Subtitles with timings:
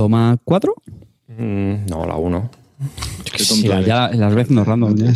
[0.00, 0.74] Toma 4.
[1.28, 2.50] Mm, no, la 1.
[3.36, 4.96] Qué tonto ya, las veces nos random.
[4.96, 5.12] ya.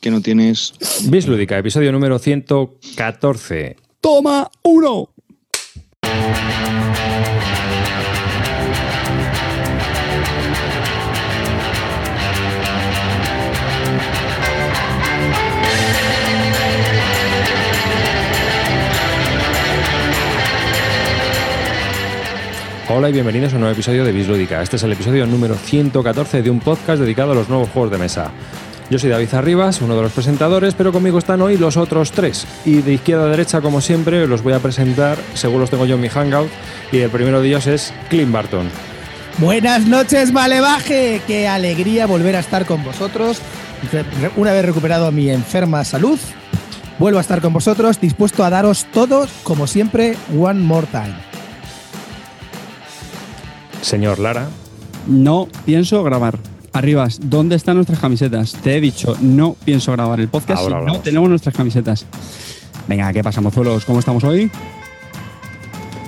[0.00, 0.74] Que no tienes.
[1.04, 3.76] Bislúdica, episodio número 114.
[4.00, 5.08] Toma 1.
[22.98, 24.60] Hola y bienvenidos a un nuevo episodio de Bislúdica.
[24.60, 27.98] Este es el episodio número 114 de un podcast dedicado a los nuevos juegos de
[27.98, 28.32] mesa.
[28.90, 32.44] Yo soy David Arribas, uno de los presentadores, pero conmigo están hoy los otros tres.
[32.64, 35.94] Y de izquierda a derecha, como siempre, los voy a presentar según los tengo yo
[35.94, 36.50] en mi Hangout.
[36.90, 38.68] Y el primero de ellos es Clint Barton.
[39.36, 41.22] Buenas noches, Malevaje.
[41.28, 43.40] Qué alegría volver a estar con vosotros.
[44.34, 46.18] Una vez recuperado mi enferma salud,
[46.98, 51.27] vuelvo a estar con vosotros, dispuesto a daros todos, como siempre, one more time.
[53.82, 54.48] Señor Lara.
[55.06, 56.38] No pienso grabar.
[56.72, 58.52] Arribas, ¿dónde están nuestras camisetas?
[58.52, 62.06] Te he dicho, no pienso grabar el podcast Ahora si no tenemos nuestras camisetas.
[62.86, 63.84] Venga, ¿qué pasa, mozuelos?
[63.84, 64.50] ¿Cómo estamos hoy?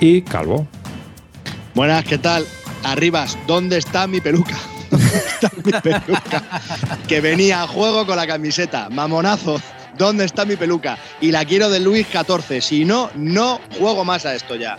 [0.00, 0.66] Y Calvo.
[1.74, 2.46] Buenas, ¿qué tal?
[2.84, 4.56] Arribas, ¿dónde está mi peluca?
[4.90, 6.42] ¿Dónde está mi peluca?
[7.08, 8.88] que venía a juego con la camiseta.
[8.90, 9.60] Mamonazo,
[9.98, 10.98] ¿dónde está mi peluca?
[11.20, 12.60] Y la quiero de Luis XIV.
[12.60, 14.76] Si no, no juego más a esto ya.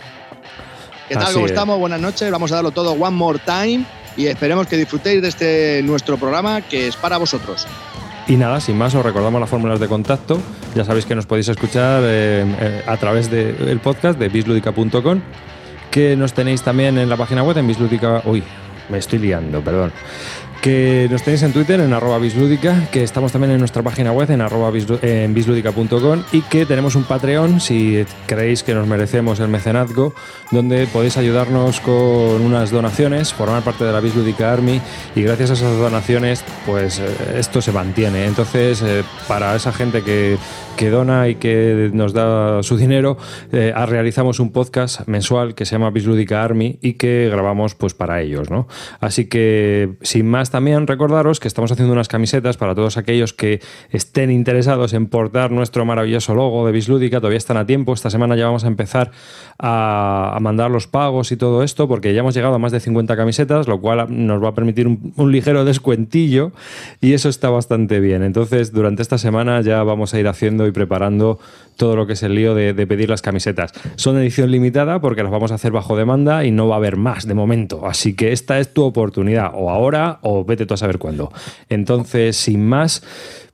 [1.08, 1.24] ¿Qué tal?
[1.24, 1.52] Así ¿Cómo es.
[1.52, 1.78] estamos?
[1.78, 2.30] Buenas noches.
[2.30, 3.84] Vamos a darlo todo one more time.
[4.16, 7.66] Y esperemos que disfrutéis de este nuestro programa que es para vosotros.
[8.28, 10.38] Y nada, sin más, os recordamos las fórmulas de contacto.
[10.74, 15.20] Ya sabéis que nos podéis escuchar eh, eh, a través del podcast de bisludica.com,
[15.90, 18.22] que nos tenéis también en la página web en bisludica.
[18.24, 18.42] Uy,
[18.88, 19.92] me estoy liando, perdón.
[20.62, 22.20] Que nos tenéis en Twitter en arroba
[22.92, 28.06] que estamos también en nuestra página web en arroba y que tenemos un Patreon si
[28.26, 30.14] creéis que nos merecemos el mecenazgo,
[30.52, 34.80] donde podéis ayudarnos con unas donaciones, formar parte de la Bislúdica Army
[35.16, 38.26] y gracias a esas donaciones pues eh, esto se mantiene.
[38.26, 40.38] Entonces eh, para esa gente que,
[40.76, 43.18] que dona y que nos da su dinero,
[43.50, 47.94] eh, ah, realizamos un podcast mensual que se llama Bislúdica Army y que grabamos pues
[47.94, 48.68] para ellos, ¿no?
[49.00, 53.60] Así que sin más también recordaros que estamos haciendo unas camisetas para todos aquellos que
[53.90, 58.36] estén interesados en portar nuestro maravilloso logo de Bislúdica, todavía están a tiempo, esta semana
[58.36, 59.10] ya vamos a empezar
[59.58, 63.16] a, mandar los pagos y todo esto porque ya hemos llegado a más de 50
[63.16, 66.52] camisetas, lo cual nos va a permitir un, ligero descuentillo
[67.00, 68.22] y eso está bastante bien.
[68.22, 71.38] Entonces durante esta semana ya vamos a ir haciendo y preparando
[71.76, 73.72] todo lo que es el lío de, de pedir las camisetas.
[73.96, 76.96] Son edición limitada porque las vamos a hacer bajo demanda y no va a haber
[76.96, 77.86] más de momento.
[77.86, 81.32] Así que esta es tu oportunidad, o ahora o vete tú a saber cuándo.
[81.68, 83.02] Entonces, sin más,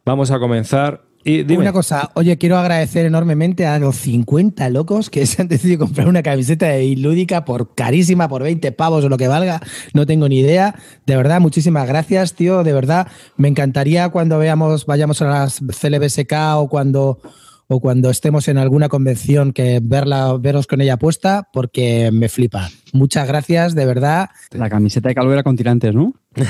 [0.04, 1.02] vamos a comenzar.
[1.24, 5.48] Y dime, Una cosa, oye, quiero agradecer enormemente a los 50 locos que se han
[5.48, 9.60] decidido comprar una camiseta de Ilúdica por carísima, por 20 pavos o lo que valga,
[9.92, 10.76] no tengo ni idea.
[11.06, 13.08] De verdad, muchísimas gracias, tío, de verdad.
[13.36, 17.18] Me encantaría cuando veamos, vayamos a las CLBSK o cuando
[17.68, 22.70] o cuando estemos en alguna convención que verla, veros con ella puesta, porque me flipa.
[22.92, 24.30] Muchas gracias, de verdad.
[24.52, 26.14] La camiseta de Calvo era con tirantes, ¿no?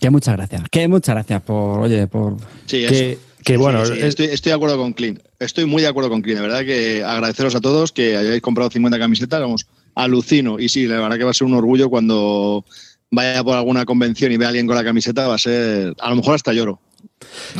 [0.00, 0.62] Que muchas gracias.
[0.70, 2.36] Que muchas gracias por, oye, por...
[2.66, 5.20] Sí, que, Sí, bueno, sí, sí, es- estoy, estoy de acuerdo con Clint.
[5.38, 6.38] Estoy muy de acuerdo con Clint.
[6.40, 9.40] De verdad que agradeceros a todos que hayáis comprado 50 camisetas.
[9.40, 10.58] Vamos, alucino.
[10.60, 12.64] Y sí, la verdad que va a ser un orgullo cuando
[13.10, 15.26] vaya por alguna convención y vea a alguien con la camiseta.
[15.26, 16.80] Va a ser, a lo mejor hasta lloro.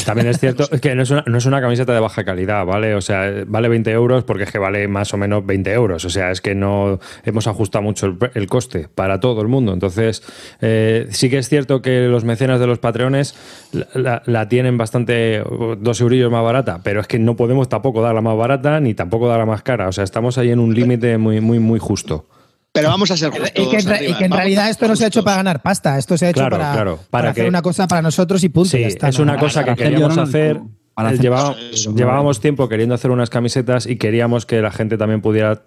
[0.04, 2.94] También es cierto que no es, una, no es una camiseta de baja calidad, ¿vale?
[2.94, 6.04] O sea, vale 20 euros porque es que vale más o menos 20 euros.
[6.04, 9.72] O sea, es que no hemos ajustado mucho el, el coste para todo el mundo.
[9.72, 10.22] Entonces,
[10.60, 13.34] eh, sí que es cierto que los mecenas de los patreones
[13.72, 15.42] la, la- la tienen bastante,
[15.78, 19.28] dos eurillos más barata, pero es que no podemos tampoco darla más barata ni tampoco
[19.28, 19.88] darla más cara.
[19.88, 22.26] O sea, estamos ahí en un límite muy, muy, muy justo.
[22.72, 23.50] Pero vamos a ser justos.
[23.54, 24.10] Y que, en, arriba.
[24.10, 26.26] y que en Vamos realidad esto no se ha hecho para ganar pasta, esto se
[26.26, 28.70] ha hecho Claro, para, claro, para para hacer que- una cosa para nosotros y punto.
[28.70, 30.56] Sí, ya está, es una no- cosa que hacer queríamos hacer.
[30.56, 30.60] eh,
[30.96, 35.62] hacer- Eso, llevábamos tiempo queriendo hacer unas camisetas y queríamos que la gente también pudiera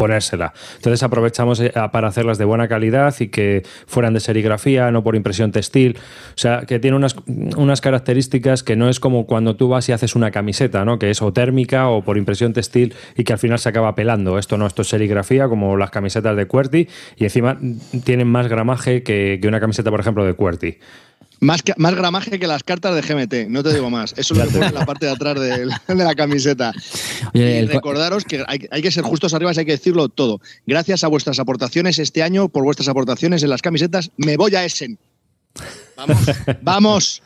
[0.00, 0.54] ponérsela.
[0.76, 5.14] Entonces aprovechamos eh, para hacerlas de buena calidad y que fueran de serigrafía, no por
[5.14, 5.98] impresión textil.
[6.30, 9.92] O sea, que tiene unas, unas características que no es como cuando tú vas y
[9.92, 10.98] haces una camiseta, ¿no?
[10.98, 14.38] Que es o térmica o por impresión textil y que al final se acaba pelando.
[14.38, 16.88] Esto no, esto es serigrafía, como las camisetas de QWERTY,
[17.18, 17.58] y encima
[18.04, 20.78] tienen más gramaje que, que una camiseta, por ejemplo, de QWERTY.
[21.42, 24.12] Más, que- más gramaje que las cartas de GMT, no te digo más.
[24.18, 26.70] Eso lo que pone en la parte de atrás de, de la camiseta.
[27.32, 30.40] Oye, Y recordaros que hay, hay que ser justos arriba, hay que decirlo todo.
[30.66, 34.64] Gracias a vuestras aportaciones este año, por vuestras aportaciones en las camisetas, me voy a
[34.66, 34.98] Essen.
[35.96, 36.18] Vamos,
[36.62, 37.22] vamos.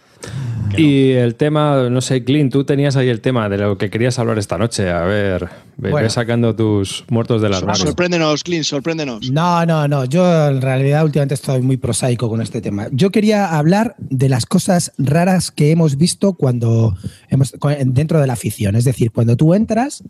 [0.77, 4.19] Y el tema, no sé, Clint, tú tenías ahí el tema de lo que querías
[4.19, 4.91] hablar esta noche.
[4.91, 6.05] A ver, ve, Bueno.
[6.05, 7.85] ve sacando tus muertos del armario.
[7.87, 9.31] Sorpréndenos, Clint, sorpréndenos.
[9.31, 10.05] No, no, no.
[10.05, 12.89] Yo en realidad últimamente estoy muy prosaico con este tema.
[12.91, 16.97] Yo quería hablar de las cosas raras que hemos visto cuando
[17.29, 17.55] hemos
[17.87, 18.75] dentro de la afición.
[18.75, 20.03] Es decir, cuando tú entras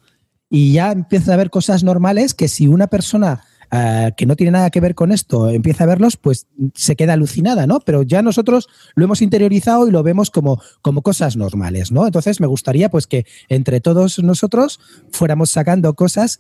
[0.48, 3.42] y ya empiezas a ver cosas normales que si una persona
[3.76, 7.14] eh, que no tiene nada que ver con esto empieza a verlos, pues se queda
[7.14, 7.80] alucinada, ¿no?
[7.80, 12.06] Pero ya nosotros lo hemos interiorizado y lo vemos como, como cosas normales, ¿no?
[12.06, 14.78] Entonces me gustaría pues que entre todos nosotros
[15.10, 16.38] fuéramos sacando cosas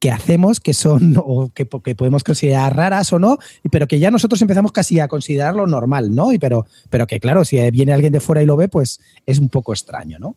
[0.00, 3.38] que hacemos que son o que, podemos considerar raras o no,
[3.70, 6.32] pero que ya nosotros empezamos casi a considerarlo normal, ¿no?
[6.32, 9.38] Y pero, pero que claro, si viene alguien de fuera y lo ve, pues es
[9.38, 10.34] un poco extraño, ¿no?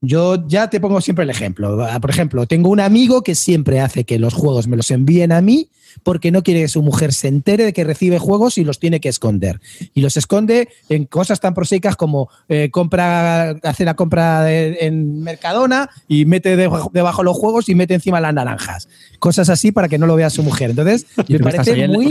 [0.00, 1.84] Yo ya te pongo siempre el ejemplo.
[1.84, 5.32] Ah, Por ejemplo, tengo un amigo que siempre hace que los juegos me los envíen
[5.32, 5.68] a mí
[6.02, 9.00] porque no quiere que su mujer se entere de que recibe juegos y los tiene
[9.00, 9.60] que esconder.
[9.94, 15.22] Y los esconde en cosas tan prosaicas como eh, compra, hace la compra de- en
[15.22, 18.88] Mercadona y mete debajo, debajo los juegos y mete encima las naranjas.
[19.18, 20.70] Cosas así para que no lo vea su mujer.
[20.70, 22.06] Entonces, me parece muy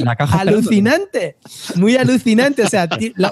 [0.60, 1.36] alucinante.
[1.76, 2.64] Muy alucinante.
[2.64, 2.88] O sea,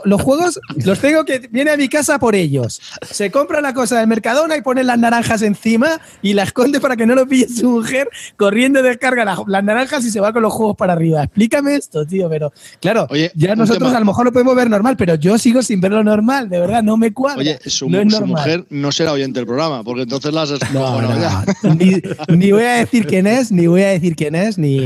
[0.05, 1.47] los juegos los tengo que.
[1.51, 2.81] Viene a mi casa por ellos.
[3.09, 6.95] Se compra la cosa de Mercadona y pone las naranjas encima y la esconde para
[6.95, 8.09] que no lo pille su mujer.
[8.35, 11.23] Corriendo descarga la- las naranjas y se va con los juegos para arriba.
[11.23, 12.29] Explícame esto, tío.
[12.29, 13.97] Pero claro, Oye, ya nosotros tema.
[13.97, 16.47] a lo mejor lo podemos ver normal, pero yo sigo sin verlo normal.
[16.49, 17.39] De verdad, no me cuadra.
[17.41, 18.29] Oye, su, no es su normal.
[18.29, 21.45] mujer no será oyente del programa, porque entonces las has No, descojonado ya.
[21.63, 22.01] no, ni,
[22.37, 24.77] ni voy a decir quién es, ni voy a decir quién es, ni,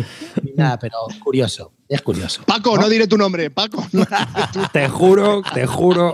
[0.42, 2.42] ni nada, pero curioso, es curioso.
[2.46, 3.86] Paco, no diré tu nombre, Paco.
[3.92, 4.06] no.
[4.74, 6.14] Te juro, te juro.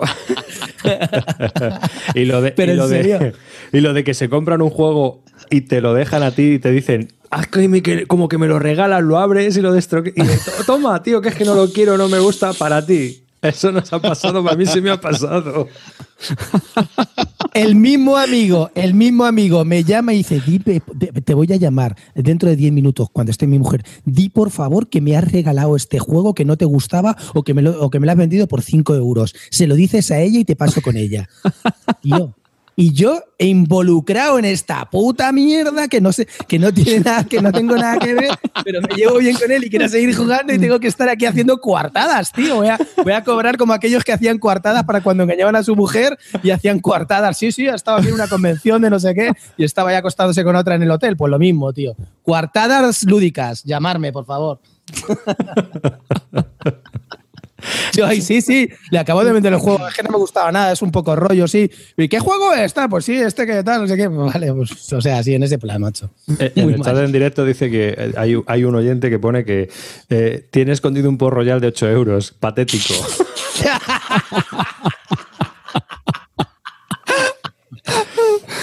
[2.16, 3.34] y lo de, Pero y en lo de- serio.
[3.74, 6.60] y lo de que se compran un juego y te lo dejan a ti y
[6.60, 9.72] te dicen, "Haz que me- que- como que me lo regalas, lo abres y lo
[9.74, 10.14] destroques.
[10.16, 12.86] Y de, "To- toma, tío, que es que no lo quiero, no me gusta para
[12.86, 13.24] ti.
[13.42, 15.68] Eso nos ha pasado, a mí se me ha pasado.
[17.54, 21.96] El mismo amigo, el mismo amigo me llama y dice, di, te voy a llamar
[22.16, 23.84] dentro de 10 minutos cuando esté mi mujer.
[24.06, 27.54] Di por favor que me has regalado este juego que no te gustaba o que
[27.54, 29.36] me lo, o que me lo has vendido por 5 euros.
[29.52, 31.30] Se lo dices a ella y te paso con ella.
[32.02, 32.34] Tío.
[32.80, 37.42] Y yo involucrado en esta puta mierda que no sé, que no tiene nada, que
[37.42, 38.30] no tengo nada que ver,
[38.64, 41.26] pero me llevo bien con él y quiero seguir jugando y tengo que estar aquí
[41.26, 42.58] haciendo coartadas, tío.
[42.58, 45.76] Voy a, voy a cobrar como aquellos que hacían coartadas para cuando engañaban a su
[45.76, 47.40] mujer y hacían coartadas.
[47.40, 50.44] Sí, sí, estaba aquí en una convención de no sé qué y estaba ya acostándose
[50.44, 51.18] con otra en el hotel.
[51.18, 51.96] Pues lo mismo, tío.
[52.22, 54.60] Coartadas lúdicas, llamarme, por favor.
[57.96, 60.52] Yo, ay, sí, sí, le acabo de vender el juego, es que no me gustaba
[60.52, 61.70] nada, es un poco rollo, sí.
[61.98, 62.74] ¿Y qué juego es?
[62.74, 64.10] Tal, Pues sí, este que tal, no sé qué.
[64.10, 66.10] Pues vale, pues, o sea, sí, en ese plan, macho.
[66.40, 67.06] Eh, En Muy el chat mal.
[67.06, 69.70] en directo dice que eh, hay, hay un oyente que pone que
[70.10, 72.34] eh, tiene escondido un Port Royal de 8 euros.
[72.40, 72.94] Patético.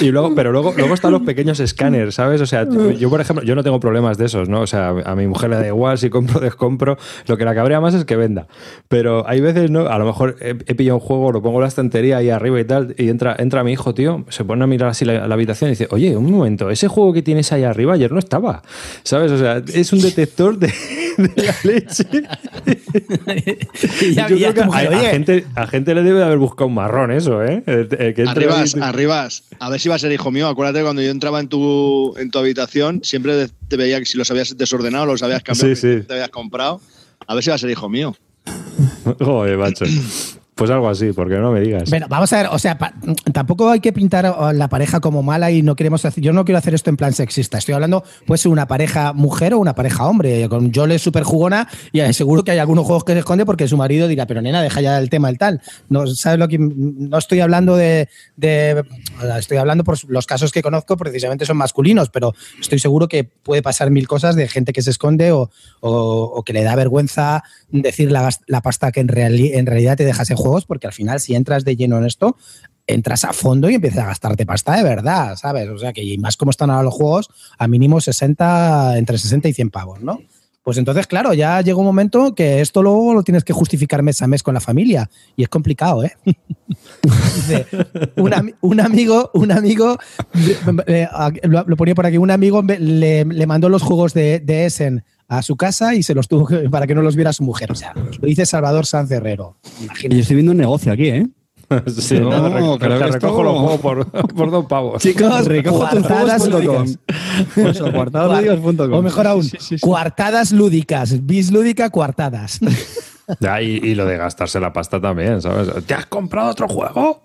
[0.01, 2.41] Y luego, pero luego, luego están los pequeños escáneres, ¿sabes?
[2.41, 2.67] O sea,
[2.99, 4.61] yo, por ejemplo, yo no tengo problemas de esos, ¿no?
[4.63, 6.97] O sea, a mi mujer le da igual si compro o descompro.
[7.27, 8.47] Lo que la cabrea más es que venda.
[8.89, 9.87] Pero hay veces, ¿no?
[9.89, 12.59] A lo mejor he, he pillado un juego, lo pongo en la estantería ahí arriba
[12.61, 15.35] y tal, y entra, entra mi hijo, tío, se pone a mirar así la, la
[15.35, 18.63] habitación y dice, oye, un momento, ese juego que tienes ahí arriba ayer no estaba.
[19.05, 19.31] ¿Sabes?
[19.33, 20.73] O sea, es un detector de,
[21.19, 22.05] de la leche.
[24.01, 27.11] Y Yo creo que a, gente, a gente le debe de haber buscado un marrón
[27.11, 27.63] eso, ¿eh?
[27.67, 29.43] El- el que entre Arribas, ahí- arribas.
[29.59, 30.49] A ver si va a ser hijo mío.
[30.49, 34.31] Acuérdate cuando yo entraba en tu, en tu habitación, siempre te veía que si los
[34.31, 36.07] habías desordenado, los habías cambiado, Sí, sí.
[36.07, 36.81] te habías comprado.
[37.27, 38.17] A ver si va a ser hijo mío.
[39.21, 39.85] Joder, macho.
[40.55, 41.91] Pues algo así, porque no me digas.
[41.91, 42.79] Bueno, vamos a ver, o sea,
[43.33, 46.59] tampoco hay que pintar la pareja como mala y no queremos hacer, yo no quiero
[46.59, 50.49] hacer esto en plan sexista, estoy hablando pues una pareja mujer o una pareja hombre,
[50.49, 53.67] con Yole súper jugona y eh, seguro que hay algunos juegos que se esconde porque
[53.67, 55.61] su marido dirá, pero nena, deja ya el tema el tal.
[55.89, 58.09] No, ¿sabes lo que, no estoy hablando de,
[59.39, 63.63] estoy hablando por los casos que conozco precisamente son masculinos, pero estoy seguro que puede
[63.63, 68.13] pasar mil cosas de gente que se esconde o, o- que le da vergüenza decir
[68.13, 71.21] la, la pasta que en, reali- en realidad te dejas en juegos, porque al final
[71.21, 72.37] si entras de lleno en esto,
[72.87, 75.69] entras a fondo y empiezas a gastarte pasta de verdad, ¿sabes?
[75.71, 79.53] O sea que más como están ahora los juegos, a mínimo 60, entre 60 y
[79.55, 80.21] 100 pavos, ¿no?
[80.65, 84.23] Pues entonces, claro, ya llega un momento que esto luego lo tienes que justificar mes
[84.23, 86.13] a mes con la familia y es complicado, ¿eh?
[87.03, 87.67] Dice,
[88.17, 89.99] un, ami- un amigo, un amigo,
[90.87, 91.07] eh,
[91.43, 95.57] lo, lo ponía por aquí, un amigo le, mandó los juegos de, Essen a su
[95.57, 97.71] casa y se los tuvo para que no los viera su mujer.
[97.71, 99.59] O sea, lo dice Salvador Sanz Herrero.
[99.83, 100.17] Imagínate.
[100.17, 101.27] yo estoy viendo un negocio aquí, ¿eh?
[101.87, 105.03] Sí, No, no, te que recojo esto- los juegos por, por dos pavos.
[105.03, 106.99] Chicos, recojo tus Cuartadas lúdicas.
[107.57, 107.87] Eso.
[108.93, 109.79] O mejor aún, Sí, sí, sí.
[109.81, 111.25] coartadas lúdicas.
[111.27, 112.61] Bis lúdica, coartadas.
[113.41, 115.69] Ya, y, y lo de gastarse la pasta también, ¿sabes?
[115.87, 117.23] ¿Te has comprado otro juego?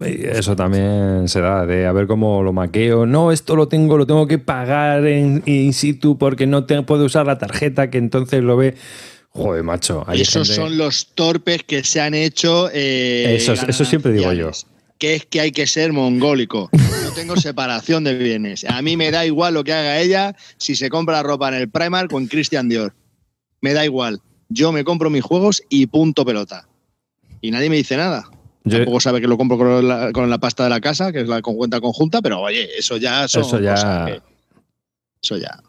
[0.00, 3.04] Y Eso también se da, de a ver cómo lo maqueo.
[3.04, 7.04] No, esto lo tengo, lo tengo que pagar en in situ porque no te, puedo
[7.04, 8.76] usar la tarjeta que entonces lo ve.
[9.38, 10.04] Joder, macho.
[10.06, 12.68] hay Esos gente- son los torpes que se han hecho.
[12.72, 14.50] eh, Eso- eso siempre digo yo.
[14.98, 16.68] Que es que hay que ser mongólico.
[16.72, 18.64] No tengo separación de bienes.
[18.64, 21.68] A mí me da igual lo que haga ella si se compra ropa en el
[21.70, 22.94] Primark con Christian Dior.
[23.60, 24.20] Me da igual.
[24.48, 26.66] Yo me compro mis juegos y punto pelota.
[27.40, 28.28] Y nadie me dice nada.
[28.64, 31.20] Yo- Tampoco sabe que lo compro con la, con la pasta de la casa, que
[31.20, 34.22] es la cuenta conjunta, pero oye, eso ya son Eso ya- cosas que-
[35.22, 35.60] eso ya.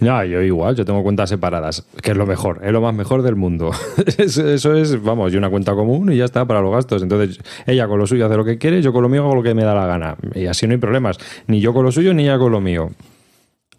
[0.00, 3.22] No, yo igual, yo tengo cuentas separadas, que es lo mejor, es lo más mejor
[3.22, 3.72] del mundo.
[4.18, 7.02] eso, es, vamos, y una cuenta común y ya está para los gastos.
[7.02, 9.42] Entonces, ella con lo suyo hace lo que quiere, yo con lo mío hago lo
[9.42, 10.16] que me da la gana.
[10.34, 12.90] Y así no hay problemas, ni yo con lo suyo ni ella con lo mío.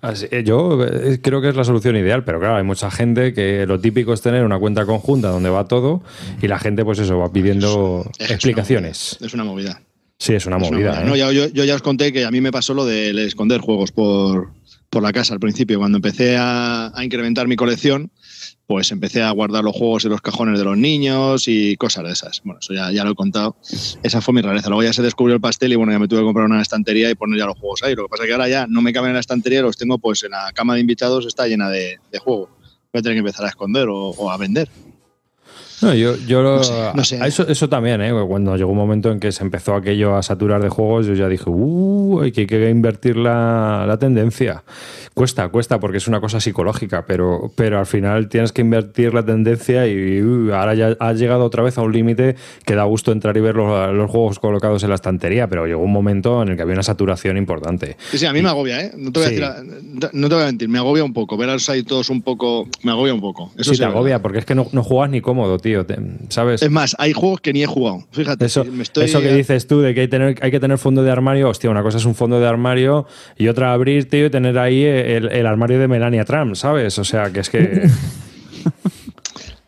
[0.01, 3.33] Así- eh, yo eh, creo que es la solución ideal, pero claro, hay mucha gente
[3.33, 6.03] que lo típico es tener una cuenta conjunta donde va todo
[6.41, 9.17] y la gente, pues eso, va pidiendo Es explicaciones.
[9.21, 9.81] Es una movida.
[10.19, 11.01] Sí, es una Es una movida.
[11.01, 11.05] ¿eh?
[11.05, 13.61] No, ya- yo, yo ya os conté que a mí me pasó lo de esconder
[13.61, 14.49] juegos por,
[14.95, 15.77] por la casa al principio.
[15.77, 18.11] Cuando empecé a, incrementar mi colección,
[18.65, 22.11] pues empecé a guardar los juegos en los cajones de los niños y cosas de
[22.13, 22.41] esas.
[22.45, 23.57] Bueno, eso ya, ya lo he contado.
[24.03, 24.69] Esa fue mi rareza.
[24.69, 27.11] Luego ya se descubrió el pastel y bueno, ya me tuve que comprar una estantería
[27.11, 27.93] y poner ya los juegos ahí.
[27.93, 29.97] Lo que pasa es que ahora ya no me caben en la estantería, los tengo
[29.97, 32.51] pues en la cama de invitados, está llena de, de juegos.
[32.93, 34.69] Voy a tener que empezar a esconder o a vender.
[35.81, 37.21] No, yo, yo No sé, no sé.
[37.21, 38.11] a Eso, eso también, ¿eh?
[38.27, 41.27] Cuando llegó un momento en que se empezó aquello a saturar de juegos, yo ya
[41.27, 44.63] dije, uh, hay que, hay que invertir la, la tendencia.
[45.13, 49.23] Cuesta, cuesta, porque es una cosa psicológica, pero, pero al final tienes que invertir la
[49.23, 53.11] tendencia y uh, ahora ya has llegado otra vez a un límite que da gusto
[53.11, 56.49] entrar y ver los, los juegos colocados en la estantería, pero llegó un momento en
[56.49, 57.97] el que había una saturación importante.
[58.11, 58.91] Sí, sí, a mí me agobia, ¿eh?
[58.97, 59.41] No te voy, Sí.
[59.41, 61.37] a, decir, no te voy a mentir, me agobia un poco.
[61.37, 62.67] Verlos ahí todos un poco.
[62.83, 63.51] Me agobia un poco.
[63.57, 63.97] Eso sí te verdad.
[63.97, 65.83] agobia, porque es que no, no juegas ni cómodo, tío,
[66.29, 66.61] ¿sabes?
[66.61, 68.05] Es más, hay juegos que ni he jugado.
[68.11, 69.05] Fíjate, Eso, me estoy.
[69.05, 71.71] eso que dices tú de que hay, tener, hay que tener fondo de armario, hostia,
[71.71, 75.31] una cosa es un fondo de armario y otra abrir, tío, y tener ahí el,
[75.31, 76.99] el armario de Melania Trump, ¿sabes?
[76.99, 77.89] O sea, que es que...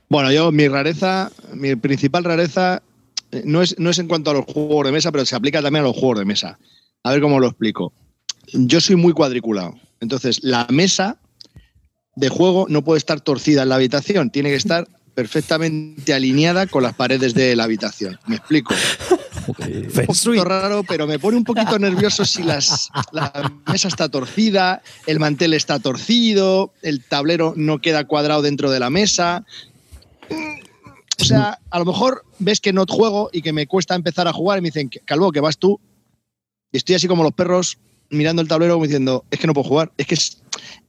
[0.09, 2.81] Bueno, yo, mi rareza, mi principal rareza,
[3.33, 5.61] eh, no es, no es en cuanto a los juegos de mesa, pero se aplica
[5.61, 6.57] también a los juegos de mesa.
[7.03, 7.91] A ver cómo lo explico.
[8.53, 9.75] Yo soy muy cuadriculado.
[9.99, 11.19] Entonces, la mesa
[12.15, 14.87] de juego no puede estar torcida en la habitación, tiene que estar
[15.17, 18.19] perfectamente alineada con las paredes de la habitación.
[18.27, 18.75] ¿Me explico?
[19.47, 24.83] un poquito raro, pero me pone un poquito nervioso si las, la mesa está torcida,
[25.07, 29.43] el mantel está torcido, el tablero no queda cuadrado dentro de la mesa.
[31.19, 34.33] O sea, a lo mejor ves que no juego y que me cuesta empezar a
[34.33, 35.81] jugar y me dicen, Calvo, que vas tú.
[36.71, 39.67] Y estoy así como los perros mirando el tablero como diciendo, es que no puedo
[39.67, 40.41] jugar, es que, es,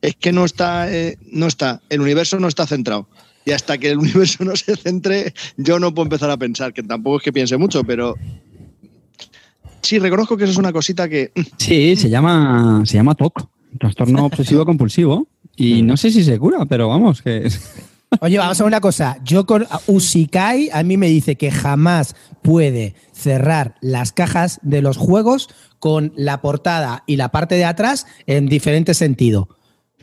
[0.03, 3.09] es que no, está, eh, no está, el universo no está centrado.
[3.45, 6.83] Y hasta que el universo no se centre, yo no puedo empezar a pensar, que
[6.83, 8.15] tampoco es que piense mucho, pero
[9.83, 11.33] sí, reconozco que eso es una cosita que...
[11.59, 13.49] Sí, se llama, se llama TOC,
[13.79, 15.27] trastorno obsesivo compulsivo.
[15.57, 17.51] Y no sé si se cura, pero vamos, que
[18.21, 19.19] Oye, vamos a una cosa.
[19.23, 24.97] Yo con Usikai a mí me dice que jamás puede cerrar las cajas de los
[24.97, 25.49] juegos
[25.79, 29.49] con la portada y la parte de atrás en diferente sentido.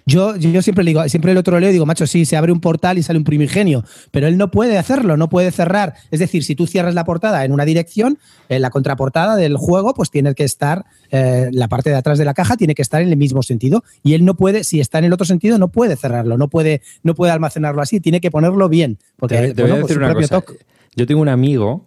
[0.08, 2.52] Yo, yo siempre le digo, siempre el otro leo y digo, macho, sí, se abre
[2.52, 5.96] un portal y sale un primigenio, pero él no puede hacerlo, no puede cerrar.
[6.12, 9.96] Es decir, si tú cierras la portada en una dirección, en la contraportada del juego,
[9.96, 13.02] pues tiene que estar, eh, la parte de atrás de la caja tiene que estar
[13.02, 13.84] en el mismo sentido.
[14.04, 16.82] Y él no puede, si está en el otro sentido, no puede cerrarlo, no puede,
[17.02, 19.00] no puede almacenarlo así, tiene que ponerlo bien.
[19.18, 20.42] Porque Te, te voy bueno, a pues decir una propio cosa.
[20.42, 20.66] toque.
[20.96, 21.86] Yo tengo un amigo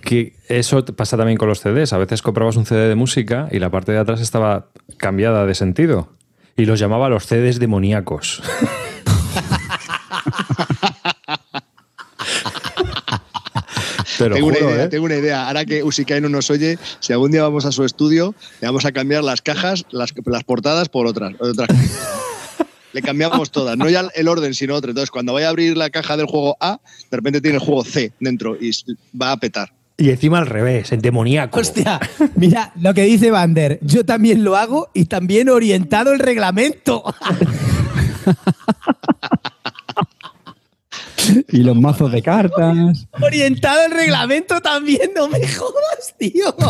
[0.00, 1.92] que eso pasa también con los CDs.
[1.92, 5.54] A veces comprabas un CD de música y la parte de atrás estaba cambiada de
[5.54, 6.08] sentido.
[6.56, 8.42] Y los llamaba los CDs demoníacos.
[14.18, 14.88] Te tengo, juro, una idea, ¿eh?
[14.88, 15.48] tengo una idea.
[15.48, 18.84] Ahora que Usikai no nos oye, si algún día vamos a su estudio, le vamos
[18.84, 21.34] a cambiar las cajas, las, las portadas por otras.
[21.40, 21.68] otras
[22.92, 24.90] le cambiamos todas, no ya el orden, sino otro.
[24.90, 26.80] Entonces, cuando vaya a abrir la caja del juego A,
[27.10, 28.70] de repente tiene el juego C dentro y
[29.20, 29.72] va a petar.
[29.96, 31.60] Y encima al revés, el demoníaco.
[31.60, 32.00] Hostia,
[32.34, 33.78] mira lo que dice Vander.
[33.82, 37.04] Yo también lo hago y también orientado el reglamento.
[41.48, 43.06] y los mazos de cartas.
[43.20, 46.54] orientado el reglamento también, no me jodas, tío.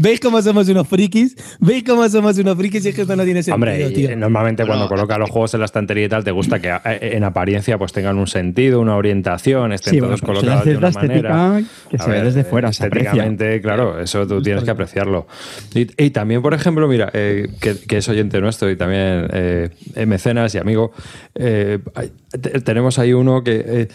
[0.00, 1.36] ¿Veis cómo somos unos frikis?
[1.60, 2.84] ¿Veis cómo somos unos frikis?
[2.86, 4.10] Y es que esto no tiene sentido, Hombre, tío.
[4.10, 6.68] eh, normalmente Bueno, cuando colocas los juegos en la estantería y tal, te gusta que
[6.68, 10.64] eh, en apariencia pues tengan un sentido, una orientación, estén Sí, bueno, todos le colocados
[10.66, 11.62] de una manera.
[11.90, 13.10] que A se ve ver, desde fuera, se aprecia.
[13.10, 15.26] Estéticamente, claro, eso tú tienes que apreciarlo.
[15.74, 19.70] Y, y también, por ejemplo, mira, eh, que, que es oyente nuestro y también eh,
[19.94, 20.92] eh, mecenas y amigo,
[21.34, 21.78] eh,
[22.64, 23.88] tenemos ahí uno que eh,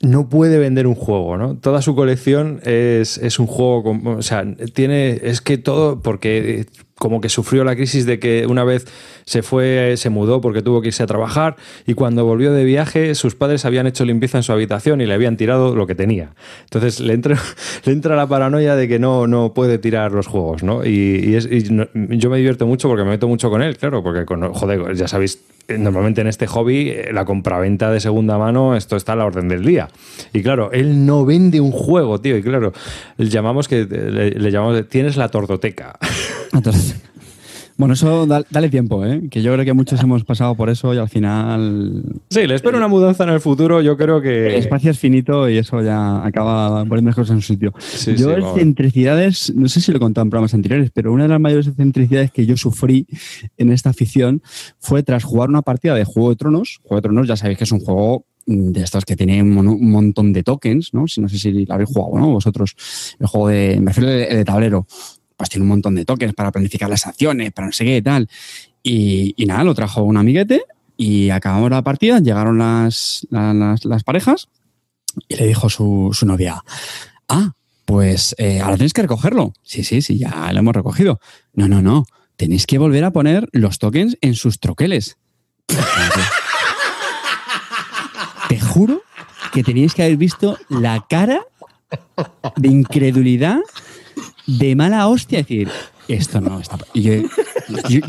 [0.00, 1.56] no puede vender un juego, ¿no?
[1.56, 6.66] Toda su colección es, es un juego, o sea, tiene, es que todo, porque
[6.98, 8.86] como que sufrió la crisis de que una vez
[9.24, 11.56] se fue, se mudó porque tuvo que irse a trabajar
[11.86, 15.14] y cuando volvió de viaje sus padres habían hecho limpieza en su habitación y le
[15.14, 16.34] habían tirado lo que tenía.
[16.64, 17.38] Entonces le entra,
[17.84, 20.84] le entra la paranoia de que no, no puede tirar los juegos, ¿no?
[20.84, 21.38] Y,
[21.94, 25.06] yo me divierto mucho porque me meto mucho con él, claro, porque con, joder, ya
[25.06, 29.26] sabéis, normalmente en este hobby eh, la compraventa de segunda mano, esto está a la
[29.26, 29.88] orden del día.
[30.32, 32.72] Y claro, él no vende un juego, tío, y claro,
[33.18, 35.98] llamamos que le, le llamamos, tienes la tordoteca.
[37.78, 39.28] Bueno, eso dale tiempo, ¿eh?
[39.30, 42.02] que yo creo que muchos hemos pasado por eso y al final...
[42.28, 44.48] Sí, le espero una mudanza en el futuro, yo creo que...
[44.48, 47.72] El espacio es finito y eso ya acaba poniendo las cosas en su sitio.
[48.16, 51.40] yo excentricidades, no sé si lo he contado en programas anteriores, pero una de las
[51.40, 53.06] mayores excentricidades que yo sufrí
[53.56, 54.42] en esta afición
[54.80, 56.80] fue tras jugar una partida de Juego de Tronos.
[56.82, 60.32] Juego de Tronos ya sabéis que es un juego de estos que tiene un, montón
[60.32, 61.06] de tokens, ¿no?
[61.06, 62.32] Si no sé si lo habéis jugado, ¿no?
[62.32, 62.74] Vosotros,
[63.20, 64.86] el juego de, me refiero de tablero
[65.38, 68.02] pues tiene un montón de tokens para planificar las acciones, para no sé qué y
[68.02, 68.28] tal.
[68.82, 70.64] Y, nada, lo trajo un amiguete
[70.96, 74.48] y acabamos la partida, llegaron las, las, parejas
[75.28, 76.62] y le dijo su, su novia,
[77.28, 77.52] ah,
[77.84, 79.52] pues eh, ahora tenéis que recogerlo.
[79.62, 81.20] Sí, sí, sí, ya lo hemos recogido.
[81.54, 82.04] No, no, no,
[82.36, 85.18] tenéis que volver a poner los tokens en sus troqueles.
[88.48, 89.02] Te juro
[89.52, 91.42] que teníais que haber visto la cara
[92.56, 93.60] de incredulidad
[94.48, 95.68] de mala hostia decir,
[96.08, 96.78] esto no está.
[96.94, 97.02] Y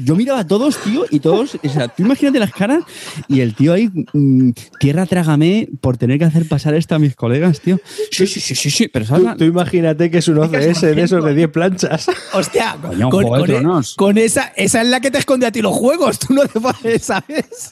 [0.05, 2.83] yo, miraba a todos, tío, y todos, o sea, tú imagínate las caras
[3.27, 7.13] y el tío ahí, mm, tierra trágame por tener que hacer pasar esto a mis
[7.15, 7.77] colegas, tío.
[8.09, 9.05] Sí, sí, sí, sí, sí, pero
[9.35, 12.07] Tú, imagínate que es un OCS de esos de 10 planchas.
[12.33, 12.77] Hostia,
[13.97, 16.59] con, esa, esa es la que te esconde a ti los juegos, tú no te
[16.59, 17.71] puedes, ¿sabes?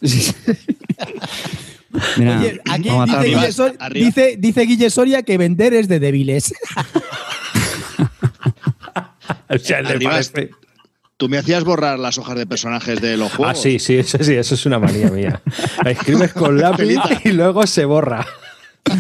[2.18, 2.90] Mira, Oye, aquí
[3.94, 6.54] dice dice Guille Soria que vender es de débiles.
[11.18, 13.58] Tú me hacías borrar las hojas de personajes de los juegos.
[13.58, 15.42] Ah, sí, sí, eso sí, eso es una manía mía.
[15.84, 18.24] La escribes con lápiz y luego se borra.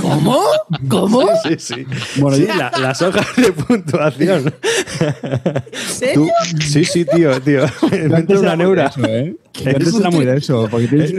[0.01, 0.41] ¿Cómo?
[0.89, 1.29] ¿Cómo?
[1.43, 1.85] Sí, sí.
[2.17, 4.53] Bueno, las hojas de puntuación.
[4.99, 6.31] ¿En serio?
[6.59, 7.61] sí, sí, tío, tío.
[7.91, 8.91] Me entra una neura.
[9.07, 9.35] ¿eh?
[9.65, 10.69] Eso, muy de eso.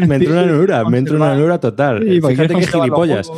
[0.06, 2.04] me entra una neura, me entra una neura total.
[2.04, 3.30] Fíjate que gilipollas.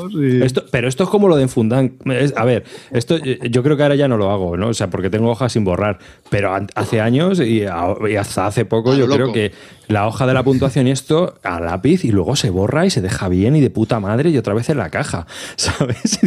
[0.43, 1.95] Esto, pero esto es como lo de Enfundan.
[2.37, 4.69] A ver, esto yo creo que ahora ya no lo hago, ¿no?
[4.69, 5.99] O sea, porque tengo hojas sin borrar.
[6.29, 9.53] Pero hace años y, hasta hace poco yo creo que
[9.91, 13.01] la hoja de la puntuación y esto a lápiz y luego se borra y se
[13.01, 15.27] deja bien y de puta madre y otra vez en la caja,
[15.57, 16.21] ¿sabes?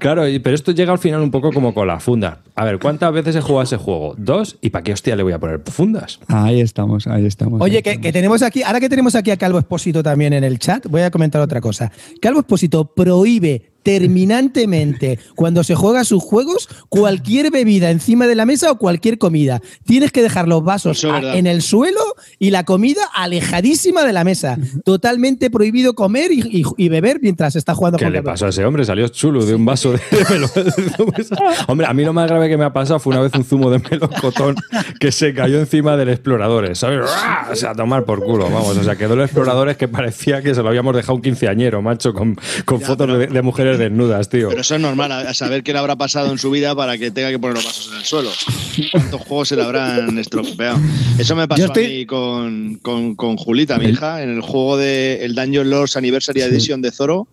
[0.00, 2.38] claro, pero esto llega al final un poco como con la funda.
[2.54, 4.14] A ver, ¿cuántas veces he jugado ese juego?
[4.16, 4.58] Dos.
[4.60, 6.20] ¿Y para qué hostia le voy a poner fundas?
[6.28, 7.60] Ahí estamos, ahí estamos.
[7.60, 10.58] Oye, que, que, tenemos aquí, ahora que tenemos aquí a Calvo Espósito también en el
[10.58, 11.92] chat, voy a comentar otra cosa.
[12.20, 18.70] Calvo Espósito prohíbe terminantemente cuando se juega sus juegos cualquier bebida encima de la mesa
[18.70, 19.60] o cualquier comida.
[19.84, 22.00] Tienes que dejar los vasos en el suelo
[22.38, 24.58] y la comida alejadísima de la mesa.
[24.84, 28.84] Totalmente prohibido comer y, beber mientras está jugando ¿Qué le pasó a ese hombre?
[28.84, 30.72] Salió chulo de un vaso de melocotón.
[31.68, 33.70] hombre, a mí lo más grave que me ha pasado fue una vez un zumo
[33.70, 34.56] de melocotón
[34.98, 37.08] que se cayó encima del explorador, ¿sabes?
[37.50, 38.76] O sea, a tomar por culo, vamos.
[38.76, 42.12] O sea, quedó el explorador que parecía que se lo habíamos dejado un quinceañero, macho,
[42.12, 42.36] con,
[42.80, 44.48] fotos de mujeres desnudas, tío.
[44.48, 47.10] Pero eso es normal, a saber qué le habrá pasado en su vida para que
[47.10, 48.30] tenga que poner los vasos en el suelo.
[48.92, 50.78] ¿Cuántos juegos se le habrán estropeado?
[51.18, 55.34] Eso me pasó a mí con, con, Julita, mi hija, en el juego de el
[55.34, 57.28] Dungeon Lords Anniversary Edition de Zoro.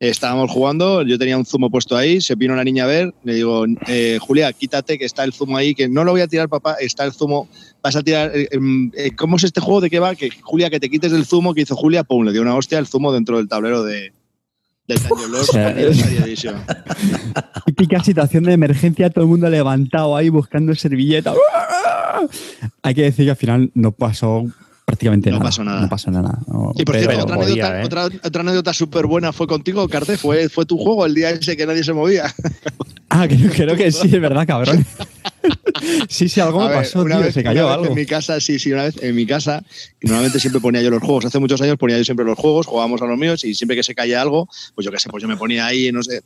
[0.00, 3.34] Estábamos jugando, yo tenía un zumo puesto ahí, se vino una niña a ver, le
[3.34, 6.48] digo, eh, Julia, quítate que está el zumo ahí, que no lo voy a tirar,
[6.48, 7.48] papá, está el zumo,
[7.80, 9.80] vas a tirar, eh, em, eh, ¿cómo es este juego?
[9.80, 10.16] ¿De qué va?
[10.16, 12.80] Que Julia, que te quites del zumo que hizo Julia, pum, le dio una hostia
[12.80, 14.12] el zumo dentro del tablero de,
[17.66, 21.34] Típica situación de emergencia, todo el mundo levantado ahí buscando servilleta.
[22.82, 24.44] Hay que decir que al final no pasó
[24.84, 25.48] prácticamente no nada.
[25.48, 25.80] Pasó nada.
[25.82, 26.38] No pasó nada.
[26.74, 27.84] y por cierto, otra, anécdota, ¿eh?
[27.84, 30.16] otra, otra, anécdota súper buena fue contigo, Carte.
[30.16, 32.32] Fue, fue tu juego el día ese que nadie se movía.
[33.14, 34.86] Ah, creo, que sí, es verdad, cabrón.
[36.08, 37.88] sí, sí, algo me pasó, una vez, se cayó algo.
[37.88, 39.62] En mi casa, sí, sí, una vez en mi casa,
[40.00, 41.26] normalmente siempre ponía yo los juegos.
[41.26, 43.82] Hace muchos años ponía yo siempre los juegos, jugábamos a los míos y siempre que
[43.82, 46.22] se caía algo, pues yo qué sé, pues yo me ponía ahí, no sé,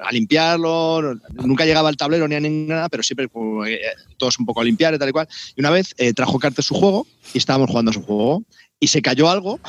[0.00, 1.14] a limpiarlo.
[1.44, 3.80] Nunca llegaba al tablero ni a nada, pero siempre pues, eh,
[4.16, 5.28] todos un poco a limpiar y tal y cual.
[5.56, 8.42] Y una vez eh, trajo Carter su juego y estábamos jugando a su juego
[8.80, 9.60] y se cayó algo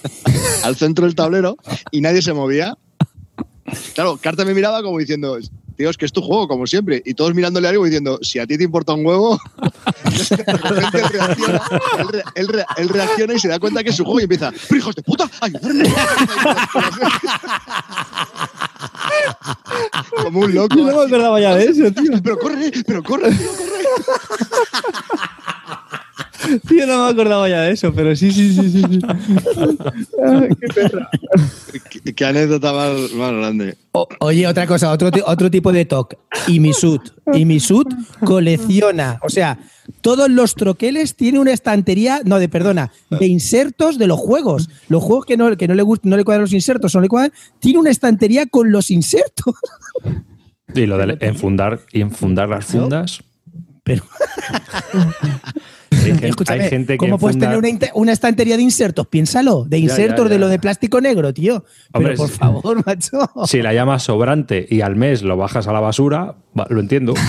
[0.62, 1.56] al centro del tablero
[1.90, 2.76] y nadie se movía.
[3.94, 5.38] Claro, Carter me miraba como diciendo,
[5.76, 7.02] tío, es que es tu juego, como siempre.
[7.04, 9.38] Y todos mirándole algo y diciendo, si a ti te importa un huevo,
[12.34, 15.02] él reacciona, y se da cuenta que es su juego y empieza, pero hijos de
[15.02, 15.84] puta, ayudarme.
[20.22, 20.76] como un loco.
[20.76, 22.12] Yo no me acordaba ya de eso, tío.
[22.22, 23.74] Pero corre, pero corre, tío, corre.
[26.68, 28.82] Tío, no me acordaba ya de eso, pero sí, sí, sí, sí.
[30.60, 31.10] qué perra.
[32.14, 33.76] Qué, anécdota más, grande.
[34.20, 36.16] oye, otra cosa, otro, otro tipo de talk.
[36.46, 37.02] Y Misut.
[37.32, 37.92] Y Misut
[38.24, 39.58] colecciona, o sea,
[40.00, 44.68] todos los troqueles tienen una estantería, no, de perdona, de insertos de los juegos.
[44.88, 47.08] Los juegos que no, que no le gustan, no le cuadran los insertos, no le
[47.08, 49.54] cuadran, tiene una estantería con los insertos.
[50.74, 53.22] Y lo de enfundar y enfundar las fundas.
[53.82, 54.04] Pero.
[56.48, 57.60] Hay gente, ¿cómo puedes tener
[57.94, 59.06] una, estantería de insertos?
[59.06, 61.64] Piénsalo, de insertos de lo de plástico negro, tío.
[61.92, 63.18] Pero por favor, macho.
[63.46, 66.36] Si la llamas sobrante y al mes lo bajas a la basura,
[66.68, 67.14] lo entiendo.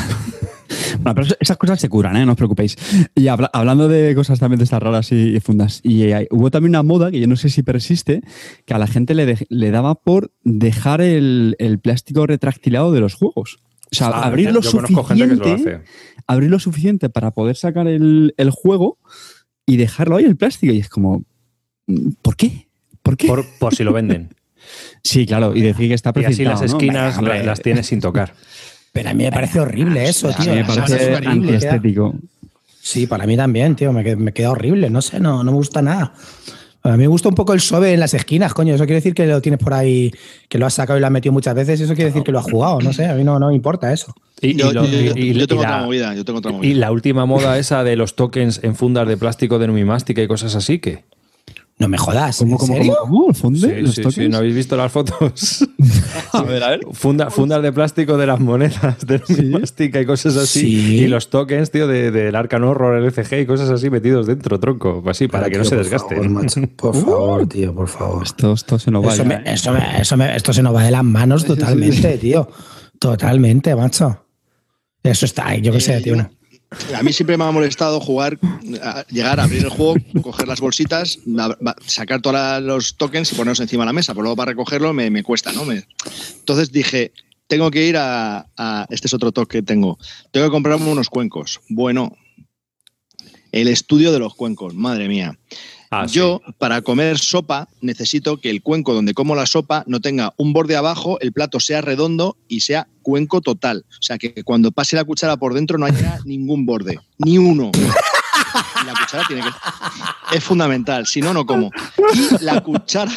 [1.00, 2.26] Bueno, pero esas cosas se curan, ¿eh?
[2.26, 2.78] no os preocupéis.
[3.14, 7.12] Y hablando de cosas también de estas raras y, fundas, y hubo también una moda
[7.12, 8.22] que yo no sé si persiste,
[8.66, 13.14] que a la gente le, le daba por dejar el, el, plástico retractilado de los
[13.14, 13.60] juegos.
[13.92, 15.82] O sea, ah, abrir lo suficiente.
[16.28, 18.98] Abrir lo suficiente para poder sacar el, juego
[19.66, 20.74] y dejarlo ahí el plástico.
[20.74, 21.24] Y es como.
[22.22, 22.68] ¿Por qué?
[23.04, 23.28] ¿Por qué?
[23.60, 24.34] Por, si lo venden.
[25.04, 26.50] sí, claro, y decir que está precintado.
[26.50, 28.34] Y así las esquinas las tienes sin tocar.
[28.92, 30.56] Pero a mí me parece horrible eso, tío.
[30.56, 32.16] me parece antiestético.
[32.82, 33.92] Sí, para mí también, tío.
[33.92, 34.90] Me, me queda horrible.
[34.90, 36.14] No sé, no, no me gusta nada.
[36.92, 38.76] A mí me gusta un poco el sobe en las esquinas, coño.
[38.76, 40.12] Eso quiere decir que lo tienes por ahí,
[40.48, 41.82] que lo has sacado y lo has metido muchas veces.
[41.82, 42.80] Eso quiere decir que lo has jugado.
[42.80, 44.14] No sé, a mí no, no me importa eso.
[44.40, 46.70] Y, yo, tengo otra movida, yo tengo otra movida.
[46.70, 50.28] Y la última moda esa de los tokens en fundas de plástico de numimástica y
[50.28, 51.06] cosas así, que
[51.78, 52.38] no me jodas.
[52.38, 52.96] ¿Cómo, cómo, serio?
[53.02, 53.86] cómo, ¿Funde?
[53.88, 55.68] Sí, sí, ¿no habéis visto las fotos?
[56.32, 56.82] a ver, a ver.
[56.94, 61.00] fundas de plástico de las monedas de plástica y cosas así.
[61.00, 64.58] Y los tokens, tío, del de, de Arcan Horror, LCG y cosas así metidos dentro,
[64.58, 65.04] tronco.
[65.08, 66.70] Así, para que no se desgasten.
[66.78, 68.24] Por favor, tío, por favor.
[68.24, 69.14] Esto, esto se nos va.
[69.14, 72.50] Eso, me, eso, me, eso me, esto se nos va de las manos totalmente, tío.
[73.00, 74.26] Totalmente, macho.
[75.04, 76.16] Eso está, yo qué sé, tío.
[76.96, 78.38] A mí siempre me ha molestado jugar,
[79.10, 81.20] llegar a abrir el juego, coger las bolsitas,
[81.86, 84.14] sacar todos los tokens y ponerlos encima de la mesa.
[84.14, 85.64] Por luego para recogerlo me, cuesta, ¿no?
[85.72, 87.12] entonces dije,
[87.48, 88.48] tengo que ir a,
[88.90, 89.98] Este es otro toque que tengo.
[90.32, 91.62] Tengo que comprarme unos cuencos.
[91.70, 92.16] Bueno,
[93.52, 95.38] el estudio de los cuencos, madre mía.
[95.98, 100.34] Ah, Yo, para comer sopa, necesito que el cuenco donde como la sopa no tenga
[100.36, 103.86] un borde abajo, el plato sea redondo y sea cuenco total.
[103.92, 107.72] O sea, que cuando pase la cuchara por dentro no haya ningún borde, ni uno.
[108.86, 110.36] La cuchara tiene que.
[110.36, 111.72] Es fundamental, si no, no como.
[112.14, 113.12] Y la cuchara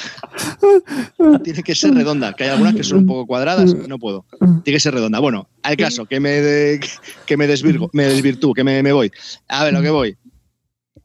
[1.43, 4.25] tiene que ser redonda, que hay algunas que son un poco cuadradas, no puedo.
[4.39, 5.19] Tiene que ser redonda.
[5.19, 6.79] Bueno, al caso, que me,
[7.27, 8.23] que me desvirgo, me
[8.55, 9.11] que me voy.
[9.49, 10.17] A ver, lo que voy.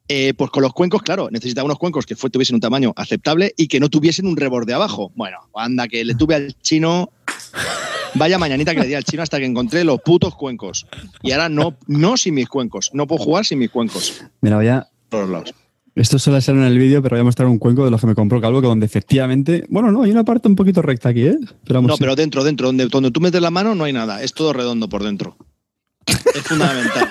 [0.07, 3.67] Eh, pues con los cuencos, claro, necesitaba unos cuencos que tuviesen un tamaño aceptable y
[3.67, 5.11] que no tuviesen un reborde abajo.
[5.15, 7.09] Bueno, anda, que le tuve al chino.
[8.15, 10.85] Vaya mañanita que le di al chino hasta que encontré los putos cuencos.
[11.21, 12.91] Y ahora no, no sin mis cuencos.
[12.93, 14.21] No puedo jugar sin mis cuencos.
[14.41, 14.87] Mira, voy a.
[15.09, 15.53] Por lados.
[15.95, 18.07] Esto suele ser en el vídeo, pero voy a mostrar un cuenco de los que
[18.07, 19.63] me compró Calvo, que donde efectivamente.
[19.69, 21.37] Bueno, no, hay una parte un poquito recta aquí, ¿eh?
[21.69, 24.23] no, pero dentro, dentro, donde, donde tú metes la mano no hay nada.
[24.23, 25.37] Es todo redondo por dentro.
[26.05, 27.09] Es fundamental.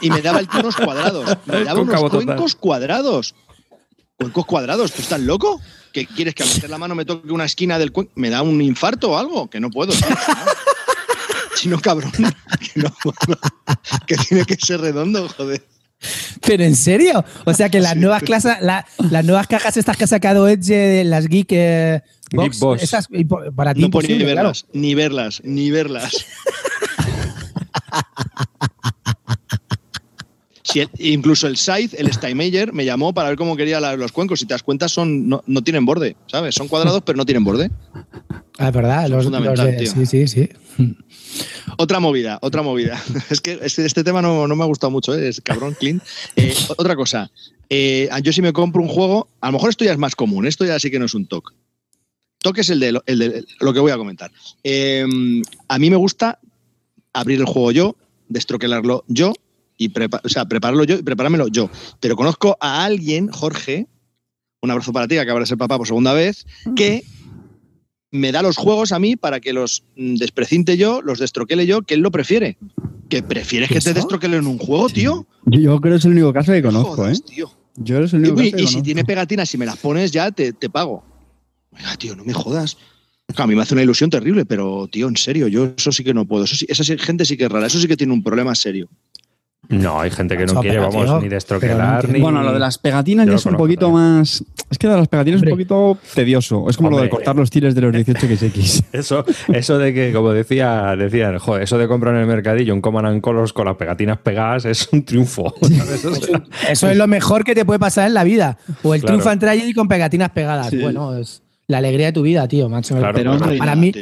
[0.00, 1.38] Y me, daba el tío unos cuadrados.
[1.46, 3.34] Me daba unos cuencos cuadrados.
[4.16, 4.92] ¿Cuencos cuadrados?
[4.92, 5.60] ¿Tú estás loco?
[5.92, 8.12] ¿Qué quieres que al meter la mano me toque una esquina del cuenco?
[8.16, 9.48] ¿Me da un infarto o algo?
[9.48, 9.92] Que no puedo.
[11.54, 12.12] Si no, cabrón.
[12.74, 12.92] Que, no,
[14.06, 15.64] que tiene que ser redondo, joder.
[16.44, 20.08] Pero en serio, o sea que las nuevas clases, las nuevas cajas estas que ha
[20.08, 23.08] sacado Edge, las Geek, eh, Box, esas
[23.54, 26.26] para ti no puedo ni verlas, ni verlas, ni verlas.
[30.98, 34.40] Incluso el Scythe, el Steinmeier, me llamó para ver cómo quería los cuencos.
[34.40, 36.54] Si te das cuenta, son, no, tienen borde, ¿sabes?
[36.54, 37.70] Son cuadrados, pero no tienen borde.
[38.58, 39.08] Ah, es verdad.
[39.08, 39.26] Los,
[39.92, 40.48] sí, sí, sí.
[41.78, 43.02] Otra movida, otra movida.
[43.30, 45.28] Es que este, este tema no, me ha gustado mucho, ¿eh?
[45.28, 46.00] es cabrón, clean.
[46.36, 47.30] Eh, otra cosa,
[47.68, 50.46] eh, yo si me compro un juego, a lo mejor esto ya es más común,
[50.46, 51.54] esto ya sí que no es un TOC.
[52.38, 54.30] TOC es el de, el de lo que voy a comentar.
[54.30, 56.38] a mí me gusta
[57.12, 57.96] abrir el juego yo,
[58.28, 59.32] destroquelarlo yo
[59.76, 61.70] y o sea, prepararlo yo y preparármelo yo.
[62.00, 63.88] Pero conozco a alguien, Jorge,
[64.62, 67.04] un abrazo para ti, que acaba de ser papá por segunda vez, que
[68.10, 71.82] me da los juegos a mí para que los mm, desprecinte yo, los destroquele yo,
[71.82, 72.56] que él lo prefiere.
[73.08, 75.26] ¿Que prefieres que te destroquele en un juego, tío?
[75.46, 77.14] Yo creo que es el único caso que conozco, ¿eh?
[77.76, 81.04] Yo y, si tiene pegatinas, si me las pones ya, te, te pago.
[81.72, 82.76] Oiga, tío, no me jodas.
[83.36, 86.14] A mí me hace una ilusión terrible, pero tío, en serio, yo eso sí que
[86.14, 86.44] no puedo.
[86.44, 88.88] Eso sí, esa gente sí que es rara, eso sí que tiene un problema serio.
[89.68, 92.20] No, hay gente que no quiere, vamos, ni destroquelar, ni...
[92.20, 94.44] Bueno, lo de las pegatinas ya es un poquito más...
[94.70, 96.68] Es que lo de las pegatinas es un poquito tedioso.
[96.68, 98.84] Es como lo de cortar los tiles de los 18XX.
[98.92, 102.80] eso, eso de que, como decía, decían, joder, eso de comprar en el mercadillo un
[102.80, 105.54] Command Colors con las pegatinas pegadas es un triunfo.
[106.68, 108.58] Eso, es lo mejor que te puede pasar en la vida.
[108.82, 110.74] O el triunfo en Tragedy con pegatinas pegadas.
[110.78, 112.96] Bueno, es la alegría de tu vida, tío, macho.
[113.14, 113.92] Pero para mí...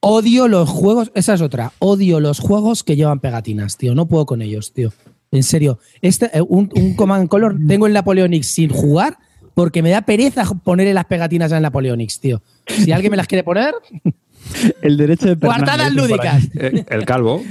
[0.00, 1.72] Odio los juegos, esa es otra.
[1.78, 3.94] Odio los juegos que llevan pegatinas, tío.
[3.94, 4.92] No puedo con ellos, tío.
[5.32, 5.80] En serio.
[6.00, 9.18] Este, eh, un, un Command Color tengo el Napoleonics sin jugar
[9.54, 12.42] porque me da pereza ponerle las pegatinas al Napoleonics, tío.
[12.66, 13.74] Si alguien me las quiere poner.
[14.80, 16.44] El derecho de Guardadas lúdicas.
[16.54, 17.42] Eh, el calvo.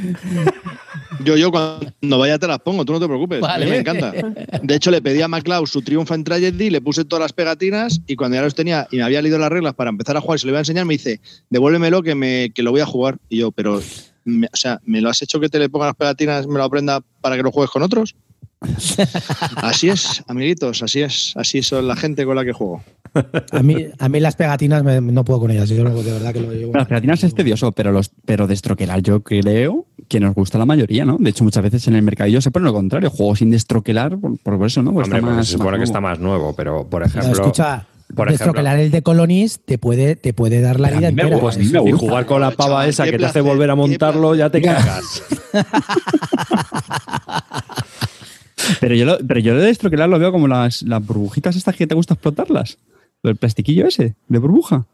[1.24, 3.44] Yo, yo cuando vaya te las pongo, tú no te preocupes.
[3.44, 4.12] A mí me encanta.
[4.62, 8.02] De hecho, le pedí a MacLeod su Triumph en Tragedy, le puse todas las pegatinas
[8.08, 10.38] y cuando ya los tenía y me había leído las reglas para empezar a jugar
[10.38, 12.86] y se lo iba a enseñar, me dice, devuélvemelo que, me, que lo voy a
[12.86, 13.18] jugar.
[13.30, 16.48] Y yo, pero, o sea, ¿me lo has hecho que te le ponga las pegatinas,
[16.48, 18.16] me lo aprenda para que lo juegues con otros?
[19.58, 21.34] así es, amiguitos, así es.
[21.36, 22.84] Así son la gente con la que juego.
[23.52, 25.70] A mí, a mí las pegatinas no puedo con ellas.
[25.70, 26.74] Yo de verdad que lo llevo.
[26.74, 31.06] Las pegatinas es tedioso, pero los pero destroquelar yo creo que nos gusta la mayoría,
[31.06, 31.18] ¿no?
[31.18, 33.10] De hecho, muchas veces en el mercadillo se pone lo contrario.
[33.10, 34.92] Juego sin destroquelar, por, eso, ¿no?
[34.92, 37.32] Hombre, se supone que está más nuevo, pero por ejemplo.
[37.32, 41.40] escucha, por destroquelar el de Colonis te puede, te puede dar la vida entera.
[41.60, 45.24] y jugar con la pava esa que te hace volver a montarlo, ya te cagas.
[48.80, 51.88] Pero yo, lo, pero yo de estroquelar lo veo como las, las burbujitas estas que
[51.88, 52.78] te gusta explotarlas.
[53.24, 54.86] El plastiquillo ese, de burbuja.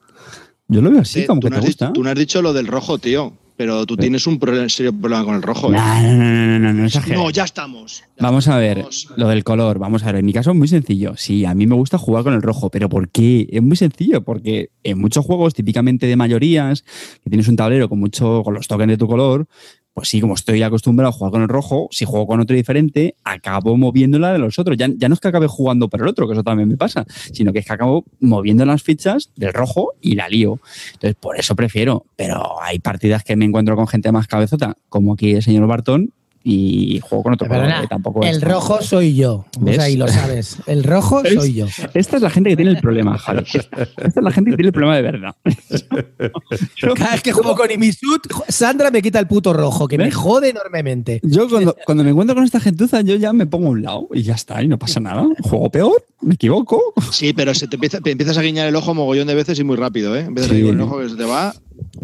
[0.68, 1.92] Yo lo veo así, como que te gusta.
[1.92, 3.34] tú no has dicho lo del rojo, tío.
[3.58, 5.68] Pero tú tienes un serio problema con el rojo.
[5.68, 5.76] ¿eh?
[5.76, 8.04] No, no, no, no, no, no, ya estamos.
[8.20, 10.16] vamos a ver, lo del color, vamos a ver.
[10.16, 11.14] En mi caso es muy sencillo.
[11.16, 13.48] Sí, a mí me gusta jugar con el rojo, pero ¿por qué?
[13.52, 16.84] Es muy sencillo, porque en muchos juegos, típicamente de mayorías,
[17.24, 19.46] que tienes un tablero con mucho, con los tokens de tu color,
[19.94, 23.16] pues sí, como estoy acostumbrado a jugar con el rojo, si juego con otro diferente,
[23.24, 24.78] acabo moviéndola de los otros.
[24.78, 27.06] Ya, ya no es que acabe jugando por el otro, que eso también me pasa,
[27.34, 30.60] sino que es que acabo moviendo las fichas del rojo y la lío.
[30.94, 32.06] Entonces, por eso prefiero.
[32.16, 36.14] Pero hay partidas que me encuentro con gente más cabezota, como aquí el señor Bartón,
[36.44, 39.46] y juego con otro color tampoco El rojo soy yo.
[39.60, 39.78] ¿Ves?
[39.80, 40.58] O lo sabes.
[40.66, 41.68] El rojo soy yo.
[41.94, 43.44] Esta es la gente que tiene el problema, Javi.
[43.46, 45.36] Esta es la gente que tiene el problema de verdad.
[46.96, 50.50] Cada vez que juego con Imisut, Sandra me quita el puto rojo, que me jode
[50.50, 51.20] enormemente.
[51.24, 54.08] Yo cuando, cuando, me encuentro con esta gentuza, yo ya me pongo a un lado
[54.14, 55.28] y ya está, y no pasa nada.
[55.42, 56.94] Juego peor, me equivoco.
[57.12, 59.76] Sí, pero se te, empieza, empiezas a guiñar el ojo mogollón de veces y muy
[59.76, 60.22] rápido, ¿eh?
[60.22, 61.54] Empiezas a guiñar el ojo que se te va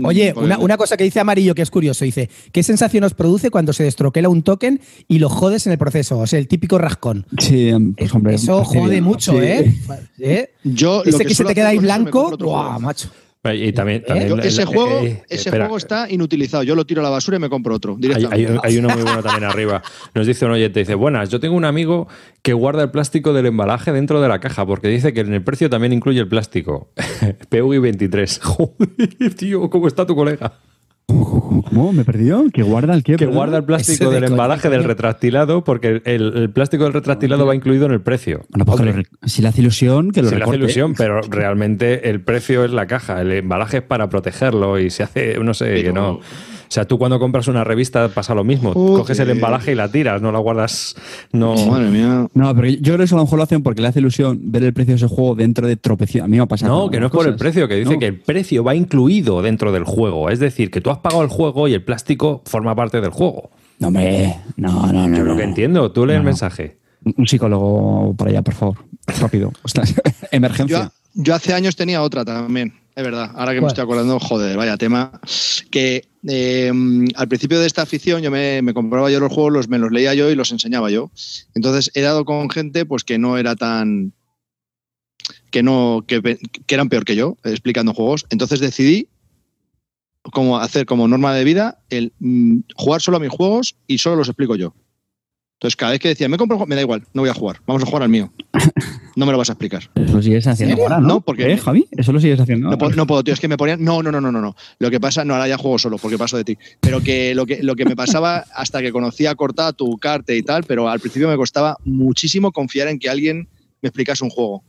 [0.03, 3.73] Oye, una, cosa que dice Amarillo que es curioso, dice, ¿qué sensación os produce cuando
[3.73, 6.19] se destroquela un token y lo jodes en el proceso?
[6.19, 7.25] O sea, el típico rascón.
[7.39, 8.35] Sí, pues, hombre.
[8.35, 9.73] Eso jode mucho, ¿eh?
[10.19, 10.51] ¿eh?
[10.63, 13.09] Yo, Ese que, se te queda ahí blanco, ¡guau, macho!
[13.53, 14.33] Y también, ¿Eh?
[14.43, 16.63] ese juego, eh, ese juego está inutilizado.
[16.63, 17.97] Yo lo tiro a la basura y me compro otro.
[18.63, 19.81] Hay, uno muy bueno también arriba.
[20.13, 22.07] Nos dice un oyente, dice, buenas, yo tengo un amigo
[22.41, 25.43] que guarda el plástico del embalaje dentro de la caja porque dice que en el
[25.43, 26.91] precio también incluye el plástico.
[27.49, 28.39] PUI 23.
[28.43, 30.53] Joder, tío, ¿cómo está tu colega?
[31.08, 31.93] ¿Cómo?
[31.93, 32.46] ¿Me perdió?
[32.54, 33.15] ¿Que guarda el qué?
[33.15, 37.86] Que guarda el plástico del embalaje del retractilado porque el, plástico del retractilado va incluido
[37.86, 38.46] en el precio.
[39.26, 42.72] si le hace ilusión, que lo Si le hace ilusión, pero realmente el precio es
[42.72, 43.22] la caja.
[43.22, 46.20] El embalaje es para protegerlo y se hace, no sé, que no.
[46.67, 48.73] O sea, tú cuando compras una revista pasa lo mismo.
[48.73, 50.95] Coges el embalaje y la tiras, no la guardas.
[51.32, 51.56] No.
[51.67, 52.27] Madre mía.
[52.34, 54.39] No, pero yo creo que eso a lo mejor lo hacen porque le hace ilusión
[54.43, 56.25] ver el precio de ese juego dentro de tropecientos.
[56.25, 56.86] A mí me ha pasado.
[56.86, 59.71] No, que no es por el precio, que dice que el precio va incluido dentro
[59.71, 60.30] del juego.
[60.30, 63.49] Es decir, que tú has pagado el juego y el plástico forma parte del juego.
[63.80, 64.36] No, hombre.
[64.56, 65.17] No, no, no.
[65.17, 65.91] Yo lo que entiendo.
[65.91, 66.77] Tú lees el mensaje.
[67.03, 68.77] Un psicólogo para allá, por favor.
[69.19, 69.53] Rápido.
[70.32, 70.91] Emergencia.
[71.13, 72.73] yo hace años tenía otra también.
[72.97, 75.21] Es verdad, ahora que me estoy acordando, joder, vaya tema.
[75.69, 76.71] Que eh,
[77.13, 80.15] al principio de esta afición yo me, compraba yo los juegos, los, me los leía
[80.15, 81.12] yo y los enseñaba yo.
[81.53, 84.13] Entonces he dado con gente pues que no era tan.
[85.51, 86.05] que no.
[86.07, 88.25] que, eran peor que yo, explicando juegos.
[88.31, 89.10] Entonces decidí
[90.31, 94.15] como hacer como norma de vida el mm, jugar solo a mis juegos y solo
[94.15, 94.73] los explico yo.
[95.58, 97.82] Entonces, cada vez que decía, me compro, me da igual, no voy a jugar, vamos
[97.82, 98.32] a jugar al mío.
[99.15, 99.89] No me lo vas a explicar.
[99.96, 101.22] Eso lo sigues haciendo ahora, ¿no?
[101.22, 101.88] porque, ¿Eh, Javi?
[101.89, 102.70] Eso lo sigues haciendo.
[102.70, 103.84] No, no, puedo, tío, es que me ponían.
[103.84, 104.56] No, no, no, no, no.
[104.78, 106.56] Lo que pasa, no, ahora ya juego solo, porque paso de ti.
[106.80, 110.43] Pero que lo que, lo que me pasaba hasta que conocía a Cortatu, Carte y
[110.43, 113.50] tal, pero al principio me costaba muchísimo confiar en que alguien
[113.82, 114.63] me explicase un juego.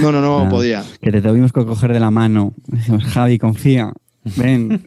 [0.00, 0.84] No, no, no podía.
[1.00, 2.52] Que te tuvimos que coger de la mano.
[2.66, 3.92] Dijimos, Javi, confía.
[4.36, 4.84] Ven.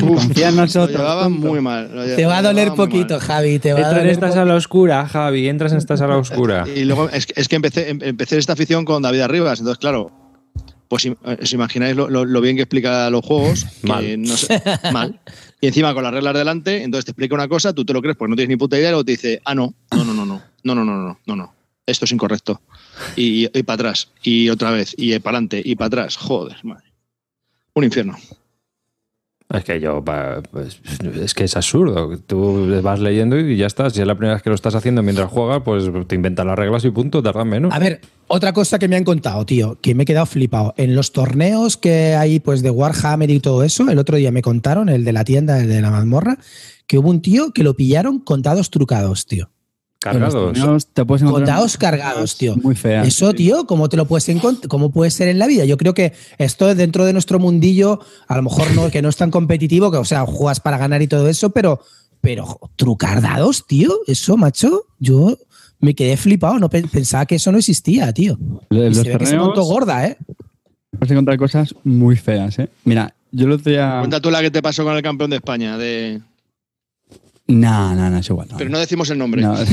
[0.00, 0.92] Confía en nosotros.
[0.92, 1.90] Lo llevaba muy mal.
[2.16, 3.58] te va a doler poquito, Javi.
[3.58, 5.48] Te va entras en esta sala oscura, Javi.
[5.48, 6.66] Entras en esta sala oscura.
[6.74, 9.58] Y luego es, que empecé, empecé esta afición con David Arribas.
[9.60, 10.10] Entonces, claro,
[10.88, 13.66] pues os imagináis lo, bien que explica los juegos.
[13.82, 14.20] mal.
[14.20, 15.20] No sé, mal.
[15.60, 18.16] Y encima con las reglas delante, entonces te explica una cosa, tú te lo crees
[18.16, 20.24] porque no tienes ni puta idea, y luego te dice, ah, no, no, no, no,
[20.24, 22.60] no, no, no, no, no, no, no, esto es incorrecto.
[23.16, 26.16] Y, y para atrás, y otra vez, y para adelante, y para atrás.
[26.16, 26.87] Joder, madre.
[27.78, 28.16] Un infierno.
[29.54, 30.80] Es que yo, pues,
[31.22, 32.18] es que es absurdo.
[32.18, 33.92] Tú vas leyendo y ya estás.
[33.92, 36.58] Si es la primera vez que lo estás haciendo mientras juegas, pues te inventas las
[36.58, 37.72] reglas y punto, tardan menos.
[37.72, 40.74] A ver, otra cosa que me han contado, tío, que me he quedado flipado.
[40.76, 44.42] En los torneos que hay, pues de Warhammer y todo eso, el otro día me
[44.42, 46.36] contaron, el de la tienda, el de la mazmorra,
[46.88, 49.50] que hubo un tío que lo pillaron con dados trucados, tío.
[50.00, 50.86] Cargados.
[50.92, 52.54] Te Contados cargados, tío.
[52.56, 53.02] Muy fea.
[53.02, 54.30] Eso, tío, ¿cómo te lo puedes
[54.68, 55.64] cómo puede ser en la vida?
[55.64, 59.16] Yo creo que esto dentro de nuestro mundillo, a lo mejor no, que no es
[59.16, 61.80] tan competitivo, que o sea, juegas para ganar y todo eso, pero,
[62.20, 65.36] pero trucar dados, tío, eso, macho, yo
[65.80, 68.38] me quedé flipado, no pensaba que eso no existía, tío.
[68.70, 70.16] y se ve que se montó gorda, ¿eh?
[70.92, 72.68] Puedes encontrar cosas muy feas, ¿eh?
[72.84, 73.98] Mira, yo lo tenía.
[73.98, 76.20] Cuenta tú la que te pasó con el campeón de España, de
[77.48, 78.48] no, no, no, es igual.
[78.58, 79.40] Pero no decimos el nombre.
[79.40, 79.54] No,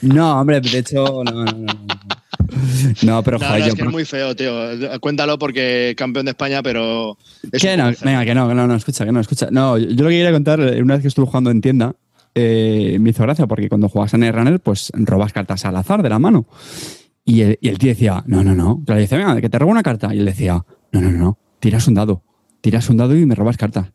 [0.00, 1.74] no hombre, de hecho, no, no, no.
[3.02, 4.50] No, pero joder, es que es muy feo, tío.
[5.00, 7.18] Cuéntalo porque campeón de España, pero.
[7.52, 9.48] que no, venga, que no, que no, no, escucha, que no, escucha.
[9.50, 11.94] No, yo, lo que quería contar, una vez que estuve jugando en tienda,
[12.34, 16.08] eh, me hizo gracia porque cuando juegas en Runner, pues robas cartas al azar de
[16.08, 16.46] la mano.
[17.26, 18.82] Y el, y el tío decía, no, no, no.
[18.86, 20.14] le dice, venga, que te robo una carta.
[20.14, 22.22] Y él decía, no, no, no, tiras un dado
[22.66, 23.92] tiras un dado y me robas cartas.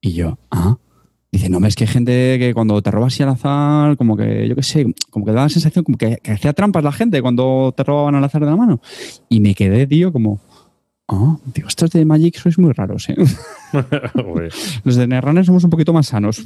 [0.00, 0.78] Y yo, ah.
[1.32, 4.46] Dice, no, es que hay gente que cuando te robas así al azar, como que,
[4.46, 7.74] yo qué sé, como que da la sensación como que, hacía trampas la gente cuando
[7.76, 8.80] te robaban al azar de la mano.
[9.28, 10.40] Y me quedé, tío, como,
[11.08, 13.16] ah, digo, estos de Magic sois muy raros, ¿eh?
[14.84, 16.44] los de Netrunner somos un poquito más sanos.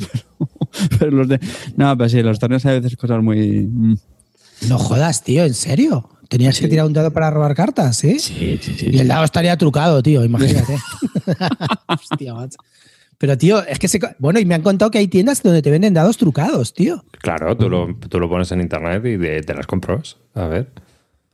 [0.99, 1.41] Pero, los de.
[1.77, 3.69] No, pero sí, los torneos hay veces cosas muy.
[3.71, 3.97] Mm.
[4.69, 6.09] No jodas, tío, ¿en serio?
[6.31, 8.17] Tenías que tirar un dado para robar cartas, ¿eh?
[8.21, 8.87] Sí, sí, sí.
[8.93, 10.79] Y el dado estaría trucado, tío, imagínate.
[11.89, 12.57] Hostia, macho.
[13.19, 13.99] Pero, tío, es que se.
[14.21, 17.05] Bueno, y me han contado que hay tiendas donde te venden dados trucados, tío.
[17.19, 20.19] Claro, tú lo, tú lo pones en internet y te las compras.
[20.35, 20.69] A ver.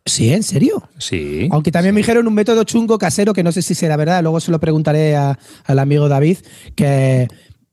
[0.06, 0.88] Sí, ¿en serio?
[0.96, 1.46] Sí.
[1.52, 4.40] Aunque también me dijeron un método chungo casero que no sé si será verdad, luego
[4.40, 6.38] se lo preguntaré al amigo David,
[6.74, 7.28] que,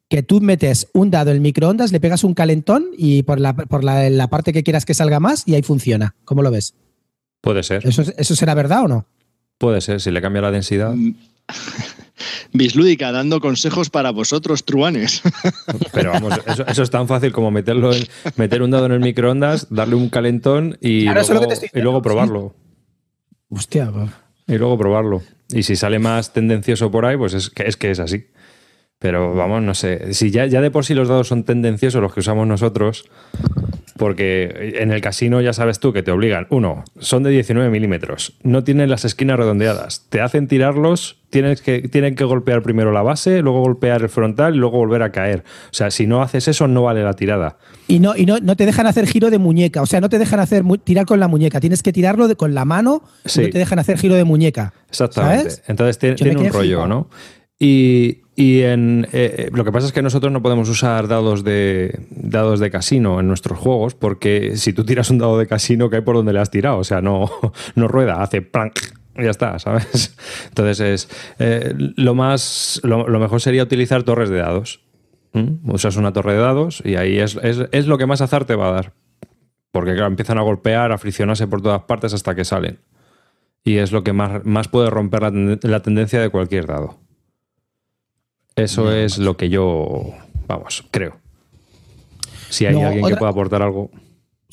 [0.10, 3.56] que tú metes un dado en el microondas, le pegas un calentón y por, la,
[3.56, 6.16] por la parte que quieras que salga más y ahí funciona.
[6.26, 6.74] ¿Cómo lo ves?
[7.44, 7.86] Puede ser.
[7.86, 9.06] ¿Eso, ¿Eso será verdad o no?
[9.58, 10.94] Puede ser, si le cambia la densidad.
[10.96, 11.14] Mm.
[12.54, 15.22] Bislúdica dando consejos para vosotros, truanes.
[15.94, 19.68] Pero vamos, eso, es tan fácil como meterlo en, meter un dado en el microondas,
[19.70, 21.04] darle un calentón y,
[21.74, 22.56] luego, probarlo.
[23.50, 23.92] Hostia,
[24.48, 25.22] Y luego probarlo.
[25.50, 28.28] Y si sale más tendencioso por ahí, pues es que es, que es así.
[29.00, 30.14] Pero vamos, no sé.
[30.14, 33.04] Si ya, ya de por sí los dados son tendenciosos los que usamos nosotros,
[33.98, 36.48] porque en el casino ya sabes tú que te obligan.
[36.50, 41.82] Uno, son de 19 milímetros, no tienen las esquinas redondeadas, te hacen tirarlos, tienes que,
[41.90, 45.44] tienen que golpear primero la base, luego golpear el frontal y luego volver a caer.
[45.66, 47.58] O sea, si no haces eso, no vale la tirada.
[47.88, 50.20] Y no, y no, no te dejan hacer giro de muñeca, o sea, no te
[50.20, 53.58] dejan hacer tirar con la muñeca, tienes que tirarlo con la mano, y no te
[53.58, 54.74] dejan hacer giro de muñeca.
[54.90, 55.56] Exactamente.
[55.68, 57.10] Entonces tiene, un rollo, ¿no?
[57.66, 61.98] Y, en, eh, eh, lo que pasa es que nosotros no podemos usar dados de,
[62.10, 66.02] dados de casino en nuestros juegos porque si tú tiras un dado de casino cae
[66.02, 67.32] por donde le has tirado, o sea, no,
[67.76, 68.80] no rueda, hace plank
[69.18, 70.18] y ya está, ¿sabes?
[70.50, 74.82] Entonces es eh, lo más lo, mejor sería utilizar torres de dados.
[75.66, 78.68] Usas una torre de dados y ahí es, es, lo que más azar te va
[78.68, 78.94] a dar.
[79.72, 82.80] Porque claro, empiezan a golpear, a friccionarse por todas partes hasta que salen.
[83.64, 87.03] Y es lo que más, más puede romper la tendencia de cualquier dado.
[88.56, 90.14] Eso es lo que yo,
[90.48, 91.18] vamos, creo.
[92.50, 93.90] Si hay alguien que pueda aportar algo.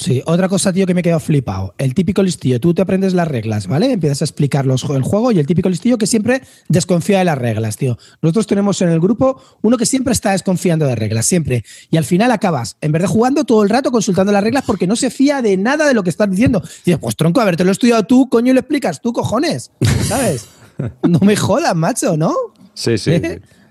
[0.01, 1.75] Sí, otra cosa, tío, que me he quedado flipado.
[1.77, 3.93] El típico listillo, tú te aprendes las reglas, ¿vale?
[3.93, 7.77] Empiezas a explicar el juego y el típico listillo que siempre desconfía de las reglas,
[7.77, 7.99] tío.
[8.23, 11.65] Nosotros tenemos en el grupo uno que siempre está desconfiando de reglas, siempre.
[11.91, 14.87] Y al final acabas, en vez de jugando todo el rato consultando las reglas porque
[14.87, 16.63] no se fía de nada de lo que estás diciendo.
[16.65, 19.03] Y dices, pues tronco, a ver, te lo he estudiado tú, coño, y lo explicas
[19.03, 19.71] tú, cojones.
[20.09, 20.47] ¿Sabes?
[21.07, 22.35] no me jodas, macho, ¿no?
[22.73, 23.21] Sí, sí.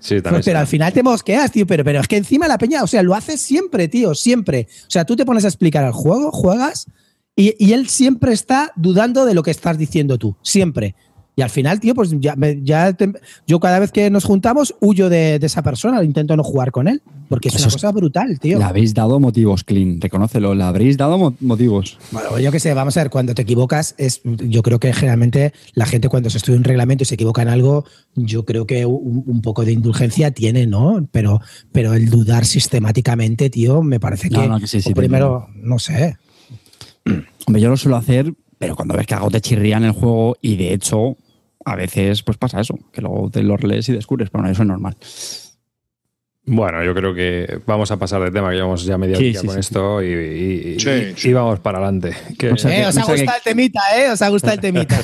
[0.06, 1.66] Pues, pero al final te mosqueas, tío.
[1.66, 4.66] Pero, pero es que encima la peña, o sea, lo haces siempre, tío, siempre.
[4.82, 6.86] O sea, tú te pones a explicar el juego, juegas,
[7.36, 10.36] y, y él siempre está dudando de lo que estás diciendo tú.
[10.42, 10.94] Siempre.
[11.40, 12.94] Y al final, tío, pues ya, ya
[13.46, 17.00] yo cada vez que nos juntamos huyo de, esa persona, intento no jugar con él,
[17.30, 18.58] porque es una cosa brutal, tío.
[18.58, 21.96] Le habéis dado motivos, Clean, reconócelo, le habréis dado motivos.
[22.10, 25.54] Bueno, yo qué sé, vamos a ver, cuando te equivocas, es, yo creo que generalmente
[25.72, 27.86] la gente cuando se estudia un reglamento y se equivoca en algo,
[28.16, 31.08] yo creo que un, poco de indulgencia tiene, ¿no?
[31.10, 31.40] Pero,
[31.72, 36.18] pero el dudar sistemáticamente, tío, me parece que, no, que sí, primero, no sé.
[37.46, 40.36] Hombre, yo lo suelo hacer, pero cuando ves que algo te chirría en el juego
[40.42, 41.16] y de hecho
[41.64, 44.62] a veces pues pasa eso, que luego te lo lees y descubres, pero no, eso
[44.62, 44.96] es normal.
[46.52, 49.56] Bueno, yo creo que vamos a pasar de tema, que llevamos ya media hora con
[49.56, 50.76] esto y,
[51.32, 52.12] vamos para adelante.
[52.40, 54.10] Eh, os ha gustado el temita, ¿eh?
[54.10, 54.98] Os ha gustado el temita.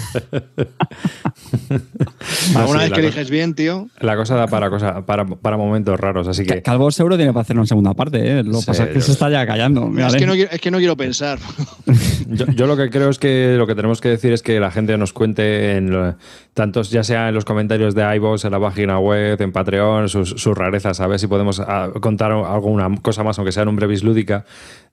[2.57, 3.87] Alguna vez que eliges bien, tío.
[4.01, 6.63] La cosa da para, cosa, para, para momentos raros, así que.
[6.63, 8.43] Calvo seguro tiene para hacer una segunda parte, ¿eh?
[8.43, 9.93] Lo que pasa es que se está ya callando.
[9.99, 11.39] Es que, no, es que, no, quiero pensar.
[12.27, 14.99] yo, lo que creo es que lo que tenemos que decir es que la gente
[14.99, 16.17] nos cuente en
[16.55, 20.31] tantos, ya sea en los comentarios de iVoox, en la página web, en Patreon, sus,
[20.31, 21.36] sus rarezas, a ver si podemos
[21.67, 24.45] ah, contar alguna cosa más, aunque sea en un brevis lúdica,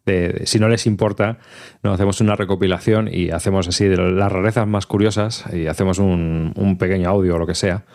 [0.06, 1.38] de, si no les importa,
[1.82, 1.94] ¿no?
[1.94, 6.78] hacemos una recopilación y hacemos así de las rarezas más curiosas y hacemos un, un
[6.78, 7.86] pequeño audio o lo que sea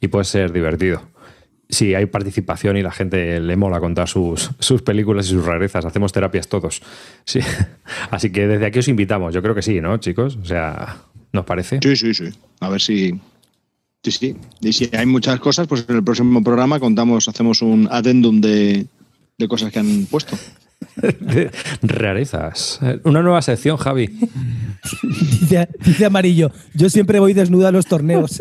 [0.00, 1.02] y puede ser divertido.
[1.70, 5.84] Si hay participación y la gente le mola contar sus, sus películas y sus rarezas,
[5.84, 6.80] hacemos terapias todos.
[7.24, 7.40] Sí.
[8.10, 10.38] Así que desde aquí os invitamos, yo creo que sí, ¿no, chicos?
[10.40, 10.96] O sea,
[11.32, 11.78] ¿Nos parece?
[11.82, 12.24] Sí, sí, sí.
[12.60, 13.20] A ver si.
[14.02, 14.36] Sí, sí.
[14.60, 18.86] Y si hay muchas cosas, pues en el próximo programa contamos, hacemos un addendum de,
[19.48, 20.38] cosas que han puesto.
[21.82, 22.78] Rarezas.
[23.04, 24.08] Una nueva sección, Javi.
[25.02, 28.40] dice, dice, Amarillo, yo siempre voy desnuda a los torneos.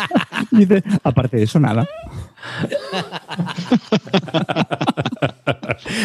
[0.50, 1.88] dice, aparte de eso, nada.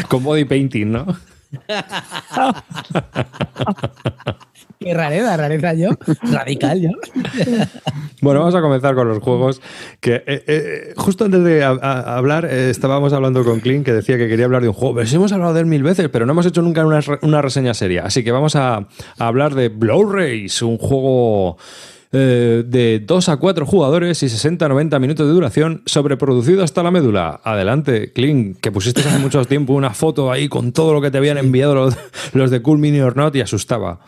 [0.07, 1.05] Con body painting, ¿no?
[4.83, 5.89] Qué rareza, rareza yo.
[6.31, 6.89] Radical yo.
[8.21, 9.61] Bueno, vamos a comenzar con los juegos.
[9.99, 14.27] Que eh, eh, justo antes de hablar, eh, estábamos hablando con Clint que decía que
[14.27, 14.95] quería hablar de un juego.
[14.95, 17.73] Pero sí hemos hablado de él mil veces, pero no hemos hecho nunca una, reseña
[17.73, 18.05] seria.
[18.05, 18.87] Así que vamos a,
[19.17, 21.57] hablar de Blow Race, un juego
[22.17, 27.41] de 2 a 4 jugadores y 60-90 minutos de duración, sobreproducido hasta la médula.
[27.43, 31.17] Adelante, Clint, que pusiste hace mucho tiempo una foto ahí con todo lo que te
[31.17, 31.97] habían enviado los,
[32.33, 33.99] los de Cool Mini or Not y asustaba.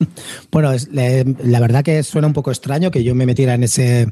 [0.50, 4.08] Bueno, la verdad que suena un poco extraño que yo me metiera en ese,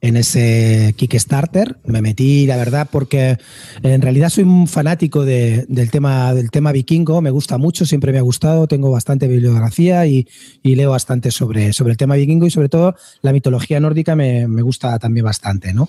[0.00, 1.76] en ese Kickstarter.
[1.84, 3.38] Me metí, la verdad, porque
[3.82, 7.20] en realidad soy un fanático del, tema, del tema vikingo.
[7.20, 8.66] Me gusta mucho, siempre me ha gustado.
[8.66, 10.26] Tengo bastante bibliografía y,
[10.62, 14.62] leo bastante sobre, sobre el tema vikingo y sobre todo la mitología nórdica me, me
[14.62, 15.88] gusta también bastante, ¿no?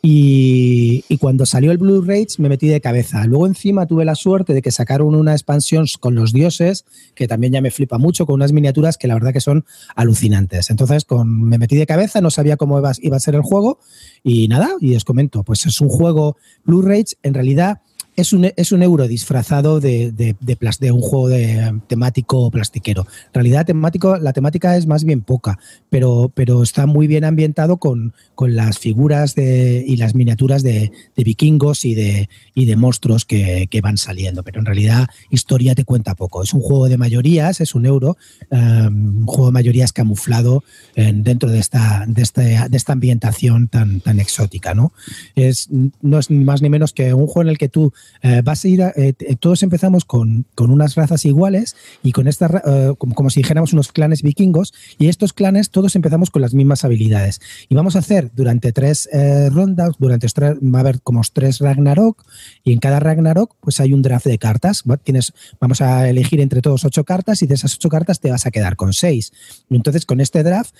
[0.00, 3.26] Y, cuando salió el Blue Rage me metí de cabeza.
[3.26, 6.84] Luego encima tuve la suerte de que sacaron una expansión con los dioses,
[7.14, 9.64] que también ya me flipa mucho, con unas miniaturas que la verdad que son
[9.96, 10.70] alucinantes.
[10.70, 13.80] Entonces con, me metí de cabeza, no sabía cómo iba, iba a ser el juego
[14.22, 17.80] y nada, y os comento, pues es un juego Blue Rage, en realidad
[18.18, 23.06] es un, es un euro disfrazado de, de, de, un juego de, temático plastiquero.
[23.26, 27.76] En realidad, temático, la temática es más bien poca, pero, pero está muy bien ambientado
[27.76, 33.68] con, con las figuras y las miniaturas de, vikingos y de, y de monstruos que,
[33.70, 34.42] que, van saliendo.
[34.42, 36.42] Pero en realidad, historia te cuenta poco.
[36.42, 38.16] Es un juego de mayorías, es un euro,
[38.50, 40.64] um, un juego de mayorías camuflado
[40.96, 44.74] dentro de esta, de, este, de esta ambientación tan, tan exótica.
[44.74, 44.92] ¿no?
[45.36, 47.92] Es, no es más ni menos que un juego en el que tú
[48.22, 53.30] eh, a ir eh, todos empezamos con, unas razas iguales y con estas, eh, como,
[53.30, 57.40] si dijéramos unos clanes vikingos, y estos clanes todos empezamos con las mismas habilidades.
[57.68, 59.08] Y vamos a hacer durante tres
[59.50, 62.24] rondas, durante tres, va a haber como tres Ragnarok,
[62.64, 64.84] y en cada Ragnarok pues hay un draft de cartas.
[65.02, 68.46] Tienes, vamos a elegir entre todos ocho cartas y de esas ocho cartas te vas
[68.46, 69.32] a quedar con seis.
[69.70, 70.74] entonces con este draft,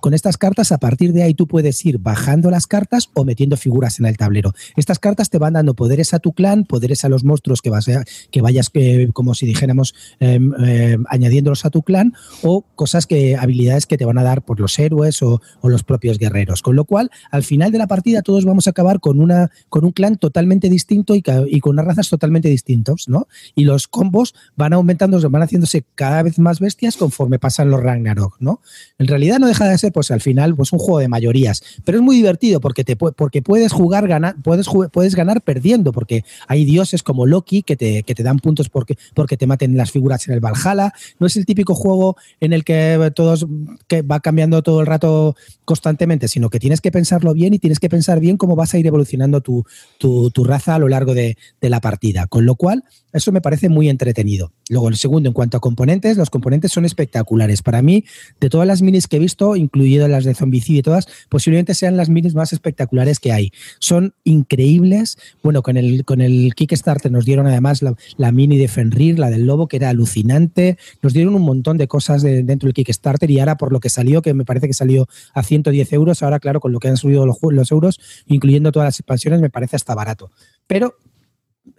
[0.00, 3.56] con estas cartas, a partir de ahí tú puedes ir bajando las cartas o metiendo
[3.56, 4.54] figuras en el tablero.
[4.76, 7.88] Estas cartas te van dando poderes a tu clan poderes a los monstruos que, vas
[8.30, 8.70] que vayas,
[9.12, 14.04] como si dijéramos, em, em, añadiéndolos a tu clan, o cosas que, habilidades que te
[14.04, 16.62] van a dar por los héroes o, los propios guerreros.
[16.62, 19.84] Con lo cual, al final de la partida, todos vamos a acabar con, una, con
[19.84, 23.28] un clan totalmente distinto y, con unas razas totalmente distintos, ¿no?
[23.54, 28.36] Y los combos van aumentando, van haciéndose cada vez más bestias conforme pasan los Ragnarok,
[28.40, 28.60] ¿no?
[28.98, 31.98] En realidad no deja de ser, pues al final, pues un juego de mayorías, pero
[31.98, 36.64] es muy divertido porque, te, porque puedes jugar, ganar, puedes, puedes ganar perdiendo, porque hay
[36.64, 40.26] dioses como Loki que te, que te dan puntos porque, porque te maten las figuras
[40.26, 40.92] en el Valhalla.
[41.20, 43.46] No es el típico juego en el que todos
[43.86, 47.78] que va cambiando todo el rato constantemente, sino que tienes que pensarlo bien y tienes
[47.78, 49.64] que pensar bien cómo vas a ir evolucionando tu,
[49.98, 52.26] tu, raza a lo largo de, de la partida.
[52.26, 52.82] Con lo cual,
[53.12, 54.52] eso me parece muy entretenido.
[54.68, 57.62] Luego, el segundo, en cuanto a componentes, los componentes son espectaculares.
[57.62, 58.04] Para mí,
[58.40, 61.96] de todas las minis que he visto, incluidas las de Zombicide y todas, posiblemente sean
[61.96, 63.52] las minis más espectaculares que hay.
[63.78, 65.18] Son increíbles.
[65.42, 69.46] Bueno, con el, con el Kickstarter nos dieron además la, mini de Fenrir, la del
[69.46, 70.78] lobo, que era alucinante.
[71.02, 74.22] Nos dieron un montón de cosas dentro del Kickstarter y ahora por lo que salió,
[74.22, 77.26] que me parece que salió a 110 euros, ahora claro, con lo que han subido
[77.26, 80.30] los, los euros, incluyendo todas las expansiones, me parece hasta barato.
[80.66, 80.96] Pero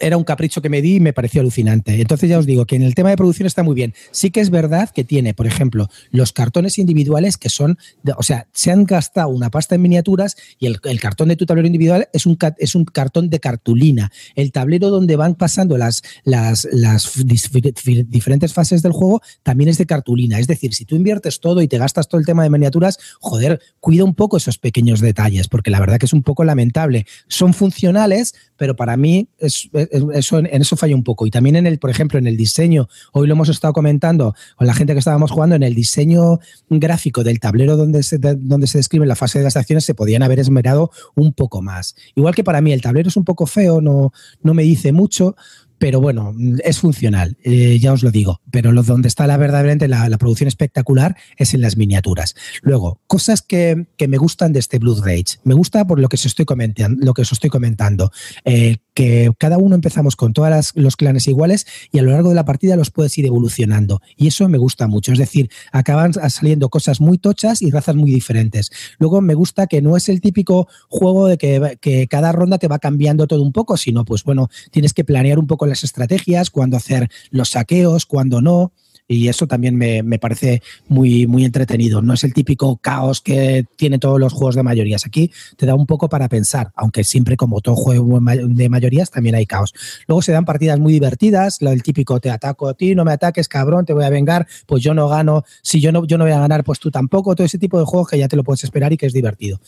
[0.01, 1.99] era un capricho que me di y me pareció alucinante.
[2.01, 3.93] Entonces ya os digo que en el tema de producción está muy bien.
[4.11, 7.77] Sí que es verdad que tiene, por ejemplo, los cartones individuales que son,
[8.17, 11.67] o sea, se han gastado una pasta en miniaturas y el, cartón de tu tablero
[11.67, 14.11] individual es un, es un cartón de cartulina.
[14.35, 19.85] El tablero donde van pasando las, las, las diferentes fases del juego también es de
[19.85, 20.39] cartulina.
[20.39, 23.61] Es decir, si tú inviertes todo y te gastas todo el tema de miniaturas, joder,
[23.79, 27.05] cuida un poco esos pequeños detalles, porque la verdad que es un poco lamentable.
[27.27, 29.69] Son funcionales, pero para mí es,
[30.13, 31.25] eso, en eso falla un poco.
[31.25, 34.67] Y también en el, por ejemplo, en el diseño, hoy lo hemos estado comentando con
[34.67, 36.39] la gente que estábamos jugando, en el diseño
[36.69, 40.23] gráfico del tablero donde se, donde se describe la fase de las acciones, se podían
[40.23, 41.95] haber esmerado un poco más.
[42.15, 45.35] Igual que para mí el tablero es un poco feo, no, no me dice mucho,
[45.81, 48.39] pero bueno, es funcional, eh, ya os lo digo.
[48.51, 52.35] Pero lo, donde está la verdaderamente la, producción espectacular es en las miniaturas.
[52.61, 55.39] Luego, cosas que, me gustan de este Blood Rage.
[55.43, 58.11] Me gusta por lo que os estoy comentando, lo que os estoy comentando.
[58.45, 62.35] Eh, que cada uno empezamos con todos los clanes iguales y a lo largo de
[62.35, 64.01] la partida los puedes ir evolucionando.
[64.17, 65.13] Y eso me gusta mucho.
[65.13, 68.69] Es decir, acaban saliendo cosas muy tochas y razas muy diferentes.
[68.99, 72.67] Luego me gusta que no es el típico juego de que, que cada ronda te
[72.67, 76.77] va cambiando todo un poco, sino pues bueno, tienes que planear un poco estrategias, cuándo
[76.77, 78.71] hacer los saqueos, cuándo no
[79.11, 82.01] y eso también me, parece muy, muy entretenido.
[82.01, 85.05] No es el típico caos que tiene todos los juegos de mayorías.
[85.05, 89.35] Aquí te da un poco para pensar, aunque siempre como todo juego de mayorías también
[89.35, 89.73] hay caos.
[90.07, 93.11] Luego se dan partidas muy divertidas, lo del típico te ataco a ti, no me
[93.11, 96.23] ataques, cabrón, te voy a vengar, pues yo no gano, si yo no, yo no
[96.23, 98.43] voy a ganar, pues tú tampoco, todo ese tipo de juegos que ya te lo
[98.43, 99.59] puedes esperar y que es divertido.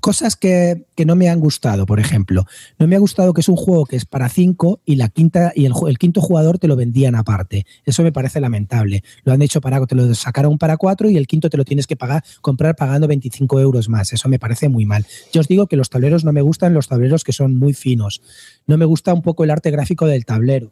[0.00, 2.44] Cosas que, no me han gustado, por ejemplo.
[2.78, 5.52] No me ha gustado que es un juego que es para cinco y la quinta
[5.54, 7.66] y el, el, quinto jugador te lo vendían aparte.
[7.84, 9.02] Eso me parece lamentable.
[9.24, 11.86] Lo han hecho para, te lo sacaron para cuatro y el quinto te lo tienes
[11.86, 14.12] que pagar, comprar pagando 25 euros más.
[14.12, 15.06] Eso me parece muy mal.
[15.32, 18.22] Yo os digo que los tableros no me gustan los tableros que son muy finos.
[18.66, 20.70] No me gusta un poco el arte gráfico del tablero.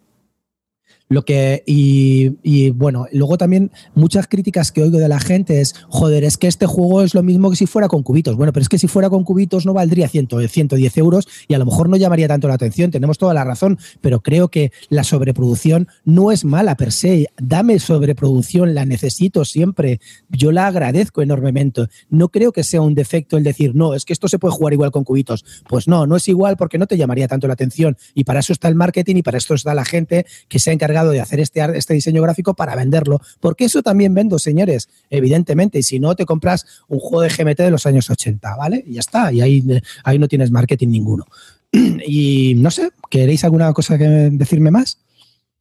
[1.08, 6.24] Lo que, y, bueno, luego también muchas críticas que oigo de la gente es, joder,
[6.24, 8.36] es que este juego es lo mismo que si fuera con cubitos.
[8.36, 11.58] Bueno, pero es que si fuera con cubitos no valdría 100, 110 euros y a
[11.58, 12.90] lo mejor no llamaría tanto la atención.
[12.90, 17.28] Tenemos toda la razón, pero creo que la sobreproducción no es mala per se.
[17.36, 20.00] Dame sobreproducción, la necesito siempre.
[20.30, 21.82] Yo la agradezco enormemente.
[22.08, 24.72] No creo que sea un defecto el decir, no, es que esto se puede jugar
[24.72, 25.44] igual con cubitos.
[25.68, 27.96] Pues no, no es igual porque no te llamaría tanto la atención.
[28.14, 30.72] Y para eso está el marketing y para esto está la gente que se ha
[30.72, 35.78] encargado de hacer este, este diseño gráfico para venderlo, porque eso también vendo, señores, evidentemente,
[35.78, 38.84] y si no, te compras un juego de GMT de los años 80, ¿vale?
[38.86, 39.64] Y ya está, y ahí,
[40.04, 41.26] ahí no tienes marketing ninguno.
[41.72, 44.98] y no sé, ¿queréis alguna cosa que decirme más?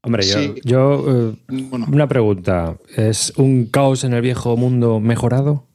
[0.05, 0.25] Hombre,
[0.65, 5.65] yo, eh, una pregunta, ¿es un caos en el viejo mundo mejorado?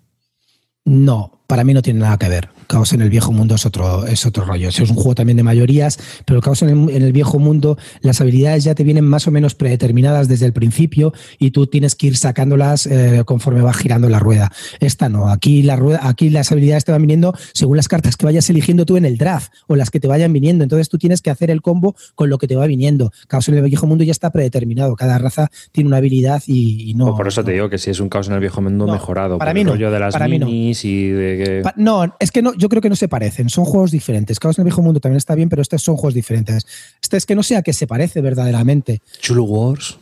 [0.84, 2.50] No, para mí no tiene nada que ver.
[2.68, 4.68] Caos en el viejo mundo es otro, es otro rollo.
[4.68, 8.62] Es un juego también de mayorías, pero el Caos en el, viejo mundo, las habilidades
[8.62, 12.16] ya te vienen más o menos predeterminadas desde el principio y tú tienes que ir
[12.18, 14.52] sacándolas eh, conforme va girando la rueda.
[14.80, 15.30] Esta no.
[15.30, 18.84] Aquí, la rueda, aquí las habilidades te van viniendo según las cartas que vayas eligiendo
[18.84, 20.62] tú en el draft o las que te vayan viniendo.
[20.62, 23.12] Entonces tú tienes que hacer el combo con lo que te va viniendo.
[23.28, 24.94] Caos en el viejo mundo ya está predeterminado.
[24.94, 27.16] Cada raza tiene una habilidad y, no.
[27.16, 29.38] por eso te digo que si es un Caos en el viejo mundo mejorado.
[29.38, 29.74] Para mí no.
[29.74, 31.62] de las para minis y de que...
[31.76, 34.40] No, es que no, yo creo que no se parecen, son juegos diferentes.
[34.40, 36.66] Caos en el viejo mundo también está bien, pero estos son juegos diferentes.
[37.00, 39.00] Este es que no sé a qué se parece verdaderamente.
[39.20, 39.96] Chulu Wars.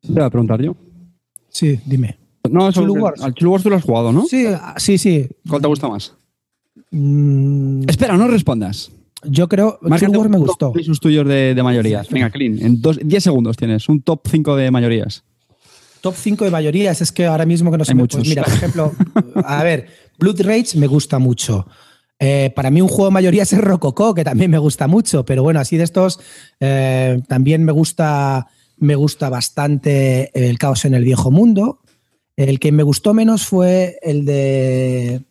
[0.00, 0.76] Te voy a preguntar yo.
[1.48, 2.16] Sí, dime.
[2.48, 3.20] No, Chulu Wars.
[3.20, 4.24] Al Chulu Wars tú lo has jugado, ¿no?
[4.26, 5.28] Sí, ah, sí, sí.
[5.48, 6.14] ¿Cuál te gusta más?
[6.92, 7.88] Mm.
[7.88, 8.92] Espera, no respondas.
[9.24, 10.72] Yo creo que Chulu Wars me gustó.
[10.76, 12.08] Esos tuyos de, de mayorías.
[12.08, 12.58] Venga, Clean.
[12.60, 15.24] En 10 segundos tienes un top 5 de mayorías.
[16.00, 17.94] Top 5 de mayorías, es que ahora mismo que no sé.
[17.94, 18.20] muchos.
[18.20, 18.92] Pues mira, por ejemplo,
[19.44, 19.88] a ver,
[20.18, 21.66] Blood Rage me gusta mucho.
[22.20, 25.24] Eh, para mí un juego de mayoría es el Rococó, que también me gusta mucho,
[25.24, 26.18] pero bueno, así de estos
[26.58, 31.80] eh, también me gusta, me gusta bastante el Caos en el Viejo Mundo.
[32.36, 35.27] El que me gustó menos fue el de ¿cómo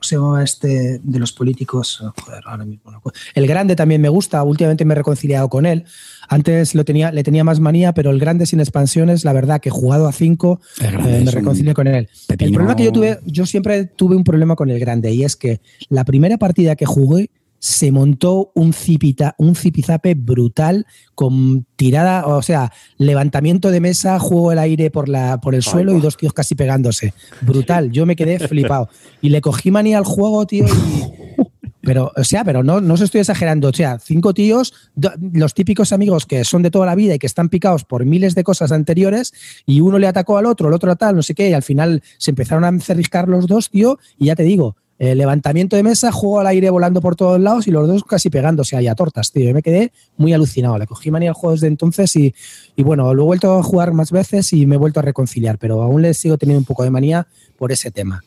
[0.00, 2.02] se llama este de los políticos?
[2.22, 3.02] Joder, ahora mismo no.
[3.34, 5.84] El grande también me gusta, últimamente me he reconciliado con él.
[6.28, 9.70] Antes lo tenía, le tenía más manía, pero el grande sin expansiones, la verdad que
[9.70, 12.08] jugado a 5 eh, me reconcilié con él.
[12.28, 15.36] El problema que yo tuve, yo siempre tuve un problema con el grande y es
[15.36, 17.30] que la primera partida que jugué
[17.60, 24.50] se montó un, cipita, un zipizape brutal con tirada, o sea, levantamiento de mesa, juego
[24.50, 27.12] el aire por, la, por el suelo y dos tíos casi pegándose.
[27.42, 28.88] Brutal, yo me quedé flipado.
[29.20, 31.42] Y le cogí manía al juego, tío, y,
[31.82, 33.68] pero, o sea, pero no, no os estoy exagerando.
[33.68, 34.72] O sea, cinco tíos,
[35.20, 38.34] los típicos amigos que son de toda la vida y que están picados por miles
[38.34, 39.34] de cosas anteriores,
[39.66, 41.62] y uno le atacó al otro, el otro a tal, no sé qué, y al
[41.62, 46.12] final se empezaron a encerriscar los dos, tío, y ya te digo, levantamiento de mesa,
[46.12, 49.32] juego al aire volando por todos lados y los dos casi pegándose ahí a tortas,
[49.32, 49.48] tío.
[49.48, 50.76] Yo me quedé muy alucinado.
[50.76, 52.34] Le cogí manía al juego desde entonces y,
[52.76, 55.56] y, bueno, lo he vuelto a jugar más veces y me he vuelto a reconciliar,
[55.58, 57.26] pero aún le sigo teniendo un poco de manía
[57.56, 58.22] por ese tema.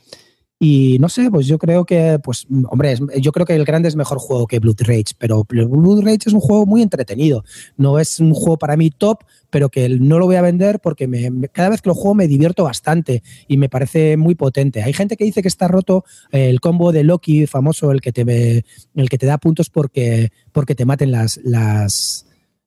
[0.66, 3.98] Y no sé, pues yo creo que, pues, hombre, yo creo que el grande es
[3.98, 7.44] mejor juego que Blood Rage, pero Blood Rage es un juego muy entretenido.
[7.76, 11.06] No es un juego para mí top, pero que no lo voy a vender porque
[11.06, 14.82] me, cada vez que lo juego me divierto bastante y me parece muy potente.
[14.82, 18.64] Hay gente que dice que está roto el combo de Loki famoso, el que te,
[18.96, 22.26] el que te da puntos porque, porque te maten las, las,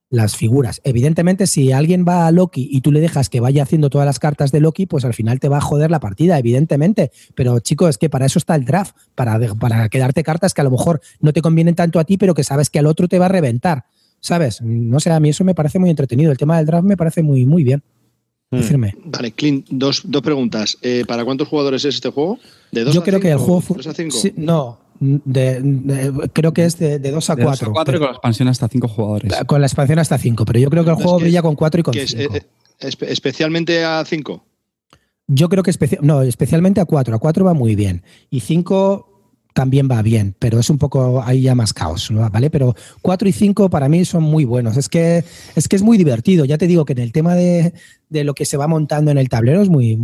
[0.09, 0.81] las figuras.
[0.85, 4.19] Evidentemente, si alguien va a Loki y tú le dejas que vaya haciendo todas las
[4.19, 7.11] cartas de Loki, pues al final te va a joder la partida, evidentemente.
[7.35, 10.65] Pero chicos, es que para eso está el draft, para, para quedarte cartas que a
[10.65, 13.19] lo mejor no te convienen tanto a ti, pero que sabes que al otro te
[13.19, 13.87] va a reventar.
[14.21, 14.63] ¿Sabes?
[14.63, 16.33] No sé, a mí eso me parece muy entretenido.
[16.33, 17.83] El tema del draft me parece muy, muy bien.
[18.51, 18.61] Hmm.
[19.05, 20.79] Vale, Clint, dos, dos preguntas.
[20.81, 22.39] Eh, ¿Para cuántos jugadores es este juego?
[22.71, 23.77] ¿De dos Yo creo que el juego fue.
[24.37, 24.79] no,
[26.33, 27.73] creo que es de, 2 a 4.
[27.73, 29.33] 4 y con la expansión hasta 5 jugadores.
[29.47, 31.83] Con la expansión hasta 5, pero yo creo que el juego brilla con 4 y
[31.83, 32.17] con 5.
[32.17, 32.43] Eh, eh,
[32.79, 34.45] ¿Especialmente a 5?
[35.29, 35.73] Yo creo que
[36.03, 37.17] no, especialmente a 4.
[37.17, 38.03] A 4 va muy bien.
[38.31, 39.16] Y 5
[39.57, 42.51] también va bien, pero es un poco ahí ya más caos, ¿vale?
[42.51, 44.77] Pero 4 y 5 para mí son muy buenos.
[44.77, 46.45] Es que, es que es muy divertido.
[46.45, 47.73] Ya te digo que en el tema de,
[48.11, 49.99] lo que se va montando en el tablero es muy.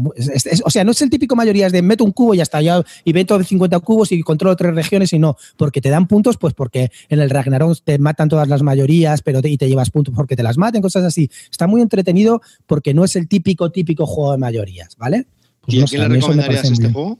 [0.65, 3.13] o sea, no es el típico mayoría de meto un cubo y hasta ya y
[3.13, 6.55] meto de 50 cubos y controlo tres regiones y no, porque te dan puntos, pues
[6.55, 10.35] porque en el Ragnarok te matan todas las mayorías, pero y te llevas puntos porque
[10.35, 11.31] te las maten, cosas así.
[11.51, 15.27] Está muy entretenido porque no es el típico, típico juego de mayorías, ¿vale?
[15.61, 17.19] Pues ¿Y a quién le recomendarías este juego?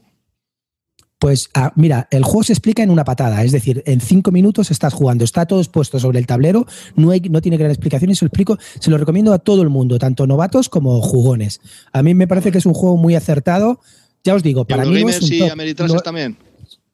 [1.23, 4.71] Pues ah, mira, el juego se explica en una patada, es decir, en cinco minutos
[4.71, 6.67] estás jugando, está todo expuesto sobre el tablero,
[6.97, 9.61] no, hay, no tiene gran explicación y se lo explico, se lo recomiendo a todo
[9.61, 11.61] el mundo, tanto novatos como jugones.
[11.93, 13.79] A mí me parece que es un juego muy acertado.
[14.25, 15.29] Ya os digo, para mí no es un
[16.03, 16.37] también.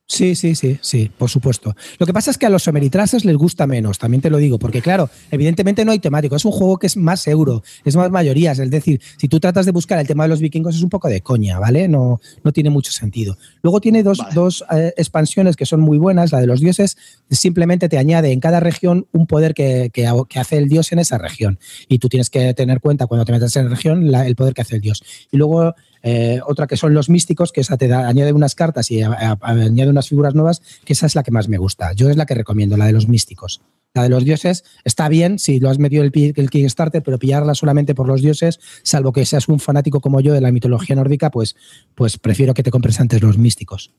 [0.09, 1.75] Sí, sí, sí, sí, por supuesto.
[1.99, 4.57] Lo que pasa es que a los Ameritrases les gusta menos, también te lo digo,
[4.57, 8.09] porque claro, evidentemente no hay temático, es un juego que es más euro, es más
[8.09, 10.89] mayorías, es decir, si tú tratas de buscar el tema de los vikingos es un
[10.89, 11.87] poco de coña, ¿vale?
[11.87, 13.37] No, no tiene mucho sentido.
[13.61, 16.97] Luego tiene dos, eh, expansiones que son muy buenas, la de los dioses
[17.29, 21.19] simplemente te añade en cada región un poder que, que, hace el dios en esa
[21.19, 24.55] región, y tú tienes que tener cuenta cuando te metes en la región el poder
[24.55, 25.03] que hace el dios.
[25.31, 29.01] Y luego eh, otra que son los místicos, que esa te añade unas cartas y
[29.01, 31.93] añade unas figuras nuevas, que esa es la que más me gusta.
[31.93, 33.61] Yo es la que recomiendo, la de los místicos.
[33.93, 37.55] La de los dioses está bien si lo has metido el, el Kickstarter, pero pillarla
[37.55, 41.31] solamente por los dioses, salvo que seas un fanático como yo de la mitología nórdica,
[41.31, 41.55] pues,
[41.95, 43.91] pues prefiero que te compres antes los místicos.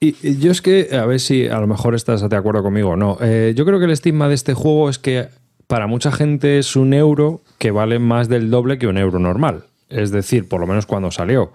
[0.00, 2.96] Y, yo es que, a ver si a lo mejor estás de acuerdo conmigo o
[2.96, 3.18] no.
[3.20, 5.28] Eh, yo creo que el estigma de este juego es que
[5.66, 9.64] para mucha gente es un euro que vale más del doble que un euro normal
[9.88, 11.52] es decir, por lo menos cuando salió,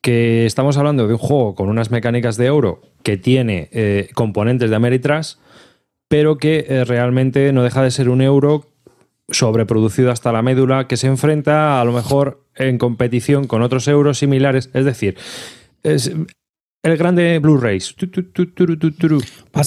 [0.00, 4.68] que estamos hablando de un juego con unas mecánicas de euro que tiene eh, componentes
[4.68, 5.34] de Ameritrash,
[6.08, 8.66] pero que eh, realmente no deja de ser un euro
[9.28, 14.18] sobreproducido hasta la médula que se enfrenta a lo mejor en competición con otros euros
[14.18, 14.70] similares.
[14.74, 15.16] Es decir,
[16.84, 17.94] el grande Blue Rage.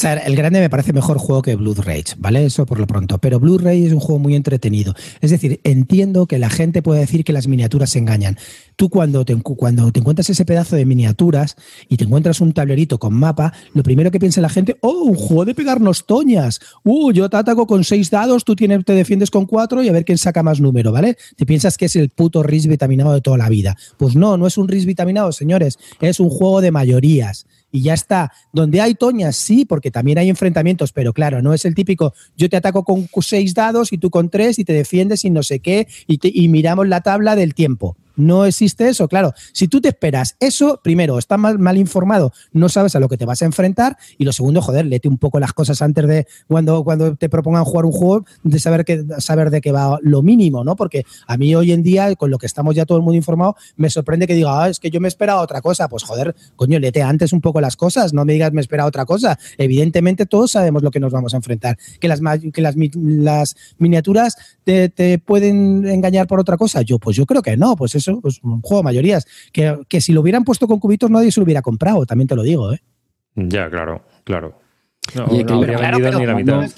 [0.03, 2.45] a ver, el grande me parece mejor juego que Blue Rage, ¿vale?
[2.45, 3.19] Eso por lo pronto.
[3.19, 4.93] Pero Blue Rage es un juego muy entretenido.
[5.21, 8.37] Es decir, entiendo que la gente puede decir que las miniaturas se engañan.
[8.75, 11.55] Tú cuando te, cuando te encuentras ese pedazo de miniaturas
[11.87, 15.15] y te encuentras un tablerito con mapa, lo primero que piensa la gente, oh, un
[15.15, 16.59] juego de pegarnos toñas.
[16.83, 19.93] Uh, yo te ataco con seis dados, tú tienes, te defiendes con cuatro y a
[19.93, 21.15] ver quién saca más número, ¿vale?
[21.37, 23.77] Te piensas que es el puto RIS vitaminado de toda la vida.
[23.95, 25.79] Pues no, no es un RIS vitaminado, señores.
[26.01, 26.71] Es un juego de
[27.71, 28.31] y ya está.
[28.53, 32.49] Donde hay toñas, sí, porque también hay enfrentamientos, pero claro, no es el típico yo
[32.49, 35.59] te ataco con seis dados y tú con tres y te defiendes y no sé
[35.59, 37.97] qué y, y miramos la tabla del tiempo.
[38.15, 39.33] No existe eso, claro.
[39.53, 43.17] Si tú te esperas eso, primero, estás mal, mal, informado, no sabes a lo que
[43.17, 43.97] te vas a enfrentar.
[44.17, 47.65] Y lo segundo, joder, lete un poco las cosas antes de cuando, cuando te propongan
[47.65, 50.75] jugar un juego, de saber, que, saber de qué va lo mínimo, ¿no?
[50.75, 53.55] Porque a mí hoy en día, con lo que estamos ya todo el mundo informado,
[53.75, 55.87] me sorprende que diga, ah, es que yo me esperaba otra cosa.
[55.87, 59.05] Pues joder, coño, lete antes un poco las cosas, no me digas me espera otra
[59.05, 59.37] cosa.
[59.57, 61.77] Evidentemente, todos sabemos lo que nos vamos a enfrentar.
[61.99, 62.21] Que las,
[62.53, 66.81] que las, las miniaturas te, te pueden engañar por otra cosa.
[66.81, 69.25] Yo, pues yo creo que no, pues eso pues un juego de mayorías.
[69.51, 72.35] Que, que si lo hubieran puesto con cubitos nadie se lo hubiera comprado, también te
[72.35, 72.81] lo digo, ¿eh?
[73.35, 74.65] Ya, claro, claro.
[75.13, 76.69] No, ni la mitad.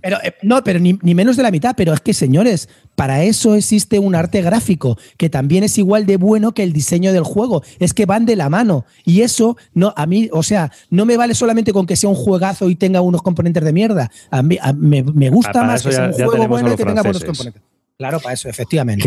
[0.00, 1.74] pero, eh, no, pero ni, ni, menos de la mitad.
[1.76, 6.16] Pero es que, señores, para eso existe un arte gráfico que también es igual de
[6.16, 7.62] bueno que el diseño del juego.
[7.80, 8.84] Es que van de la mano.
[9.04, 12.16] Y eso, no, a mí, o sea, no me vale solamente con que sea un
[12.16, 14.10] juegazo y tenga unos componentes de mierda.
[14.30, 17.02] A mí me, me, gusta ah, más que sea un juego bueno y que tenga
[17.02, 17.62] buenos componentes.
[18.02, 19.00] Claro, para eso, efectivamente.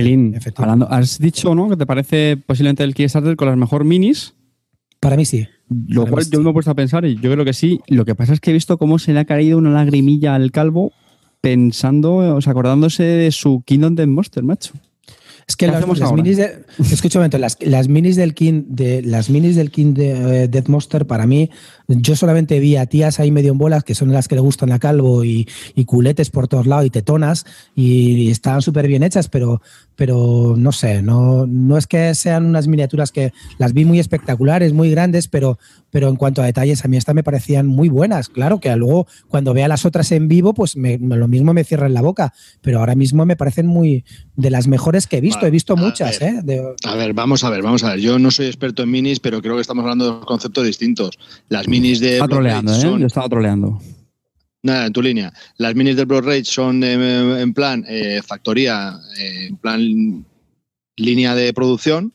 [0.55, 1.67] Hablando, has dicho, ¿no?
[1.69, 4.35] Que te parece posiblemente el Kickstarter con las mejor minis.
[5.01, 5.49] Para mí sí.
[5.67, 7.81] Lo cual yo me he puesto a pensar y yo creo que sí.
[7.87, 10.51] Lo que pasa es que he visto cómo se le ha caído una lagrimilla al
[10.51, 10.93] calvo
[11.41, 14.73] pensando, o sea, acordándose de su Kingdom Death Monster, macho.
[15.47, 19.69] Es que las, minis de, escucha las, las, minis del King de las minis del
[19.69, 21.51] King de eh, Death Monster para mí
[21.87, 24.71] yo solamente vi a tías ahí medio en bolas que son las que le gustan
[24.71, 25.47] a Calvo y,
[25.85, 29.61] culetes por todos lados y tetonas y, estaban súper bien hechas, pero,
[29.95, 34.73] pero no sé, no, no es que sean unas miniaturas que las vi muy espectaculares,
[34.73, 35.59] muy grandes, pero,
[35.91, 38.29] pero en cuanto a detalles a mí estas me parecían muy buenas.
[38.29, 41.93] Claro que luego cuando vea las otras en vivo, pues lo mismo me cierra en
[41.93, 45.34] la boca, pero ahora mismo me parecen muy de las mejores que he visto.
[45.41, 46.21] He visto muchas.
[46.21, 46.41] ¿eh?
[46.83, 47.99] A ver, vamos a ver, vamos a ver.
[47.99, 51.17] Yo no soy experto en minis, pero creo que estamos hablando de dos conceptos distintos.
[51.49, 52.15] Las minis de.
[52.15, 52.81] Está troleando, ¿eh?
[52.99, 53.79] Yo estaba troleando.
[54.63, 55.31] Nada, en tu línea.
[55.57, 60.25] Las minis del Blood Rage son eh, en plan eh, factoría, en plan
[60.97, 62.13] línea de producción.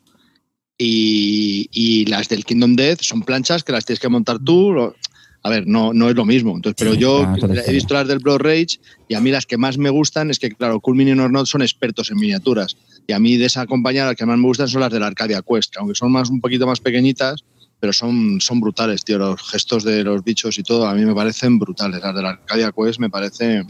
[0.82, 4.94] Y, las del Kingdom Death son planchas que las tienes que montar tú.
[5.42, 6.56] A ver, no, no es lo mismo.
[6.56, 7.26] Entonces, pero yo
[7.66, 10.38] he visto las del Blood Rage y a mí las que más me gustan es
[10.38, 12.76] que, claro, Cool Mini Not son expertos en miniaturas.
[13.11, 15.08] Y a mí de esa compañía las que más me gustan son las de la
[15.08, 17.44] Arcadia Quest, que aunque son más un poquito más pequeñitas,
[17.80, 19.18] pero son, son brutales, tío.
[19.18, 22.00] Los gestos de los bichos y todo a mí me parecen brutales.
[22.00, 23.64] Las de la Arcadia Quest me parece.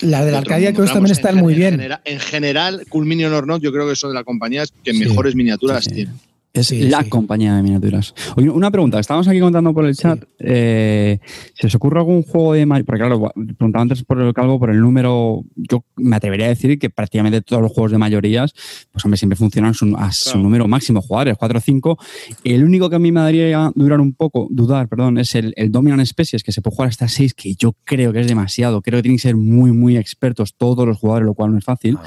[0.00, 1.78] Las de la Arcadia Quest también están muy bien.
[2.06, 5.34] en general, Cool Minion or Not, yo creo que son de las compañías que mejores
[5.34, 6.18] miniaturas tienen.
[6.54, 8.14] Es la compañía de miniaturas.
[8.36, 10.22] una pregunta, estábamos aquí contando por el chat.
[10.38, 11.18] Eh,
[11.52, 14.80] ¿Se os ocurre algún juego de Porque claro, preguntaba antes por el calvo, por el
[14.80, 15.42] número.
[15.56, 18.54] Yo me atrevería a decir que prácticamente todos los juegos de mayorías,
[18.92, 21.98] pues hombre, siempre funcionan a su número máximo jugadores, 4 o 5.
[22.44, 25.72] El único que a mí me daría durar un poco, dudar, perdón, es el, el
[25.72, 28.80] Dominant Species, que se puede jugar hasta 6, que yo creo que es demasiado.
[28.80, 31.64] Creo que tienen que ser muy, muy expertos todos los jugadores, lo cual no es
[31.64, 31.98] fácil.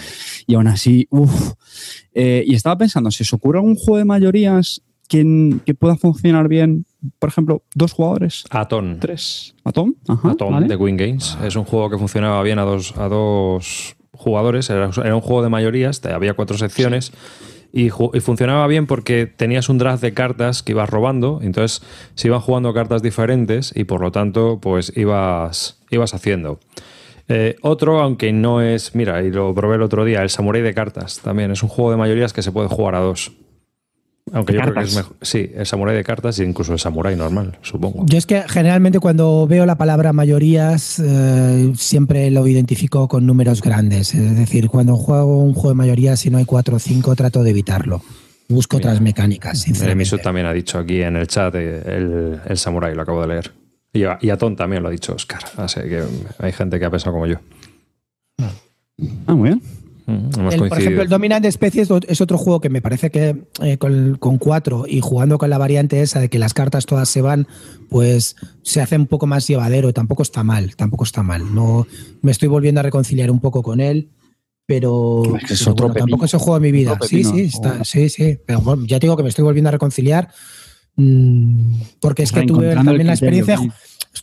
[0.46, 1.52] Y aún así, uff.
[2.20, 6.48] Eh, y estaba pensando, si os ocurre algún juego de mayorías que, que pueda funcionar
[6.48, 6.88] bien,
[7.20, 8.44] por ejemplo, dos jugadores.
[8.50, 8.98] Aton.
[9.00, 9.54] Tres.
[9.64, 9.94] Atom.
[10.08, 11.38] Atom de Win Games.
[11.44, 14.68] Es un juego que funcionaba bien a dos, a dos jugadores.
[14.72, 17.14] Era, un juego de mayorías, había cuatro secciones.
[17.72, 22.30] Y, y, funcionaba bien porque tenías un draft de cartas que ibas robando, entonces se
[22.30, 26.60] iban jugando cartas diferentes y por lo tanto pues ibas, ibas haciendo.
[27.30, 30.74] Eh, otro, aunque no es, mira, y lo probé el otro día, el Samurai de
[30.74, 31.52] cartas también.
[31.52, 33.34] Es un juego de mayorías que se puede jugar a dos.
[34.34, 35.16] Aunque yo creo que es mejor.
[35.22, 38.06] Sí, el Samurai de cartas e incluso el Samurai normal, supongo.
[38.06, 43.62] Yo es que generalmente cuando veo la palabra mayorías eh, siempre lo identifico con números
[43.62, 44.14] grandes.
[44.14, 47.44] Es decir, cuando juego un juego de mayorías y no hay cuatro o cinco, trato
[47.44, 48.02] de evitarlo.
[48.50, 50.18] Busco otras mecánicas, sinceramente.
[50.20, 53.52] también ha dicho aquí en el chat eh, el, el Samurai, lo acabo de leer.
[53.98, 55.42] Y a, y también lo ha dicho Oscar.
[55.58, 56.04] Así que
[56.38, 57.38] hay gente que ha pensado como yo.
[59.28, 59.62] Ah, muy bien.
[60.06, 60.30] Mm,
[60.70, 64.38] por ejemplo, el Dominant de Especies es otro juego que me parece que eh, con,
[64.38, 67.48] cuatro y jugando con la variante esa de que las cartas todas se van,
[67.90, 69.92] pues se hace un poco más llevadero.
[69.94, 71.54] Tampoco está mal, tampoco está mal.
[71.54, 71.88] No
[72.22, 74.12] me estoy volviendo a reconciliar un poco con él,
[74.66, 76.98] pero, es otro tampoco es el juego de mi vida.
[77.02, 78.38] sí, sí, está, sí, sí.
[78.46, 80.30] Pero ya digo que me estoy volviendo a reconciliar
[80.98, 83.60] Mm, porque es que tuve también la experiencia.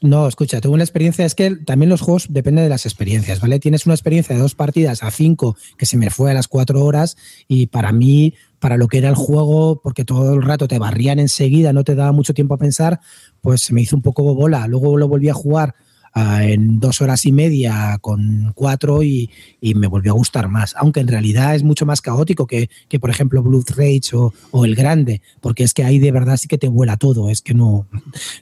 [0.03, 3.59] No, escucha, tuve una experiencia, es que también los juegos dependen de las experiencias, ¿vale?
[3.59, 6.85] Tienes una experiencia de dos partidas a cinco que se me fue a las cuatro
[6.85, 7.17] horas
[7.49, 11.19] y para mí, para lo que era el juego, porque todo el rato te barrían
[11.19, 13.01] enseguida, no te daba mucho tiempo a pensar,
[13.41, 14.67] pues se me hizo un poco bola.
[14.67, 15.75] Luego lo volví a jugar
[16.15, 19.31] en dos horas y media con cuatro y,
[19.75, 20.75] me volvió a gustar más.
[20.77, 24.75] Aunque en realidad es mucho más caótico que, que por ejemplo, Blood Rage o, El
[24.75, 27.29] Grande, porque es que ahí de verdad sí que te vuela todo.
[27.31, 27.87] Es que no,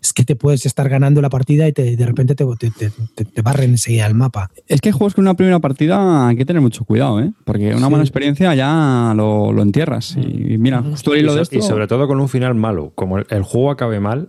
[0.03, 3.43] es que te puedes estar ganando la partida y te, de repente te, te, te,
[3.43, 4.51] barren enseguida el mapa.
[4.69, 7.33] Es que juegos con una primera partida hay que tener mucho cuidado, ¿eh?
[7.45, 10.17] porque una mala experiencia ya lo, lo entierras.
[10.17, 11.57] Y mira, justo y, lo de esto...
[11.57, 12.93] y sobre todo con un final malo.
[12.95, 14.29] Como el juego acabe mal,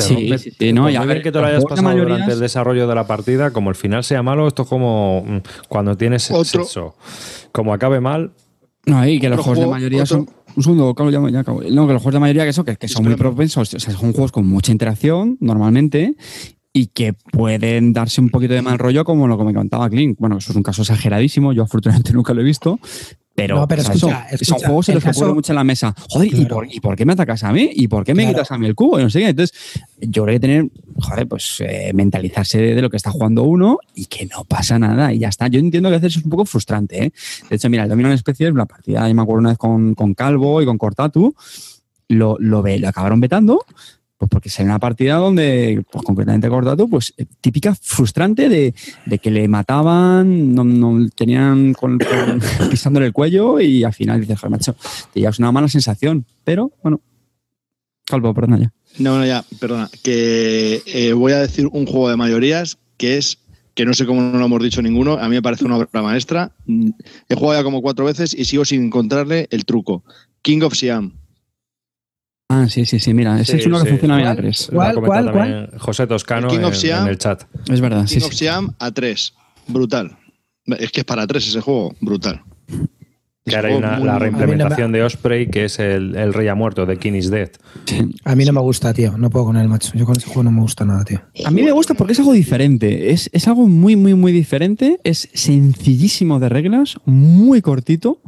[0.00, 2.94] sí, sí, no, y a ver que te lo hayas pasado durante el desarrollo de
[2.94, 5.38] la partida, como el final sea malo, esto es como mm,
[5.68, 6.96] cuando tienes sexo.
[7.52, 8.32] Como acabe mal.
[8.86, 10.28] No, y que los juegos de mayoría son.
[10.56, 11.62] Un segundo, Carlos, ya, ya acabo.
[11.62, 13.92] No, que los juegos de mayoría que, eso, que, que son muy propensos, o sea,
[13.94, 16.16] son juegos con mucha interacción normalmente
[16.72, 20.18] y que pueden darse un poquito de mal rollo, como lo que me contaba Clint.
[20.18, 22.78] Bueno, eso es un caso exageradísimo, yo afortunadamente nunca lo he visto,
[23.34, 23.66] pero,
[24.42, 25.94] son juegos en los que ocurre mucho en la mesa.
[26.10, 27.70] Joder, ¿y, por, qué me atacas a mí?
[27.72, 28.98] ¿Y por qué me quitas a mí el cubo?
[28.98, 29.28] Y no sé qué.
[29.28, 29.56] Entonces,
[30.00, 30.66] yo creo que tener,
[30.98, 35.12] joder, pues eh, mentalizarse de, lo que está jugando uno y que no pasa nada
[35.12, 35.48] y ya está.
[35.48, 37.04] Yo entiendo que a veces es un poco frustrante.
[37.04, 37.12] ¿eh?
[37.48, 39.94] De hecho, mira, el Domino en especie, la partida, yo me acuerdo una vez con,
[39.94, 41.34] con Calvo y con Cortatu,
[42.08, 43.64] lo, lo, lo acabaron vetando
[44.20, 48.74] pues porque sería una partida donde, pues concretamente Cordato, pues eh, típica frustrante de,
[49.18, 51.98] que le mataban, no, tenían con,
[52.70, 54.76] pisándole el cuello y al final dices, joder, macho,
[55.14, 56.26] te llevas una mala sensación.
[56.44, 57.00] Pero bueno,
[58.04, 58.72] Calvo, perdona ya.
[58.98, 59.88] No, no, ya, perdona.
[60.02, 63.38] Que eh, voy a decir un juego de mayorías que es
[63.72, 66.02] que no sé cómo no lo hemos dicho ninguno, a mí me parece una obra
[66.02, 66.52] maestra.
[67.30, 70.04] He jugado ya como cuatro veces y sigo sin encontrarle el truco.
[70.42, 71.19] King of Siam.
[72.52, 74.68] Ah, sí, sí, sí, mira, ese es uno que funciona bien a tres.
[74.72, 75.70] ¿Cuál, cuál, cuál?
[75.78, 77.44] José Toscano King of Siam, en, el chat.
[77.70, 79.34] Es verdad, King of Siam a tres.
[79.68, 80.18] Brutal.
[80.66, 82.42] Es que es para tres ese juego, brutal.
[83.44, 86.86] Que ahora hay una, la reimplementación de Osprey, que es el, el, Rey ha muerto,
[86.86, 87.50] de King is Dead.
[88.24, 89.16] A mí no me gusta, tío.
[89.16, 89.92] No puedo con él, macho.
[89.94, 91.22] Yo con ese juego no me gusta nada, tío.
[91.44, 93.12] A mí me gusta porque es algo diferente.
[93.12, 94.98] Es, es algo muy, muy, muy diferente.
[95.04, 98.20] Es sencillísimo de reglas, muy cortito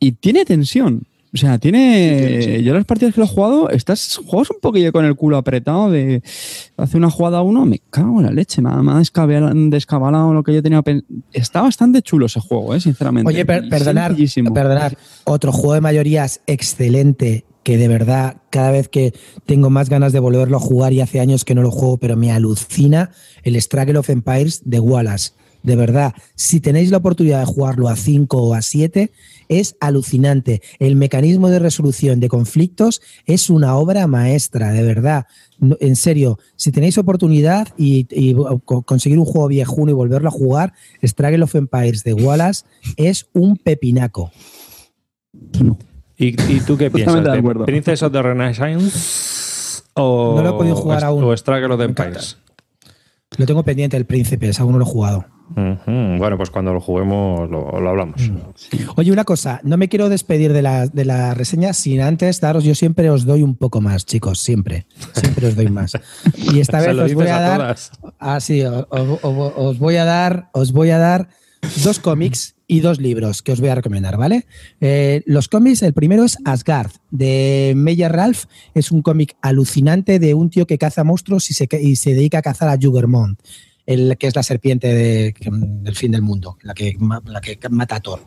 [0.00, 1.06] y tiene tensión.
[1.34, 2.62] O sea, tiene.
[2.62, 5.90] Yo las partidas que lo he jugado, estás juegas un poquillo con el culo apretado
[5.90, 6.22] de.
[6.76, 9.02] Hace una jugada uno, me cago en la leche, me ha,
[9.68, 10.80] descabalado lo que yo tenía.
[11.32, 12.80] Está bastante chulo ese juego, ¿eh?
[12.80, 13.28] sinceramente.
[13.28, 14.14] Oye, perdonar,
[14.54, 14.96] perdonar.
[15.24, 19.12] Otro juego de mayorías excelente que de verdad cada vez que
[19.44, 22.16] tengo más ganas de volverlo a jugar y hace años que no lo juego, pero
[22.16, 23.10] me alucina
[23.42, 25.32] el Struggle of Empires de Wallace.
[25.64, 29.10] De verdad, si tenéis la oportunidad de jugarlo a 5 o a 7,
[29.48, 30.60] es alucinante.
[30.78, 35.24] El mecanismo de resolución de conflictos es una obra maestra, de verdad.
[35.80, 38.06] en serio, si tenéis oportunidad y,
[38.84, 42.66] conseguir un juego viejuno y volverlo a jugar, Struggle of Empires de Wallace
[42.98, 44.32] es un pepinaco.
[46.18, 47.26] ¿Y, tú qué piensas?
[47.64, 49.82] ¿Princess of the Renaissance?
[49.94, 51.24] O, no lo he podido jugar aún.
[51.24, 52.36] ¿O Struggle of Empires?
[53.38, 55.33] Lo tengo pendiente, el príncipe, aún no lo he jugado.
[55.48, 58.28] Bueno, pues cuando lo juguemos lo, hablamos.
[58.28, 58.38] Mm.
[58.96, 62.64] Oye, una cosa, no me quiero despedir de la, de la, reseña sin antes daros,
[62.64, 65.92] yo siempre os doy un poco más, chicos, siempre, siempre os doy más.
[66.52, 67.76] Y esta vez os voy a, dar,
[68.18, 71.28] ah, sí, os, voy a dar, os voy a dar
[71.82, 74.46] dos cómics y dos libros que os voy a recomendar, ¿vale?
[74.80, 78.44] Eh, los cómics, el primero es Asgard, de Meyer Ralph.
[78.74, 82.38] Es un cómic alucinante de un tío que caza monstruos y se, y se dedica
[82.38, 83.38] a cazar a Juggermont
[83.86, 88.00] el que es la serpiente del fin del mundo, la que, la que mata a
[88.00, 88.20] Thor.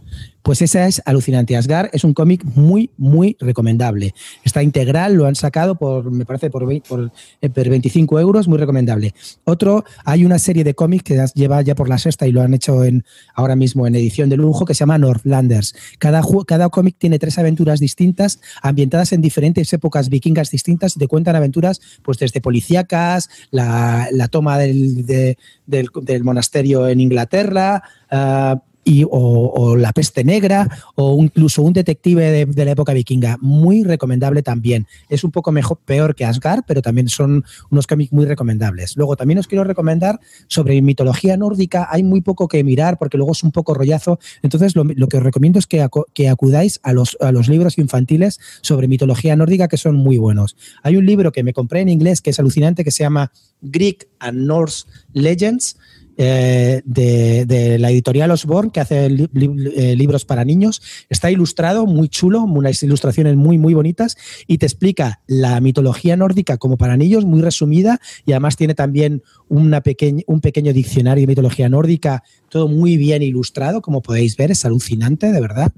[0.48, 1.58] Pues esa es alucinante.
[1.58, 4.14] Asgard es un cómic muy, muy recomendable.
[4.46, 9.14] Está integral, lo han sacado por, me parece, por, por, 25 eh, euros, muy recomendable.
[9.44, 12.54] Otro, hay una serie de cómics que lleva ya por la sexta y lo han
[12.54, 13.04] hecho en,
[13.36, 15.76] ahora mismo en edición de lujo que se llama Northlanders.
[16.00, 21.10] Cada, cada cómic tiene tres aventuras distintas, ambientadas en diferentes épocas vikingas distintas y te
[21.10, 28.67] cuentan aventuras pues desde policíacas, la, toma del, del, monasterio en Inglaterra, uh,
[29.10, 33.38] o, La peste negra o incluso un detective de, la época vikinga.
[33.42, 34.88] Muy recomendable también.
[35.10, 38.96] Es un poco mejor, peor que Asgard, pero también son unos cómics muy recomendables.
[38.98, 41.88] Luego también os quiero recomendar sobre mitología nórdica.
[41.92, 44.20] Hay muy poco que mirar porque luego es un poco rollazo.
[44.42, 48.40] Entonces lo, que os recomiendo es que, que acudáis a los, a los libros infantiles
[48.62, 50.56] sobre mitología nórdica que son muy buenos.
[50.84, 53.32] Hay un libro que me compré en inglés que es alucinante que se llama
[53.62, 55.78] Greek and Norse Legends
[56.20, 60.82] eh, de, la editorial Osborne, que hace eh, libros para niños.
[61.10, 66.58] Está ilustrado, muy chulo, unas ilustraciones muy, muy bonitas, y te explica la mitología nórdica
[66.58, 69.84] como para niños, muy resumida, y además tiene también una
[70.26, 75.32] un pequeño diccionario de mitología nórdica, todo muy bien ilustrado, como podéis ver, es alucinante,
[75.32, 75.72] de verdad.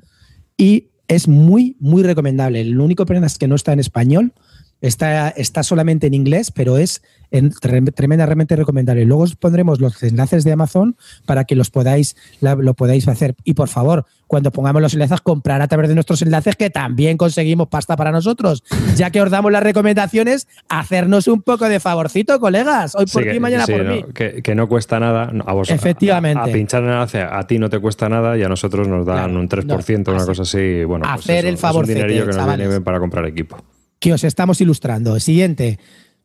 [0.57, 2.63] Y es muy, muy recomendable.
[2.63, 4.33] Lo único problema es que no está en español,
[4.81, 7.01] Está, está solamente en inglés, pero es
[7.31, 9.05] en, tremendamente recomendable.
[9.05, 13.35] Luego os pondremos los enlaces de Amazon para que los podáis, lo podáis hacer.
[13.43, 17.17] Y por favor, cuando pongamos los enlaces, comprar a través de nuestros enlaces, que también
[17.17, 18.63] conseguimos pasta para nosotros.
[18.95, 22.95] Ya que os damos las recomendaciones, hacernos un poco de favorcito, colegas.
[22.95, 24.05] Hoy por ti, mañana por mí.
[24.13, 25.69] Que, no cuesta nada a vos.
[25.69, 26.49] Efectivamente.
[26.49, 29.35] A, pinchar el enlace, a ti no te cuesta nada y a nosotros nos dan
[29.35, 30.83] un 3%, una cosa así.
[30.83, 31.83] Bueno, pues hacer el favor.
[31.83, 33.57] Es un dinerillo que nos viene para comprar equipo
[33.99, 35.19] que os estamos ilustrando.
[35.19, 35.79] Siguiente.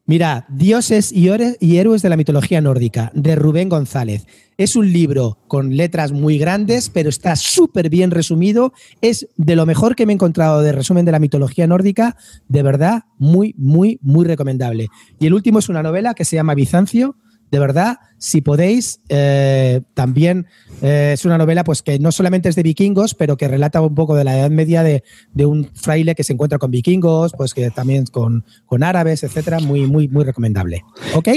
[0.07, 4.27] Mira, Dioses y, Héroes de la Mitología Nórdica, de Rubén González.
[4.59, 8.75] Es un libro con letras muy grandes, pero está súper bien resumido.
[9.01, 12.19] Es de lo mejor que me he encontrado de resumen de la mitología nórdica.
[12.49, 14.89] De verdad, muy, muy, muy recomendable.
[15.19, 17.17] Y el último es una novela que se llama Bizancio,
[17.55, 20.49] de verdad, si podéis, eh, también
[20.83, 23.95] eh, es una novela pues que no solamente es de vikingos, pero que relata un
[23.95, 25.05] poco de la Edad Media de,
[25.47, 29.87] un fraile que se encuentra con vikingos, pues que también con, con árabes, etcétera, muy,
[29.87, 30.83] muy, muy recomendable.
[31.15, 31.29] ¿Ok?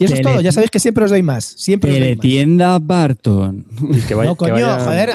[0.00, 1.44] Y eso es todo, ya sabéis que siempre os doy más.
[1.44, 3.66] Siempre Teletienda Barton.
[4.24, 5.10] no, coño, joder,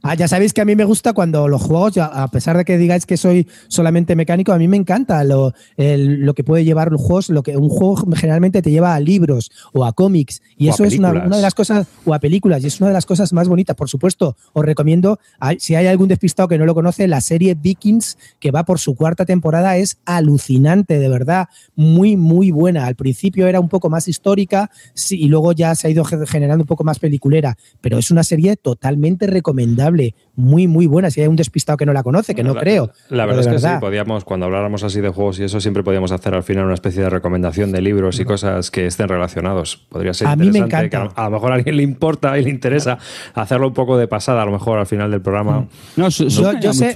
[0.00, 2.78] ah, ya sabéis que a mí me gusta cuando los juegos, a pesar de que
[2.78, 7.00] digáis que soy solamente mecánico, a mí me encanta lo, lo que puede llevar los
[7.00, 10.40] juegos, lo que un juego generalmente te lleva a libros o a cómics.
[10.56, 13.06] Y eso es una, de las cosas, o a películas, y es una de las
[13.06, 13.74] cosas más bonitas.
[13.74, 15.18] Por supuesto, os recomiendo,
[15.58, 18.94] si hay algún despistado que no lo conoce, la serie Vikings, que va por su
[18.94, 22.86] cuarta temporada, es alucinante, de verdad, muy, muy buena.
[22.86, 26.04] Al principio era un poco más histórico histórica sí, y luego ya se ha ido
[26.04, 31.10] generando un poco más peliculera, pero es una serie totalmente recomendable, muy, muy buena.
[31.10, 32.92] Si hay un despistado que no la conoce, que no creo.
[33.08, 36.12] La verdad es que sí, podíamos, cuando habláramos así de juegos y eso, siempre podíamos
[36.12, 39.84] hacer al final una especie de recomendación de libros y cosas que estén relacionados.
[39.88, 41.08] Podría ser a mí me encanta.
[41.14, 42.98] a, lo mejor a alguien le importa y le interesa
[43.34, 45.66] hacerlo un poco de pasada, a lo mejor al final del programa.
[45.96, 46.94] No, yo, sé,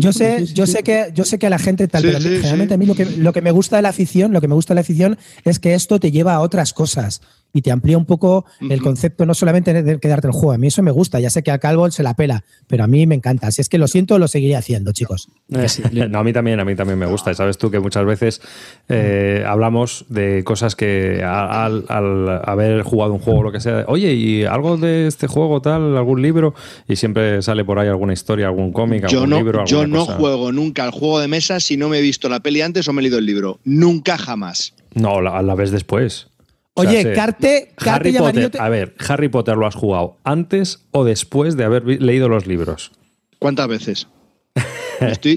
[0.00, 2.76] yo sé, yo sé que yo sé que a la gente tal, pero generalmente a
[2.76, 4.76] mí lo que, lo que me gusta de la afición, lo que me gusta de
[4.76, 7.20] la afición es que esto te lleva a otras cosas
[7.52, 10.52] y te amplía un poco el concepto, no solamente de quedarte el juego.
[10.52, 12.86] A mí eso me gusta, ya sé que a Calvo se la pela, pero a
[12.86, 13.50] mí me encanta.
[13.50, 15.28] Si es que lo siento, lo seguiré haciendo, chicos.
[15.48, 15.60] no,
[16.18, 17.30] a mí también, a mí también me gusta.
[17.30, 18.42] Y sabes tú que muchas veces
[18.88, 21.86] eh, hablamos de cosas que al,
[22.44, 25.96] haber jugado un juego o lo que sea, oye, ¿y algo de este juego tal,
[25.96, 26.54] algún libro?
[26.88, 29.64] Y siempre sale por ahí alguna historia, algún cómic, algún no, libro.
[29.64, 32.60] Yo no juego nunca al juego de mesa si no me he visto la peli
[32.60, 33.60] antes o me he leído el libro.
[33.64, 34.74] Nunca jamás.
[34.94, 36.28] No, la, la ves después.
[36.78, 41.64] Oye, Carte, Harry Potter, A ver, ¿Harry Potter lo has jugado antes o después de
[41.64, 42.92] haber leído los libros?
[43.38, 44.08] ¿Cuántas veces?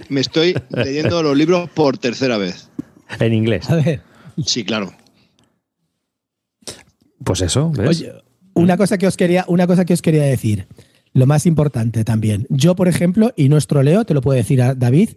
[0.10, 2.70] me, estoy, leyendo los libros por tercera vez.
[3.20, 3.70] En inglés.
[3.70, 4.02] A ver.
[4.46, 4.94] Sí, claro.
[7.24, 7.88] Pues eso, ¿ves?
[7.88, 8.12] Oye,
[8.54, 10.68] una cosa que os quería, una cosa que os quería decir.
[11.14, 12.48] Lo más importante también.
[12.50, 15.12] Yo, por ejemplo, y nuestro Leo, te lo puede decir a David,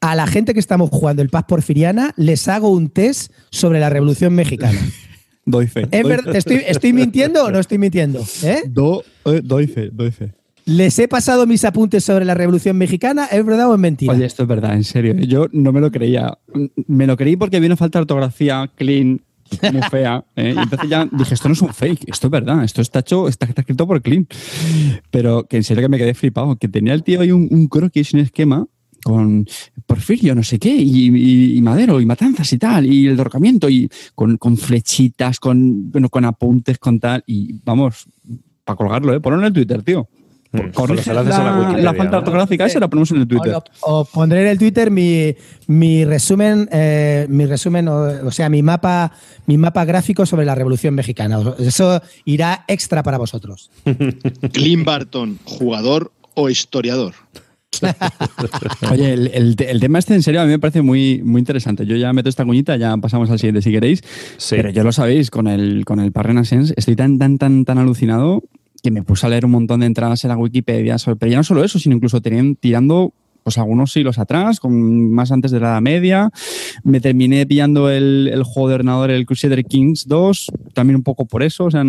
[0.00, 3.90] a la gente que estamos jugando el Paz Porfiriana les hago un test sobre la
[3.90, 4.80] Revolución Mexicana.
[5.48, 5.88] Doy fe.
[5.90, 8.20] estoy, mintiendo o no estoy mintiendo?
[8.42, 8.64] ¿Eh?
[8.64, 10.34] eh doy fe, doy fe.
[10.66, 14.12] Les he pasado mis apuntes sobre la Revolución Mexicana, ¿es verdad o es mentira?
[14.12, 15.14] Oye, esto es verdad, en serio.
[15.14, 16.36] Yo no me lo creía.
[16.86, 19.22] Me lo creí porque vino falta de ortografía, clean,
[19.72, 20.22] muy fea.
[20.36, 20.52] ¿eh?
[20.54, 23.26] Y entonces ya dije, esto no es un fake, esto es verdad, esto está hecho,
[23.26, 24.28] está, escrito por clean.
[25.10, 27.68] Pero que en serio que me quedé flipado, que tenía el tío ahí un, un
[27.68, 28.66] croquis, un esquema
[29.02, 29.46] con
[29.86, 34.38] Porfirio, no sé qué, y, Madero, y Matanzas y tal, y el dorcamiento, y con,
[34.56, 38.06] flechitas, con, bueno, con apuntes, con tal, y vamos,
[38.64, 39.20] para colgarlo, ¿eh?
[39.20, 40.08] Ponlo en el Twitter, tío.
[40.50, 40.70] Mm,
[41.12, 41.22] la,
[41.76, 43.54] la, falta ortográfica esa la ponemos en el Twitter.
[43.80, 45.34] O, pondré en el Twitter mi,
[45.66, 49.12] mi resumen, eh, mi resumen, o, sea, mi mapa,
[49.46, 51.38] mi mapa gráfico sobre la Revolución Mexicana.
[51.58, 53.70] Eso irá extra para vosotros.
[54.52, 57.14] Clint Barton, jugador o historiador.
[58.90, 61.86] Oye, el, tema este en serio a mí me parece muy, muy interesante.
[61.86, 64.02] Yo ya meto esta cuñita, ya pasamos al siguiente si queréis.
[64.50, 67.78] Pero yo lo sabéis, con el, con el Parrena Sense estoy tan, tan, tan, tan
[67.78, 68.42] alucinado
[68.82, 70.96] que me puse a leer un montón de entradas en la Wikipedia.
[71.18, 73.12] Pero ya no solo eso, sino incluso tenían, tirando
[73.48, 76.30] pues algunos siglos atrás, con, más antes de la Edad Media.
[76.84, 81.42] Me terminé pillando el, juego de ordenador, el Crusader Kings 2, también un poco por
[81.42, 81.64] eso.
[81.64, 81.82] O sea,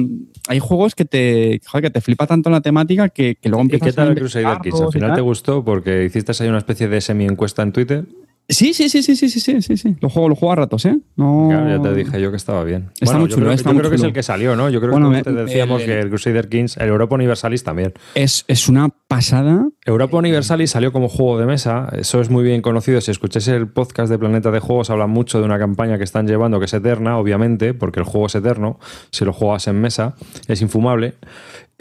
[0.47, 3.95] hay juegos que te, que te flipa tanto la temática que, luego empiezas ¿Y qué
[3.95, 4.79] tal el Crusader Kings?
[4.79, 5.65] ¿Al final te gustó?
[5.65, 8.05] Porque hiciste ahí una especie de semi-encuesta en Twitter.
[8.49, 9.95] Sí, sí, sí, sí, sí, sí, sí, sí.
[10.01, 10.97] Lo juego, lo juego a ratos, ¿eh?
[11.15, 11.49] No...
[11.51, 12.89] ya te dije yo que estaba bien.
[12.99, 13.51] Está muy chulo.
[13.51, 14.69] Yo creo, yo creo que es el que salió, ¿no?
[14.69, 17.93] Yo creo que te decíamos que el Crusader Kings, el Europa Universalis también.
[18.15, 19.67] Es, es una pasada.
[19.85, 21.89] Europa Universalis salió como juego de mesa.
[21.93, 23.01] Eso es muy bien conocido.
[23.01, 26.27] Si escucháis el podcast de Planeta de Juegos, hablan mucho de una campaña que están
[26.27, 28.79] llevando que es eterna, obviamente, porque el juego es eterno.
[29.11, 30.15] Si lo juegas en mesa,
[30.47, 31.13] es infumable.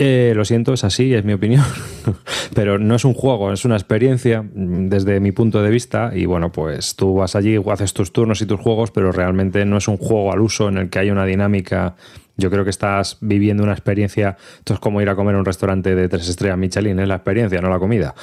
[0.00, 1.64] Eh, lo siento, es así, es mi opinión.
[2.54, 6.12] Pero no es un juego, es una experiencia mm, desde mi punto de vista.
[6.14, 9.76] Y bueno, pues tú vas allí, haces tus turnos y tus juegos, pero realmente no
[9.76, 11.96] es un juego al uso en el que hay una dinámica.
[12.36, 14.36] Yo creo que estás viviendo una experiencia.
[14.58, 17.16] Esto es como ir a comer a un restaurante de tres estrellas Michelin, es la
[17.16, 18.14] experiencia, no la comida.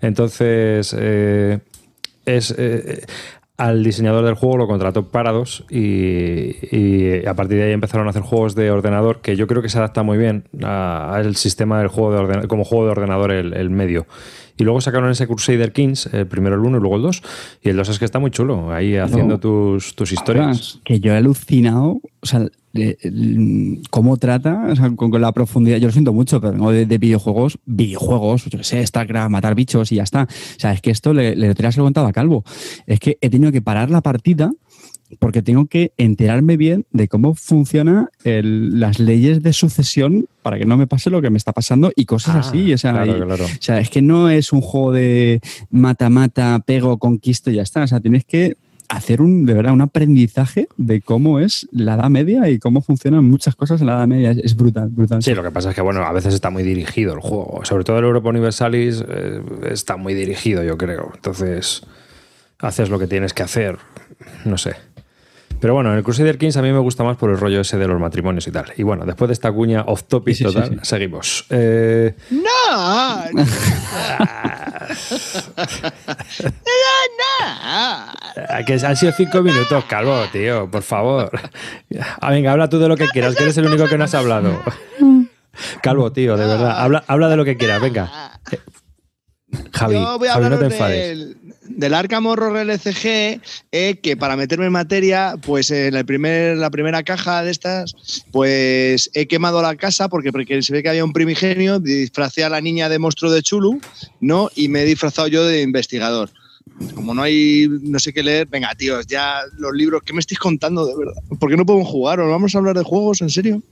[0.00, 0.94] Entonces.
[0.96, 1.58] Eh,
[2.26, 3.04] es, eh,
[3.56, 8.10] al diseñador del juego lo contrató Parados y, y, a partir de ahí empezaron a
[8.10, 11.88] hacer juegos de ordenador que yo creo que se adapta muy bien al sistema del
[11.88, 14.06] juego de ordenador, como juego de ordenador el, medio.
[14.56, 17.22] Y luego sacaron ese Crusader Kings, el primero el 1 y luego el 2.
[17.62, 20.80] Y el 2 es que está muy chulo, ahí haciendo tus, tus historias.
[20.84, 22.46] que yo he alucinado, o sea,
[23.90, 28.58] cómo trata, con, la profundidad, yo lo siento mucho, pero de, de videojuegos, videojuegos, yo
[28.58, 30.24] qué sé, StarCraft, matar bichos y ya está.
[30.24, 32.44] O sea, es que esto le, le, le contado a Calvo.
[32.86, 34.50] Es que he tenido que parar la partida
[35.18, 40.76] porque tengo que enterarme bien de cómo funcionan las leyes de sucesión para que no
[40.76, 42.72] me pase lo que me está pasando y cosas ah, así.
[42.72, 47.56] O sea, o sea, es que no es un juego de mata-mata, pego, conquisto y
[47.56, 47.84] ya está.
[47.84, 48.56] O sea, tienes que
[48.88, 53.24] hacer un, de verdad, un aprendizaje de cómo es la Edad Media y cómo funcionan
[53.24, 54.30] muchas cosas en la Edad Media.
[54.32, 55.22] Es, brutal, brutal.
[55.22, 57.60] Sí, lo que pasa es que, bueno, a veces está muy dirigido el juego.
[57.64, 61.12] Sobre todo el Europa Universalis eh, está muy dirigido, yo creo.
[61.14, 61.82] Entonces,
[62.58, 63.78] haces lo que tienes que hacer.
[64.44, 64.76] No sé.
[65.64, 67.78] Pero bueno, en el Crusader Kings a mí me gusta más por el rollo ese
[67.78, 68.66] de los matrimonios y tal.
[68.76, 71.46] Y bueno, después de esta cuña off topic total, seguimos.
[71.48, 72.14] Eh...
[72.28, 73.24] No.
[78.52, 78.64] no.
[78.66, 81.30] que han sido cinco minutos, Calvo, tío, por favor.
[82.20, 84.14] Ah, venga, habla tú de lo que quieras, que eres el único que no has
[84.14, 84.60] hablado.
[85.80, 86.78] Calvo, tío, de verdad.
[86.78, 88.38] Habla, habla de lo que quieras, venga.
[89.72, 89.96] Javi,
[90.26, 91.43] Javi no te enfades del
[91.94, 93.40] Arkham Horror LCG,
[93.72, 97.94] eh, que para meterme en materia, pues en el primer, la primera caja de estas,
[98.30, 102.48] pues he quemado la casa porque, porque se ve que había un primigenio, disfracé a
[102.48, 103.80] la niña de monstruo de Chulu,
[104.20, 104.50] ¿no?
[104.54, 106.30] Y me he disfrazado yo de investigador.
[106.94, 110.38] Como no hay, no sé qué leer, venga, tíos, ya los libros, ¿qué me estáis
[110.38, 111.22] contando de verdad?
[111.38, 112.20] ¿Por qué no podemos jugar?
[112.20, 113.20] ¿O vamos a hablar de juegos?
[113.20, 113.62] ¿En serio?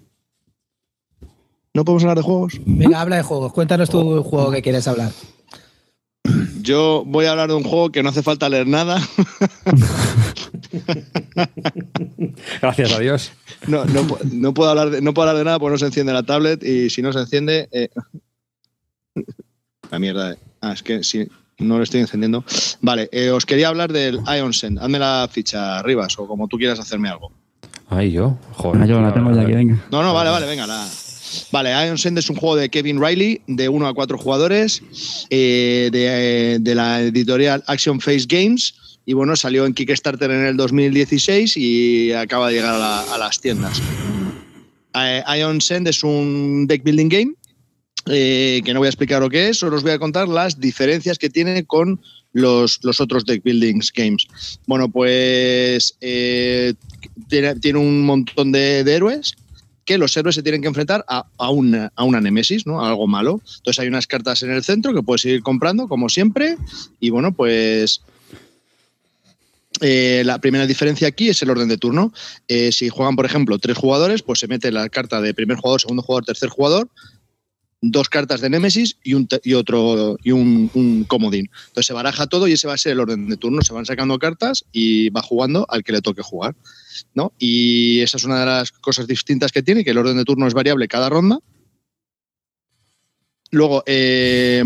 [1.75, 2.61] ¿No podemos hablar de juegos?
[2.67, 3.53] Venga, habla de juegos.
[3.53, 5.11] Cuéntanos tu juego que quieres hablar.
[6.63, 9.01] Yo voy a hablar de un juego que no hace falta leer nada.
[12.61, 13.33] Gracias a Dios.
[13.67, 13.85] No,
[14.55, 16.91] puedo hablar de, no puedo hablar de nada porque no se enciende la tablet y
[16.91, 17.69] si no se enciende.
[17.73, 17.89] Eh,
[19.91, 20.37] la mierda.
[20.61, 22.45] Ah, es que si no lo estoy encendiendo.
[22.81, 24.79] Vale, eh, os quería hablar del Ion Send.
[24.79, 27.33] Hazme la ficha, arriba o como tú quieras hacerme algo.
[27.89, 28.39] Ay, yo.
[28.53, 28.87] Joder.
[28.87, 29.85] yo la tengo ya aquí, venga.
[29.91, 30.87] No, no, vale, vale, venga, la.
[31.51, 34.83] Vale, Iron Send es un juego de Kevin Riley, de 1 a 4 jugadores,
[35.31, 38.75] eh, de, la editorial Action Face Games.
[39.05, 43.81] Y bueno, salió en Kickstarter en el 2016 y acaba de llegar a, las tiendas.
[44.95, 47.35] Eh, Ion Send es un deck building game
[48.07, 50.61] eh, que no voy a explicar lo que es, solo os voy a contar las
[50.61, 52.01] diferencias que tiene con
[52.33, 54.29] los, otros deck building games.
[54.67, 59.35] Bueno, pues tiene, un montón de héroes
[59.85, 62.85] que los héroes se tienen que enfrentar a, una, a una ¿no?
[62.85, 63.41] A algo malo.
[63.57, 66.57] Entonces hay unas cartas en el centro que puedes ir comprando, como siempre,
[67.01, 68.01] y bueno, pues
[69.81, 72.13] eh, la primera diferencia aquí es el orden de turno.
[72.47, 75.81] Eh, si juegan, por ejemplo, tres jugadores, pues se mete la carta de primer jugador,
[75.81, 76.89] segundo jugador, tercer jugador,
[77.83, 81.51] dos cartas de Némesis y, un, y otro y un, un, comodín.
[81.67, 83.61] Entonces se baraja todo y ese va a ser el orden de turno.
[83.63, 86.55] Se van sacando cartas y va jugando al que le toque jugar.
[87.15, 87.33] ¿no?
[87.39, 90.47] Y esa es una de las cosas distintas que tiene, que el orden de turno
[90.47, 91.39] es variable cada ronda.
[93.51, 94.63] Luego, eh,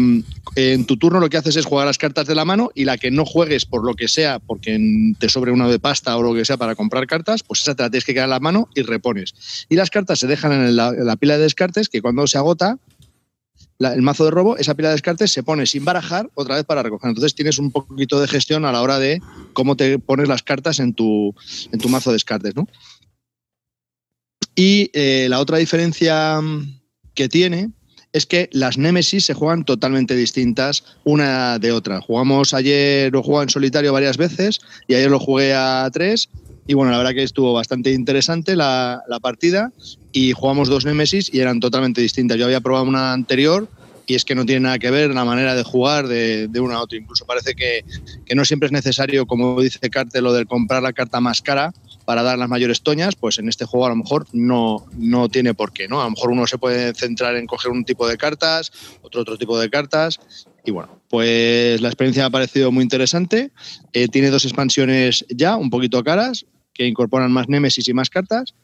[0.54, 2.98] en tu turno lo que haces es jugar las cartas de la mano y la
[2.98, 4.78] que no juegues por lo que sea, porque
[5.18, 7.82] te sobre una de pasta o lo que sea para comprar cartas, pues esa te
[7.82, 9.66] la tienes que quedar en la mano y repones.
[9.68, 12.38] Y las cartas se dejan en la, en la pila de descartes que cuando se
[12.38, 12.78] agota,
[13.78, 16.82] el mazo de robo, esa pila de descartes se pone sin barajar otra vez para
[16.82, 17.08] recoger.
[17.08, 19.20] Entonces tienes un poquito de gestión a la hora de
[19.52, 21.34] cómo te pones las cartas en tu,
[21.72, 22.66] en tu mazo de descartes, ¿no?
[24.54, 26.40] Y eh, la otra diferencia
[27.14, 27.70] que tiene
[28.12, 32.00] es que las Némesis se juegan totalmente distintas una de otra.
[32.00, 36.30] Jugamos ayer, lo jugué en solitario varias veces y ayer lo jugué a tres
[36.66, 39.72] y bueno, la verdad que estuvo bastante interesante la, partida
[40.12, 42.38] y jugamos dos Nemesis y eran totalmente distintas.
[42.38, 43.68] Yo había probado una anterior
[44.06, 46.82] y es que no tiene nada que ver la manera de jugar de, una a
[46.82, 46.98] otra.
[46.98, 47.84] Incluso parece que,
[48.34, 51.72] no siempre es necesario, como dice Carter, lo del comprar la carta más cara
[52.04, 55.54] para dar las mayores toñas, pues en este juego a lo mejor no, no tiene
[55.54, 55.88] por qué.
[55.88, 56.00] ¿no?
[56.00, 59.38] A lo mejor uno se puede centrar en coger un tipo de cartas, otro otro
[59.38, 60.20] tipo de cartas.
[60.64, 63.50] Y bueno, pues la experiencia me ha parecido muy interesante.
[63.92, 66.44] Eh, tiene dos expansiones ya, un poquito caras
[66.76, 68.54] que incorporan más Nemesis y más cartas.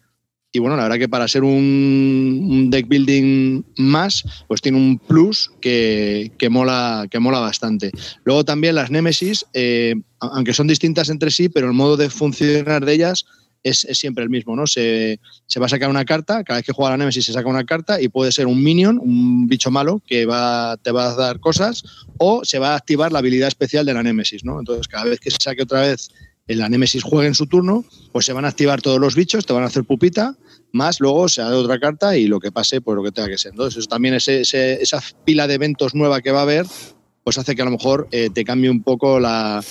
[0.55, 5.51] Y bueno, la verdad que para ser un, deck building más, pues tiene un plus
[5.63, 7.91] que, mola, que mola bastante.
[8.25, 12.85] Luego también las Nemesis, eh, aunque son distintas entre sí, pero el modo de funcionar
[12.85, 13.25] de ellas
[13.63, 14.67] es, siempre el mismo, ¿no?
[14.67, 15.19] Se,
[15.59, 18.01] va a sacar una carta, cada vez que juega la Nemesis se saca una carta
[18.01, 21.83] y puede ser un minion, un bicho malo que va, te va a dar cosas,
[22.19, 24.59] o se va a activar la habilidad especial de la Nemesis, ¿no?
[24.59, 26.11] Entonces, cada vez que se saque otra vez
[26.47, 29.53] la Némesis juegue en su turno, pues se van a activar todos los bichos, te
[29.53, 30.37] van a hacer pupita,
[30.73, 33.39] más luego se hace otra carta y lo que pase, pues lo que tenga que
[33.39, 33.53] ser.
[33.53, 36.67] Entonces, eso también ese, esa pila de eventos nueva que va a haber,
[37.25, 39.63] pues hace que a lo mejor eh, te cambie un poco la,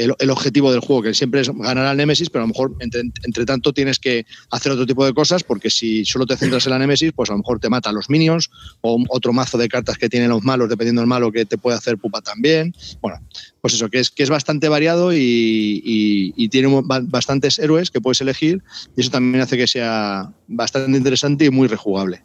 [0.00, 3.44] el, objetivo del juego, que siempre es ganar al Nemesis, pero a lo mejor entre,
[3.44, 6.78] tanto tienes que hacer otro tipo de cosas, porque si solo te centras en la
[6.78, 8.50] Nemesis, pues a lo mejor te mata a los minions
[8.80, 11.76] o otro mazo de cartas que tienen los malos, dependiendo del malo, que te puede
[11.76, 12.74] hacer pupa también.
[13.00, 13.18] Bueno,
[13.60, 18.20] pues eso, que es, que es bastante variado y, y tiene bastantes héroes que puedes
[18.20, 18.62] elegir,
[18.96, 22.22] y eso también hace que sea bastante interesante y muy rejugable.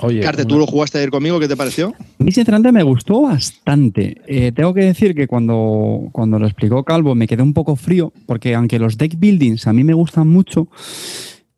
[0.00, 1.38] Oye, Carte, ¿tú lo jugaste ayer conmigo?
[1.38, 1.94] ¿Qué te pareció?
[2.18, 4.20] A mí, sinceramente, me gustó bastante.
[4.26, 8.12] Eh, tengo que decir que cuando, cuando lo explicó Calvo me quedé un poco frío,
[8.26, 10.68] porque aunque los deck buildings a mí me gustan mucho,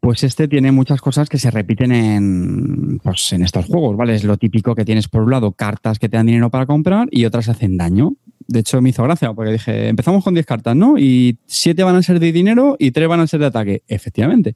[0.07, 4.15] pues este tiene muchas cosas que se repiten en, pues en estos juegos, ¿vale?
[4.15, 7.09] Es lo típico que tienes por un lado cartas que te dan dinero para comprar
[7.11, 8.13] y otras hacen daño.
[8.47, 10.97] De hecho, me hizo gracia porque dije, empezamos con 10 cartas, ¿no?
[10.97, 13.83] Y 7 van a ser de dinero y 3 van a ser de ataque.
[13.89, 14.55] Efectivamente.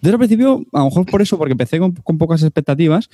[0.00, 3.10] Desde el principio, a lo mejor por eso, porque empecé con, pocas expectativas,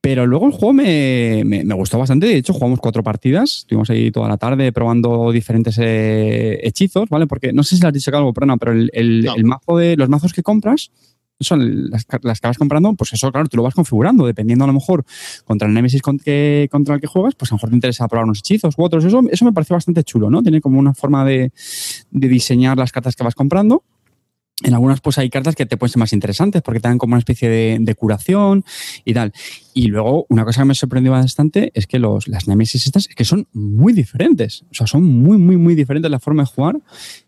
[0.00, 2.26] pero luego el juego me, gustó bastante.
[2.26, 3.58] De hecho, jugamos cuatro partidas.
[3.58, 7.26] Estuvimos ahí toda la tarde probando diferentes eh, hechizos, ¿vale?
[7.26, 9.96] Porque no sé si le has dicho algo, pero no, pero el, el mazo de
[9.96, 10.90] los mazos que compras
[11.40, 14.66] son las, las, que vas comprando, pues eso, claro, tú lo vas configurando, dependiendo a
[14.66, 15.04] lo mejor
[15.44, 18.38] contra el Nemesis contra el que juegas, pues a lo mejor te interesa probar unos
[18.40, 19.04] hechizos u otros.
[19.04, 20.42] Eso, eso me pareció bastante chulo, ¿no?
[20.42, 21.52] Tiene como una forma de,
[22.10, 23.84] de diseñar las cartas que vas comprando
[24.64, 27.12] en algunas pues hay cartas que te pueden ser más interesantes porque te dan como
[27.12, 28.64] una especie de, curación
[29.04, 29.32] y tal.
[29.72, 33.14] Y luego una cosa que me sorprendió bastante es que los, las Nemesis estas es
[33.14, 34.64] que son muy diferentes.
[34.70, 36.80] O sea, son muy, muy, muy diferentes la forma de jugar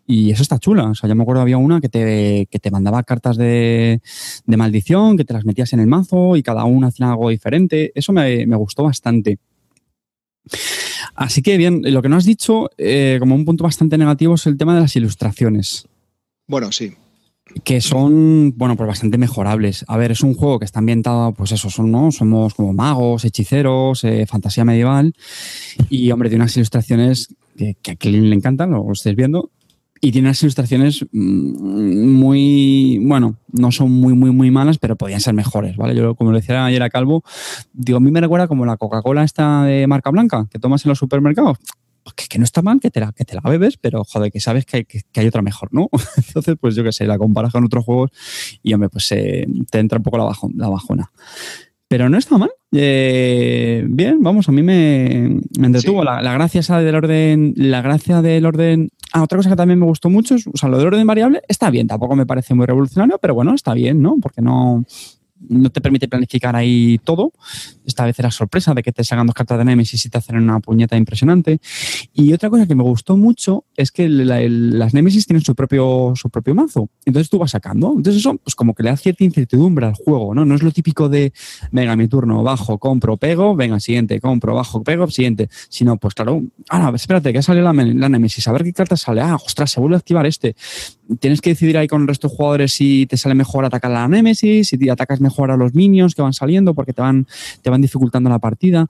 [0.07, 0.91] y eso está chula.
[0.91, 4.01] O sea, yo me acuerdo había una que te, que te mandaba cartas de,
[4.47, 7.93] maldición, que te las metías en el mazo y cada una hacía algo diferente.
[7.95, 9.39] Eso me, me gustó bastante.
[11.15, 14.47] Así que bien, lo que no has dicho eh, como un punto bastante negativo es
[14.47, 15.87] el tema de las ilustraciones.
[16.49, 16.97] Bueno, sí
[17.65, 19.85] que son, bueno, pues bastante mejorables.
[19.89, 22.11] A ver, es un juego que está ambientado, pues eso, son, ¿no?
[22.13, 25.15] Somos como magos, hechiceros, eh, fantasía medieval
[25.89, 29.51] y, hombre, tiene unas ilustraciones que, a Clint le encantan, lo estáis viendo,
[30.01, 35.21] y tiene unas ilustraciones mm, muy, bueno, no son muy, muy, muy malas, pero podían
[35.21, 35.95] ser mejores, ¿vale?
[35.95, 37.23] Yo, como decía ayer a Calvo,
[37.75, 40.91] digo, a mí me recuerda como la Coca-Cola esta de marca blanca que tomas en
[40.91, 41.59] los supermercados
[42.15, 44.65] que, no está mal, que te, la, que te la bebes, pero joder, que sabes
[44.65, 45.89] que hay, que, hay otra mejor, ¿no?
[46.17, 48.11] Entonces, pues yo qué sé, la comparas con otros juegos
[48.63, 51.11] y, hombre, pues eh, te entra un poco la, la bajona.
[51.91, 52.53] Pero no está mal.
[52.71, 56.05] Eh, bien, vamos, a mí me, me entretuvo.
[56.05, 57.53] La, la, gracia del orden.
[57.57, 58.91] La gracia del orden.
[59.13, 61.43] Ah, otra cosa que también me gustó mucho es, o sea, lo del orden variable
[61.49, 61.89] está bien.
[61.89, 64.19] Tampoco me parece muy revolucionario, pero bueno, está bien, ¿no?
[64.23, 64.85] Porque no,
[65.49, 67.33] no te permite planificar ahí todo.
[67.87, 70.37] Esta vez era sorpresa de que te salgan dos cartas de Nemesis y te hacen
[70.37, 71.61] una puñeta impresionante.
[72.13, 76.31] Y otra cosa que me gustó mucho es que las Nemesis tienen su propio, su
[76.31, 76.89] propio mazo.
[77.05, 77.95] Entonces tú vas sacando.
[77.97, 80.45] Entonces eso, pues como que le da cierta incertidumbre al juego, ¿no?
[80.45, 81.33] No es lo típico de,
[81.73, 85.49] venga, mi turno, bajo, compro, pego, venga, siguiente, compro, bajo, pego, siguiente.
[85.69, 89.21] Sino, pues claro, ahora, espérate, que sale la, la Nemesis, a ver qué carta sale.
[89.21, 90.55] Ah, ostras, se vuelve a activar este.
[91.19, 93.95] Tienes que decidir ahí con el resto de jugadores si te sale mejor atacar a
[93.95, 97.27] la Nemesis, si te atacas mejor a los minions que van saliendo porque te van,
[97.63, 98.89] te van dificultando la partida.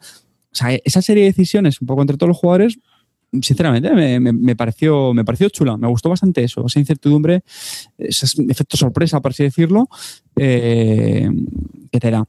[0.85, 2.79] Esa serie de decisiones un poco entre todos los jugadores
[3.33, 3.91] sinceramente,
[4.21, 5.77] me, pareció, me pareció chula.
[5.77, 7.43] Me gustó bastante eso, esa incertidumbre,
[7.97, 9.89] ese efecto sorpresa, por así decirlo,
[10.37, 11.29] eh,
[11.93, 12.25] que te da.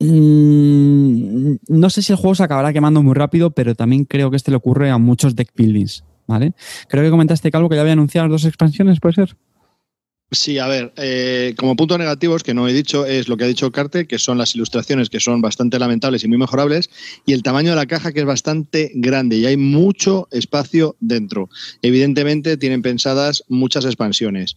[0.00, 4.36] Mm, no sé si el juego se acabará quemando muy rápido, pero también creo que
[4.36, 6.04] este le ocurre a muchos deck buildings.
[6.26, 6.54] ¿vale?
[6.88, 9.36] Creo que comentaste, Calvo, que ya había anunciado las dos expansiones, ¿puede ser?
[10.30, 13.46] Sí, a ver, eh, como puntos negativos que no he dicho es lo que ha
[13.48, 16.90] dicho Carte, que son las ilustraciones que son bastante lamentables y muy mejorables,
[17.24, 21.48] y el tamaño de la caja que es bastante grande y hay mucho espacio dentro.
[21.82, 24.56] Evidentemente tienen pensadas muchas expansiones.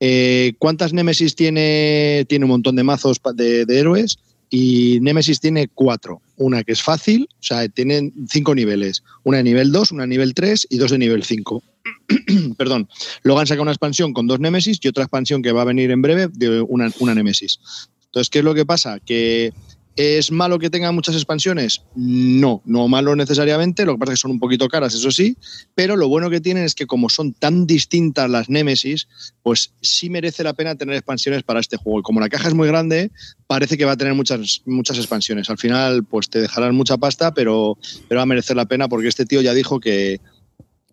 [0.00, 2.24] Eh, ¿Cuántas Nemesis tiene?
[2.28, 4.18] Tiene un montón de mazos de héroes
[4.50, 6.22] y Nemesis tiene cuatro.
[6.36, 9.02] Una que es fácil, o sea, tienen cinco niveles.
[9.24, 11.62] Una de nivel 2, una de nivel 3 y dos de nivel 5.
[12.56, 12.88] Perdón.
[13.22, 15.90] Luego han sacado una expansión con dos Nemesis y otra expansión que va a venir
[15.90, 17.58] en breve de una, una Nemesis.
[18.06, 19.00] Entonces, ¿qué es lo que pasa?
[19.00, 19.52] Que
[19.98, 21.82] ¿Es malo que tengan muchas expansiones?
[21.96, 25.36] No, no malo necesariamente, lo que pasa es que son un poquito caras, eso sí,
[25.74, 29.08] pero lo bueno que tienen es que como son tan distintas las Nemesis,
[29.42, 31.98] pues sí merece la pena tener expansiones para este juego.
[31.98, 33.10] Y como la caja es muy grande,
[33.48, 35.50] parece que va a tener muchas, muchas expansiones.
[35.50, 37.76] Al final, pues te dejarán mucha pasta, pero,
[38.06, 40.20] pero va a merecer la pena porque este tío ya dijo que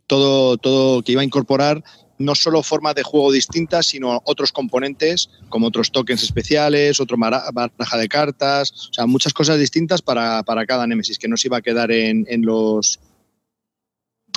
[0.08, 1.84] todo, todo que iba a incorporar
[2.18, 7.98] no solo formas de juego distintas, sino otros componentes, como otros tokens especiales, otro baraja
[7.98, 11.62] de cartas, o sea, muchas cosas distintas para, cada Nemesis, que no se iba a
[11.62, 13.00] quedar en, los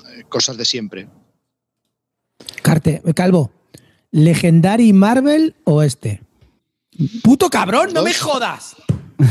[0.09, 1.09] eh, cosas de siempre.
[2.63, 3.53] Carte, Calvo,
[4.11, 6.23] ¿Legendary Marvel o este?
[7.23, 7.91] ¡Puto cabrón!
[7.93, 8.77] ¡No me jodas!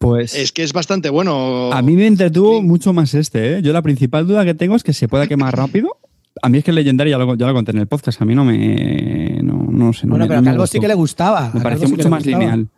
[0.00, 0.32] Pues.
[0.36, 1.72] Es que es bastante bueno.
[1.72, 3.62] A mí me entretuvo mucho más este, ¿eh?
[3.62, 5.98] Yo la principal duda que tengo es que se pueda quemar rápido
[6.42, 8.24] a mí es que el Legendary ya lo, ya lo conté en el podcast, a
[8.24, 9.40] mí no me.
[9.42, 10.06] No, sé.
[10.06, 11.50] bueno, pero a Calvo sí que le gustaba.
[11.54, 12.68] Me pareció mucho más lineal.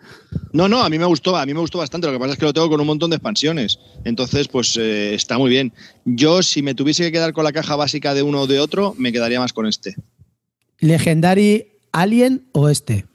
[0.53, 2.07] No, no, a mí me gustó, a mí me gustó bastante.
[2.07, 3.79] Lo que pasa es que lo tengo con un montón de expansiones.
[4.05, 5.73] Entonces, pues eh, está muy bien.
[6.05, 8.95] Yo, si me tuviese que quedar con la caja básica de uno o de otro,
[8.99, 9.97] me quedaría más con este.
[10.79, 13.07] ¿Legendary Alien o este?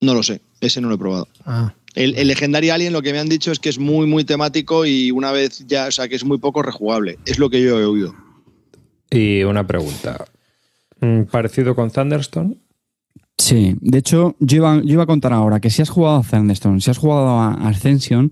[0.00, 0.40] No lo sé.
[0.60, 1.28] Ese no lo he probado.
[1.44, 1.74] Ah.
[1.94, 4.86] El, el Legendary Alien lo que me han dicho es que es muy, muy temático
[4.86, 7.18] y una vez ya, o sea, que es muy poco rejugable.
[7.26, 8.14] Es lo que yo he oído.
[9.12, 10.24] Y una pregunta.
[11.00, 12.56] Mm, ¿Parecido con Thunderstone?
[13.36, 16.22] Sí, de hecho, yo iba, yo iba, a contar ahora que si has jugado a
[16.22, 18.30] Thunderstone, si has jugado a Ascension,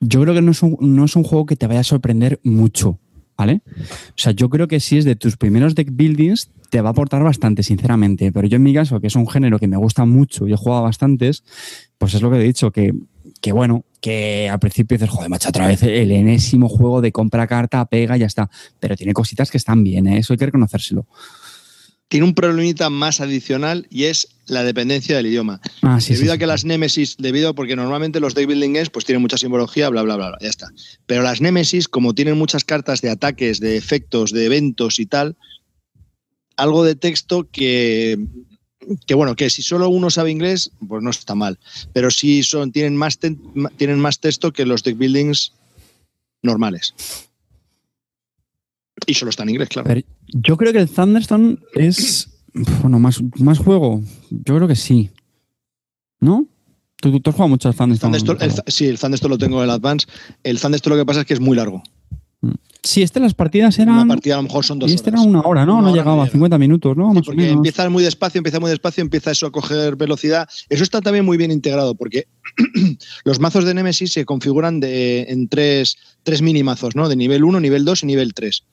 [0.00, 2.40] yo creo que no es un, no es un juego que te vaya a sorprender
[2.42, 2.98] mucho.
[3.36, 3.62] ¿Vale?
[3.76, 6.90] O sea, yo creo que si es de tus primeros deck buildings, te va a
[6.90, 8.32] aportar bastante, sinceramente.
[8.32, 10.56] Pero yo en mi caso, que es un género que me gusta mucho y he
[10.56, 11.44] jugado bastantes,
[11.98, 12.92] pues es lo que he dicho, que,
[13.40, 17.46] que bueno, que al principio dices, joder, macho, otra vez el enésimo juego de compra
[17.46, 18.50] carta, pega y ya está.
[18.80, 20.18] Pero tiene cositas que están bien, ¿eh?
[20.18, 21.06] eso hay que reconocérselo
[22.08, 25.60] tiene un problemita más adicional y es la dependencia del idioma.
[25.82, 29.36] Ah, debido a que las Nemesis, debido porque normalmente los deck building pues tienen mucha
[29.36, 30.70] simbología, bla, bla, bla, bla, ya está.
[31.06, 35.36] Pero las Nemesis, como tienen muchas cartas de ataques, de efectos, de eventos y tal,
[36.56, 38.18] algo de texto que,
[39.06, 41.58] que bueno, que si solo uno sabe inglés, pues no está mal.
[41.92, 45.52] Pero sí son, tienen, más tienen más texto que los deck buildings
[46.42, 46.94] normales.
[49.06, 49.92] Y solo está en inglés, claro.
[50.26, 52.28] yo creo que el Thunderstone es.
[52.82, 54.02] Bueno, más, más juego.
[54.30, 55.10] Yo creo que sí.
[56.20, 56.46] ¿No?
[57.00, 58.18] Tú, has jugado mucho al Thunderstone.
[58.66, 60.06] sí, el Thunderstone lo tengo en el Advance.
[60.42, 61.82] El Thunderstone lo que pasa es que es muy largo.
[62.40, 62.54] Mm.
[62.82, 63.96] Sí, este las partidas eran.
[63.96, 65.82] Una partida a lo mejor son dos y este era una hora, ¿no?
[65.82, 67.12] no llegaba a 50 minutos, ¿no?
[67.24, 70.48] porque empieza muy despacio, empieza muy despacio, empieza eso a coger velocidad.
[70.68, 72.28] Eso está también muy bien integrado, porque
[73.24, 77.08] los mazos de Nemesis se configuran de, en tres, tres mini mazos, ¿no?
[77.08, 78.64] De nivel 1, nivel 2 y nivel 3.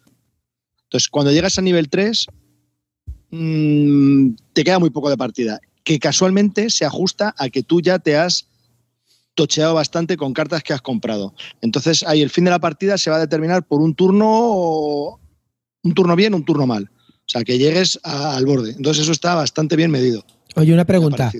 [0.83, 2.27] Entonces, cuando llegas a nivel 3,
[3.31, 7.99] mm, te queda muy poco de partida, que casualmente se ajusta a que tú ya
[7.99, 8.47] te has
[9.35, 11.35] tocheado bastante con cartas que has comprado.
[11.61, 15.19] Entonces, ahí el fin de la partida se va a determinar por un turno,
[15.83, 16.89] un turno bien, un turno mal.
[16.91, 18.71] O sea, que llegues al borde.
[18.71, 20.23] Entonces, eso está bastante bien medido.
[20.55, 21.31] Oye, una pregunta.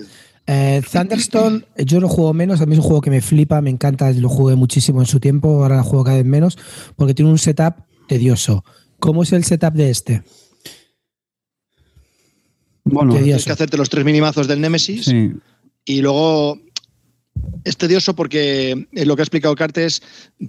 [0.46, 3.70] Eh, Thunderstone, yo lo juego menos, a mí es un juego que me flipa, me
[3.70, 6.56] encanta, lo jugué muchísimo en su tiempo, ahora lo juego cada vez menos,
[6.94, 7.74] porque tiene un setup
[8.06, 8.64] tedioso.
[9.00, 10.22] ¿Cómo es el setup de este?
[12.84, 15.12] Bueno, tienes que hacerte los tres minimazos del Nemesis
[15.84, 16.60] y luego
[17.64, 20.02] es tedioso porque lo que ha explicado Cartes,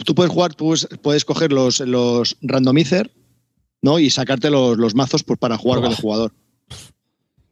[0.05, 3.11] tú puedes jugar, tú puedes coger los, los randomizer
[3.81, 3.99] ¿no?
[3.99, 6.33] y sacarte los, mazos pues, para jugar con el jugador.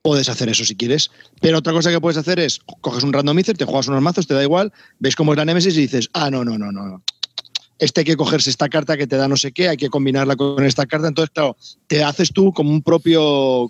[0.02, 1.10] Puedes hacer eso si quieres.
[1.42, 4.36] Pero otra cosa que puedes hacer es, coges un randomizer, te juegas unos mazos, te
[4.36, 7.04] da igual, ves cómo es la Nemesis y dices, ah, no, no, no, no
[7.80, 10.36] este hay que cogerse esta carta que te da no sé qué, hay que combinarla
[10.36, 11.08] con esta carta.
[11.08, 11.58] Entonces, claro,
[11.88, 13.70] te haces tú como un propio.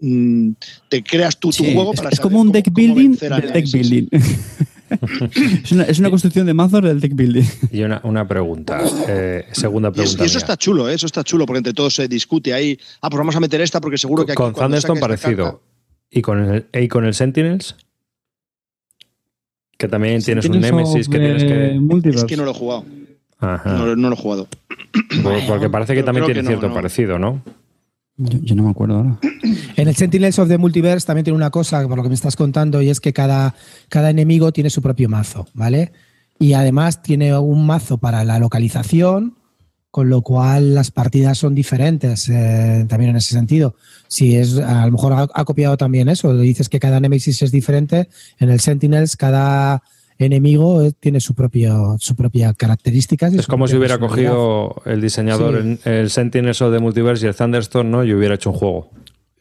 [0.00, 0.52] Mm,
[0.88, 2.10] te creas tú tu juego para.
[2.10, 4.08] Es como un deck building deck building.
[5.88, 7.44] es, una, construcción de mazos del deck building.
[7.72, 10.22] Y una, pregunta, eh, segunda pregunta.
[10.22, 10.94] Y, eso está chulo, ¿eh?
[10.94, 12.78] eso está chulo, porque entre todos se discute ahí.
[13.00, 14.36] Ah, pues vamos a meter esta porque seguro que aquí.
[14.36, 15.62] Con Thunderstone parecido.
[16.10, 17.76] ¿Y con, el, ¿Y con el Sentinels?
[19.76, 22.10] Que también tienes un Nemesis que tienes que.
[22.10, 22.84] Es que no lo he jugado.
[23.40, 24.48] No, lo he jugado.
[25.48, 27.42] Porque parece que también tiene cierto parecido, ¿no?
[28.18, 29.18] Yo, no me acuerdo ahora.
[29.76, 32.34] En el Sentinels of the Multiverse también tiene una cosa, por lo que me estás
[32.34, 33.54] contando, y es que cada,
[33.88, 35.92] cada enemigo tiene su propio mazo, ¿vale?
[36.38, 39.36] Y además tiene un mazo para la localización,
[39.90, 43.76] con lo cual las partidas son diferentes eh, también en ese sentido.
[44.08, 47.52] Si es, a lo mejor ha, ha, copiado también eso, dices que cada Nemesis es
[47.52, 49.82] diferente, en el Sentinels cada
[50.18, 53.34] enemigo eh, tiene su, propio, su propia características.
[53.34, 58.04] Es como si hubiera cogido el diseñador el Sentinel de Multiverse y el Thunderstorm ¿no?
[58.04, 58.90] y hubiera hecho un juego.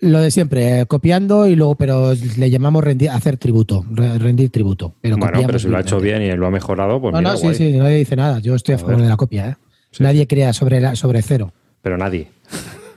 [0.01, 4.93] Lo de siempre, eh, copiando y luego, pero le llamamos rendir, hacer tributo, rendir tributo.
[5.01, 7.37] Pero bueno, pero si lo ha hecho bien y lo ha mejorado, pues no, no,
[7.37, 8.39] sí, sí, nadie dice nada.
[8.39, 9.49] Yo estoy a, favor de la copia.
[9.49, 9.55] ¿eh?
[9.99, 11.53] nadie crea sobre, sobre cero.
[11.81, 12.27] Pero nadie.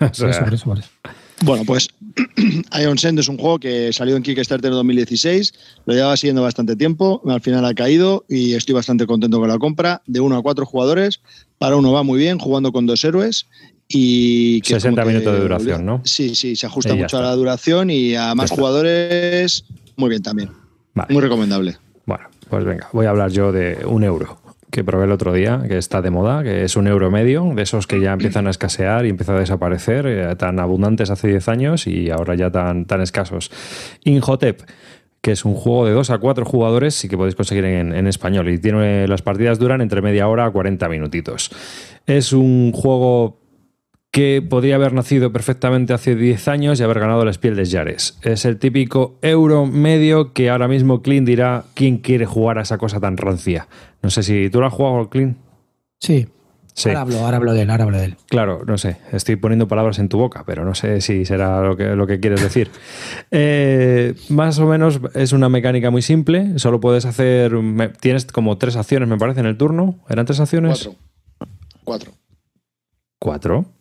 [1.42, 1.88] Bueno, pues
[2.80, 5.54] Ion Send es un juego que salió en Kickstarter en 2016,
[5.86, 9.58] lo llevaba siguiendo bastante tiempo, al final ha caído y estoy bastante contento con la
[9.58, 10.02] compra.
[10.06, 11.20] De uno a cuatro jugadores,
[11.58, 13.46] para uno va muy bien, jugando con dos héroes.
[13.90, 16.02] Y 60 minutos de duración, ¿no?
[16.04, 19.64] Sí, sí, se ajusta mucho a la duración y a más jugadores,
[19.96, 20.50] muy bien también.
[21.08, 21.78] Muy recomendable.
[22.04, 25.62] Bueno, pues venga, voy a hablar yo de un euro que probé el otro día,
[25.66, 28.50] que está de moda, que es un euro medio, de esos que ya empiezan a
[28.50, 32.84] escasear y empiezan a desaparecer, eh, tan abundantes hace 10 años y ahora ya tan,
[32.84, 33.50] tan escasos.
[34.04, 34.62] Inhotep
[35.20, 38.06] que es un juego de 2 a 4 jugadores y que podéis conseguir en, en,
[38.06, 38.48] español.
[38.50, 41.50] Y tiene, las partidas duran entre media hora a 40 minutitos.
[42.06, 43.40] Es un juego
[44.10, 48.18] que podría haber nacido perfectamente hace 10 años y haber ganado las pieles Yares.
[48.22, 52.78] Es el típico euro medio que ahora mismo Clint dirá quién quiere jugar a esa
[52.78, 53.68] cosa tan rancia.
[54.02, 55.36] No sé si tú lo has jugado, Clint.
[56.00, 56.28] Sí.
[56.86, 58.16] Ahora hablo, ahora hablo de él, ahora hablo de él.
[58.26, 61.76] Claro, no sé, estoy poniendo palabras en tu boca, pero no sé si será lo
[61.76, 62.70] que, lo que quieres decir.
[63.30, 67.52] Eh, más o menos es una mecánica muy simple, solo puedes hacer,
[68.00, 70.88] tienes como tres acciones me parece en el turno, ¿eran tres acciones?
[70.88, 70.98] Cuatro.
[71.84, 72.12] Cuatro.
[73.18, 73.77] ¿Cuatro?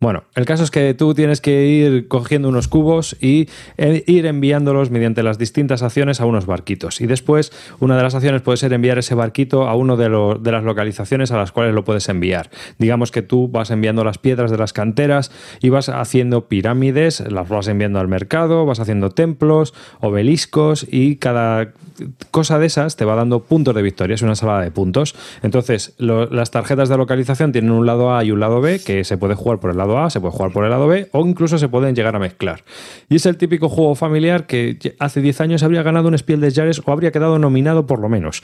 [0.00, 3.48] Bueno, el caso es que tú tienes que ir cogiendo unos cubos y
[3.78, 7.00] eh, ir enviándolos mediante las distintas acciones a unos barquitos.
[7.00, 7.50] Y después,
[7.80, 10.08] una de las acciones puede ser enviar ese barquito a uno de,
[10.40, 12.48] de las localizaciones a las cuales lo puedes enviar.
[12.78, 17.48] Digamos que tú vas enviando las piedras de las canteras y vas haciendo pirámides, las
[17.48, 21.72] vas enviando al mercado, vas haciendo templos, obeliscos y cada
[22.30, 24.14] cosa de esas te va dando puntos de victoria.
[24.14, 25.14] Es una salada de puntos.
[25.42, 29.16] Entonces, las tarjetas de localización tienen un lado A y un lado B que se
[29.18, 31.58] puede jugar por el lado a, se puede jugar por el lado B o incluso
[31.58, 32.64] se pueden llegar a mezclar.
[33.08, 36.50] Y es el típico juego familiar que hace 10 años habría ganado un Spiel de
[36.50, 38.42] Jahres o habría quedado nominado por lo menos.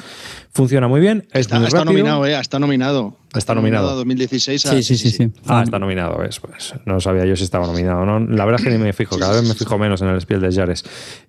[0.52, 1.26] Funciona muy bien.
[1.32, 3.16] está, nominado, eh, está nominado.
[3.34, 3.96] Está nominado.
[3.96, 6.38] 2016 sí, sí, sí, sí, Ah, está nominado, ¿ves?
[6.40, 8.04] Pues no sabía yo si estaba nominado.
[8.04, 8.20] ¿no?
[8.20, 10.40] La verdad es que ni me fijo, cada vez me fijo menos en el Spiel
[10.40, 10.84] de Jahres.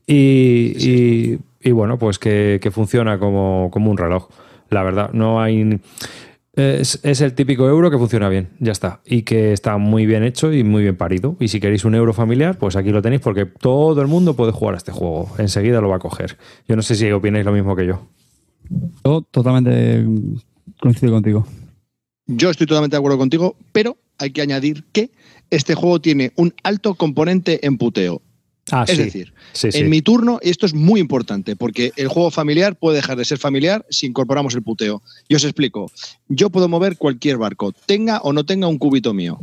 [0.06, 1.40] Y, y,
[1.72, 4.30] bueno, pues que, que funciona como, como un reloj.
[4.70, 5.80] La verdad, no hay
[6.56, 9.02] es, el típico euro que funciona bien, ya está.
[9.06, 11.36] Y que está muy bien hecho y muy bien parido.
[11.40, 14.54] Y si queréis un euro familiar, pues aquí lo tenéis porque todo el mundo puede
[14.54, 15.30] jugar a este juego.
[15.38, 16.38] Enseguida lo va a coger.
[16.68, 18.08] Yo no sé si opináis lo mismo que yo.
[19.04, 20.06] Yo totalmente
[20.80, 21.46] coincido contigo.
[22.28, 25.12] Yo estoy totalmente de acuerdo contigo, pero hay que añadir que
[25.50, 28.22] este juego tiene un alto componente en puteo.
[28.72, 29.32] Ah, es decir,
[29.62, 33.38] en mi turno, esto es muy importante, porque el juego familiar puede dejar de ser
[33.38, 35.04] familiar si incorporamos el puteo.
[35.28, 35.92] Y os explico.
[36.30, 39.40] Yo puedo mover cualquier barco, tenga o no tenga un cubito mío.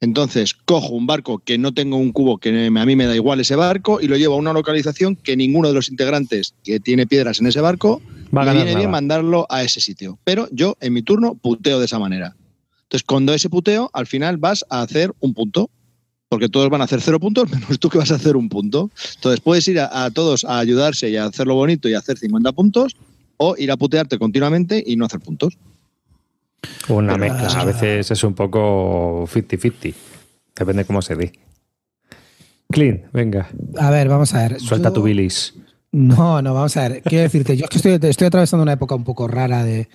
[0.00, 3.40] Entonces, cojo un barco que no tengo un cubo, que a mí me da igual
[3.40, 7.06] ese barco, y lo llevo a una localización que ninguno de los integrantes que tiene
[7.06, 8.02] piedras en ese barco
[8.36, 10.18] va a viene bien mandarlo a ese sitio.
[10.24, 12.36] Pero yo, en mi turno, puteo de esa manera.
[12.82, 15.70] Entonces, cuando ese puteo, al final vas a hacer un punto
[16.34, 18.90] porque todos van a hacer cero puntos, menos tú que vas a hacer un punto.
[19.14, 22.50] Entonces puedes ir a, todos a ayudarse y a hacerlo bonito y a hacer 50
[22.50, 22.96] puntos,
[23.36, 25.56] o ir a putearte continuamente y no hacer puntos.
[26.88, 29.94] Una mezcla, a veces es un poco 50-50,
[30.56, 31.32] depende cómo se dé.
[32.68, 33.48] Clean, venga.
[33.78, 34.60] A ver, vamos a ver.
[34.60, 35.54] Suelta tu bilis.
[35.92, 37.02] No, no, vamos a ver.
[37.02, 39.88] Quiero decirte, yo es que estoy, estoy atravesando una época un poco rara de,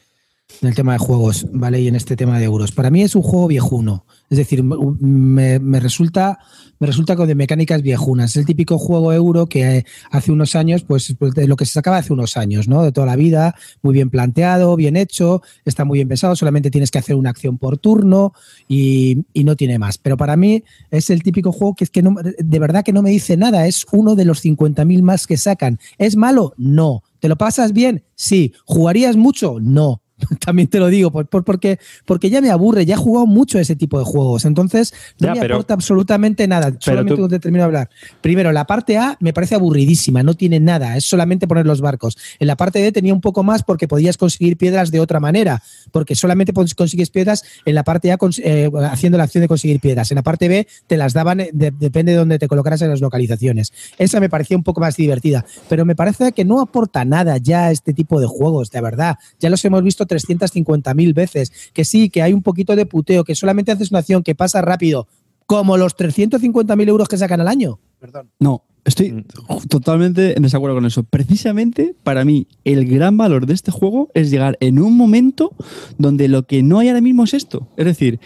[0.61, 1.81] del tema de juegos, ¿vale?
[1.81, 2.71] Y en este tema de euros.
[2.71, 4.05] Para mí es un juego viejuno.
[4.29, 6.39] Es decir, me, resulta
[6.79, 8.31] me resulta con de mecánicas viejunas.
[8.31, 11.97] Es el típico juego euro que hace unos años, pues, pues lo que se sacaba
[11.97, 12.83] hace unos años, ¿no?
[12.83, 16.91] De toda la vida, muy bien planteado, bien hecho, está muy bien pensado, solamente tienes
[16.91, 18.33] que hacer una acción por turno
[18.67, 19.97] y, no tiene más.
[19.97, 23.09] Pero para mí es el típico juego que es que de verdad que no me
[23.09, 23.65] dice nada.
[23.65, 25.79] Es uno de los 50.000 más que sacan.
[25.97, 26.53] ¿Es malo?
[26.57, 27.03] No.
[27.19, 28.03] ¿Te lo pasas bien?
[28.15, 28.53] Sí.
[28.65, 29.57] ¿Jugarías mucho?
[29.59, 30.01] No.
[30.45, 33.75] También te lo digo, por, porque, porque ya me aburre, ya he jugado mucho ese
[33.75, 34.45] tipo de juegos.
[34.45, 36.73] Entonces, no me aporta absolutamente nada.
[36.79, 37.27] Solamente tú...
[37.27, 37.89] te termino de hablar.
[38.21, 42.17] Primero, la parte A me parece aburridísima, no tiene nada, es solamente poner los barcos.
[42.39, 45.63] En la parte B tenía un poco más porque podías conseguir piedras de otra manera,
[45.91, 50.11] porque solamente consigues piedras en la parte A eh, haciendo la acción de conseguir piedras.
[50.11, 53.01] En la parte B te las daban, eh, depende de dónde te colocaras en las
[53.01, 53.71] localizaciones.
[53.97, 57.71] Esa me parecía un poco más divertida, pero me parece que no aporta nada ya
[57.71, 59.17] este tipo de juegos, de verdad.
[59.39, 63.35] Ya los hemos visto 350.000 veces, que sí, que hay un poquito de puteo, que
[63.35, 65.07] solamente haces una acción que pasa rápido,
[65.45, 67.79] como los 350.000 euros que sacan al año.
[67.99, 68.29] Perdón.
[68.39, 69.25] No, estoy mm.
[69.69, 71.03] totalmente en desacuerdo con eso.
[71.03, 75.55] Precisamente, para mí, el gran valor de este juego es llegar en un momento
[75.97, 77.67] donde lo que no hay ahora mismo es esto.
[77.77, 78.19] Es decir,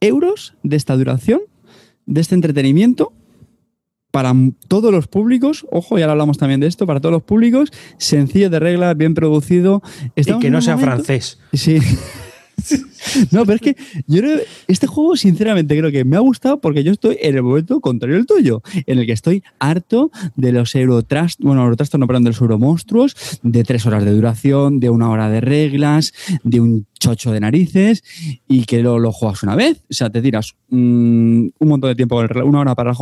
[0.00, 1.40] euros de esta duración,
[2.06, 3.12] de este entretenimiento,
[4.12, 4.32] para
[4.68, 8.60] todos los públicos, ojo, ya hablamos también de esto, para todos los públicos, sencillo de
[8.60, 9.82] reglas, bien producido.
[10.14, 11.38] y que no sea francés.
[11.52, 11.80] Sí.
[13.30, 13.76] No, pero es que
[14.06, 14.22] yo
[14.68, 18.16] este juego, sinceramente, creo que me ha gustado porque yo estoy en el momento contrario
[18.16, 22.30] al tuyo, en el que estoy harto de los Eurotrust, bueno, Eurotrust no, perdón, de
[22.30, 26.12] los Euromonstruos, de tres horas de duración, de una hora de reglas,
[26.44, 28.04] de un chocho de narices
[28.48, 29.78] y que lo, lo juegas una vez.
[29.90, 32.94] O sea, te tiras un montón de tiempo, una hora para,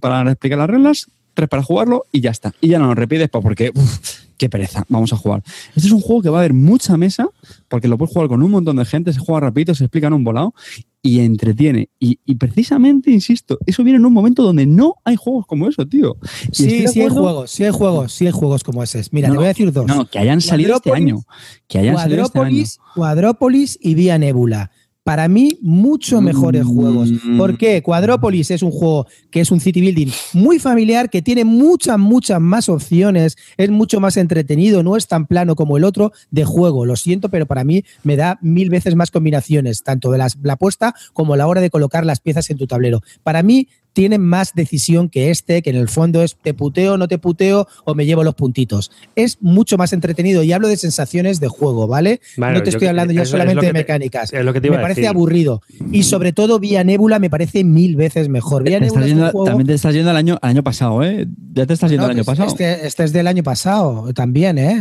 [0.00, 2.54] para explicar las reglas, tres para jugarlo y ya está.
[2.60, 3.70] Y ya no lo repites pues, porque,
[4.36, 5.42] qué pereza, vamos a jugar.
[5.74, 7.28] Este es un juego que va a haber mucha mesa,
[7.68, 10.14] porque lo puedes jugar con un montón de gente, se juega rapidito, se explica en
[10.14, 10.54] un volado
[11.02, 11.88] y entretiene.
[11.98, 16.16] Y, precisamente, insisto, eso viene en un momento donde no hay juegos como eso, tío.
[16.52, 19.02] sí, sí hay juegos, sí hay juegos, sí hay juegos como ese.
[19.12, 19.86] Mira, te voy a decir dos.
[19.86, 21.20] No, que hayan salido este año.
[21.68, 22.64] Que hayan salido este año.
[22.94, 24.70] Cuadrópolis y Vía Nebula
[25.06, 27.12] para mí, mucho mejores juegos.
[27.12, 27.38] Mm.
[27.38, 27.80] ¿Por qué?
[27.80, 32.40] Quadrópolis es un juego que es un city building muy familiar, que tiene muchas, muchas
[32.40, 36.84] más opciones, es mucho más entretenido, no es tan plano como el otro de juego.
[36.84, 40.92] Lo siento, pero para mí me da mil veces más combinaciones, tanto de la apuesta
[41.12, 43.00] como la hora de colocar las piezas en tu tablero.
[43.22, 47.08] Para mí, tiene más decisión que este, que en el fondo es te puteo, no
[47.08, 48.92] te puteo o me llevo los puntitos.
[49.14, 52.20] Es mucho más entretenido y hablo de sensaciones de juego, ¿vale?
[52.36, 54.34] no te estoy hablando ya solamente de mecánicas.
[54.34, 55.62] lo que me parece aburrido.
[55.92, 58.64] Y sobre todo Vía Nebula me parece mil veces mejor.
[58.64, 61.26] Vía Nebula También te estás yendo al año, año pasado, ¿eh?
[61.54, 62.50] Ya te estás yendo al año pues pasado.
[62.50, 64.78] Este, este, es del año pasado también, ¿eh?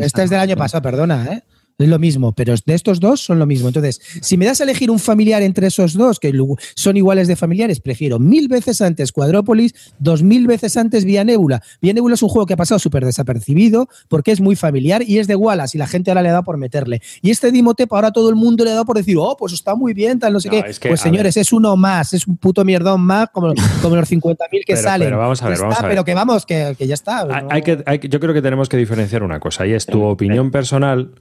[0.00, 1.42] este es del año pasado, perdona, ¿eh?
[1.78, 3.68] Es lo mismo, pero de estos dos son lo mismo.
[3.68, 6.32] Entonces, si me das a elegir un familiar entre esos dos, que
[6.74, 11.62] son iguales de familiares, prefiero mil veces antes Cuadrópolis, dos mil veces antes Vía Nebula.
[11.80, 15.18] Vía Nebula es un juego que ha pasado súper desapercibido porque es muy familiar y
[15.18, 17.00] es de Wallace y la gente ahora le dado por meterle.
[17.22, 19.74] Y este Dimotep ahora todo el mundo le ha dado por decir, oh, pues está
[19.74, 20.64] muy bien, tal, no sé qué.
[20.88, 24.36] pues señores, es uno más, es un puto mierdón más como, como los 50.000
[24.66, 25.06] que salen.
[25.06, 25.90] Pero vamos a ver, vamos a ver.
[25.90, 27.26] Pero que vamos, que, ya está.
[27.50, 31.12] Hay, que, yo creo que tenemos que diferenciar una cosa y es tu opinión personal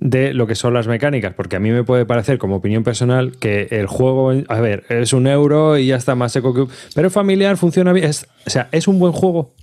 [0.00, 3.36] de lo que son las mecánicas, porque a mí me puede parecer como opinión personal
[3.38, 6.72] que el juego, a ver, es un euro y ya está más seco que...
[6.94, 9.54] Pero familiar, funciona bien, o sea, es un buen juego.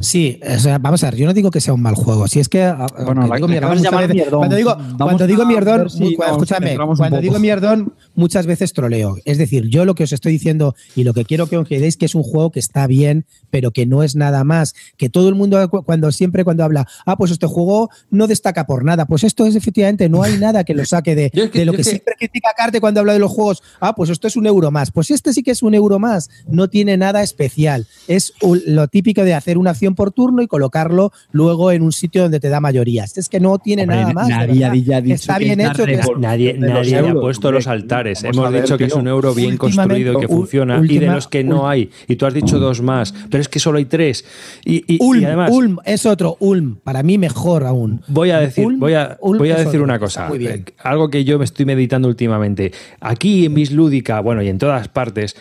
[0.00, 2.28] Sí, o sea, vamos a ver, yo no digo que sea un mal juego.
[2.28, 2.72] Si es que
[3.04, 3.82] bueno, digo mierdón,
[4.30, 9.16] cuando digo, cuando digo mierdón, escúchame, cuando digo mierdón, muchas veces troleo.
[9.24, 11.96] Es decir, yo lo que os estoy diciendo y lo que quiero que os quedéis
[11.96, 14.74] que es un juego que está bien, pero que no es nada más.
[14.96, 18.84] Que todo el mundo, cuando siempre cuando habla, ah, pues este juego no destaca por
[18.84, 19.06] nada.
[19.06, 22.14] Pues esto es efectivamente, no hay nada que lo saque de, de lo que, siempre
[22.18, 23.62] critica Carte cuando habla de los juegos.
[23.80, 24.90] Ah, pues esto es un euro más.
[24.90, 26.30] Pues este sí que es un euro más.
[26.46, 27.86] No tiene nada especial.
[28.06, 32.22] Es lo típico de hacer una acción por turno y colocarlo luego en un sitio
[32.22, 33.16] donde te da mayorías.
[33.18, 34.28] Es que no tiene nada más.
[34.28, 35.84] Nadie ha dicho Está bien hecho.
[36.18, 38.24] nadie nadie ha puesto los altares.
[38.24, 41.44] Hemos dicho que es un euro bien construido y que funciona y de los que
[41.44, 41.90] no hay.
[42.06, 44.24] Y tú has dicho dos más, pero es que solo hay tres.
[44.64, 45.50] Y, Ulm, además.
[45.52, 46.36] Ulm es otro.
[46.40, 48.02] Ulm, para mí mejor aún.
[48.08, 50.30] Voy a decir, voy a, voy a decir una cosa.
[50.38, 52.72] Eh, algo que yo me estoy meditando últimamente.
[53.00, 55.36] Aquí en Bislúdica, bueno, y en todas partes,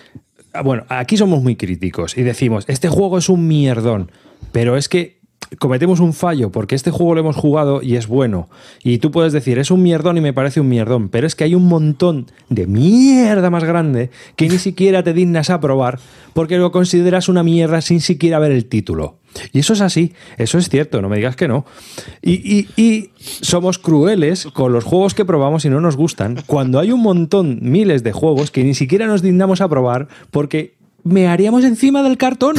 [0.63, 4.11] bueno, aquí somos muy críticos y decimos, este juego es un mierdón.
[4.51, 5.16] Pero es que
[5.59, 8.49] cometemos un fallo porque este juego lo hemos jugado y es bueno.
[8.83, 11.43] Y tú puedes decir, es un mierdón y me parece un mierdón, pero es que
[11.43, 15.99] hay un montón de mierda más grande que ni siquiera te dignas a probar
[16.33, 19.17] porque lo consideras una mierda sin siquiera ver el título.
[19.51, 21.65] Y eso es así, eso es cierto, no me digas que no.
[22.21, 26.91] Y, y, somos crueles con los juegos que probamos y no nos gustan, cuando hay
[26.91, 31.63] un montón, miles de juegos que ni siquiera nos dignamos a probar porque me haríamos
[31.63, 32.55] encima del cartón.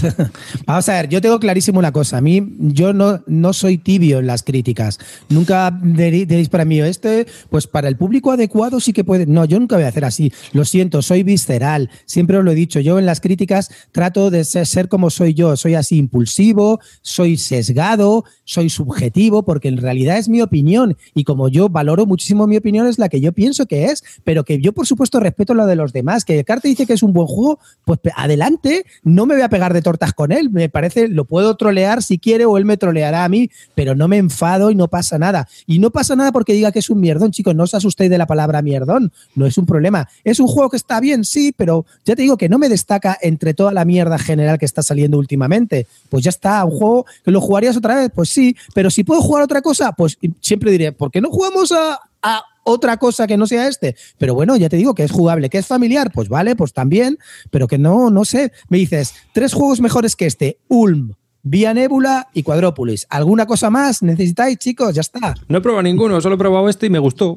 [0.66, 2.18] Vamos a ver, yo tengo clarísimo una cosa.
[2.18, 4.98] A mí, yo no, no soy tibio en las críticas.
[5.28, 9.26] Nunca diréis para mí, este, pues para el público adecuado sí que puede.
[9.26, 10.32] No, yo nunca voy a hacer así.
[10.52, 11.90] Lo siento, soy visceral.
[12.04, 12.80] Siempre os lo he dicho.
[12.80, 15.56] Yo en las críticas trato de ser, como soy yo.
[15.56, 20.96] Soy así impulsivo, soy sesgado, soy subjetivo, porque en realidad es mi opinión.
[21.14, 24.44] Y como yo valoro muchísimo mi opinión, es la que yo pienso que es, pero
[24.44, 26.24] que yo, por supuesto, respeto lo de los demás.
[26.24, 27.45] Que Carte dice que es un buen juego
[27.84, 31.56] pues adelante, no me voy a pegar de tortas con él, me parece, lo puedo
[31.56, 34.88] trolear si quiere o él me troleará a mí, pero no me enfado y no
[34.88, 35.48] pasa nada.
[35.66, 38.18] Y no pasa nada porque diga que es un mierdón, chicos, no os asustéis de
[38.18, 40.08] la palabra mierdón, no es un problema.
[40.24, 43.16] Es un juego que está bien, sí, pero ya te digo que no me destaca
[43.22, 45.86] entre toda la mierda general que está saliendo últimamente.
[46.08, 49.20] Pues ya está, un juego que lo jugarías otra vez, pues sí, pero si puedo
[49.20, 53.36] jugar otra cosa, pues siempre diré, ¿por qué no jugamos a, a otra cosa que
[53.36, 53.96] no sea este.
[54.18, 57.18] Pero bueno, ya te digo que es jugable, que es familiar, pues vale, pues también,
[57.50, 58.52] pero que no, no sé.
[58.68, 61.14] Me dices, tres juegos mejores que este, Ulm.
[61.48, 63.06] Vía Nebula y Cuadrópolis.
[63.08, 64.92] ¿Alguna cosa más necesitáis, chicos?
[64.96, 65.36] Ya está.
[65.46, 67.36] No he probado ninguno, solo he probado este y me gustó.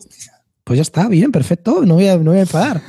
[0.64, 1.86] Pues ya está, bien, perfecto.
[1.86, 2.82] No voy a, no voy a enfadar.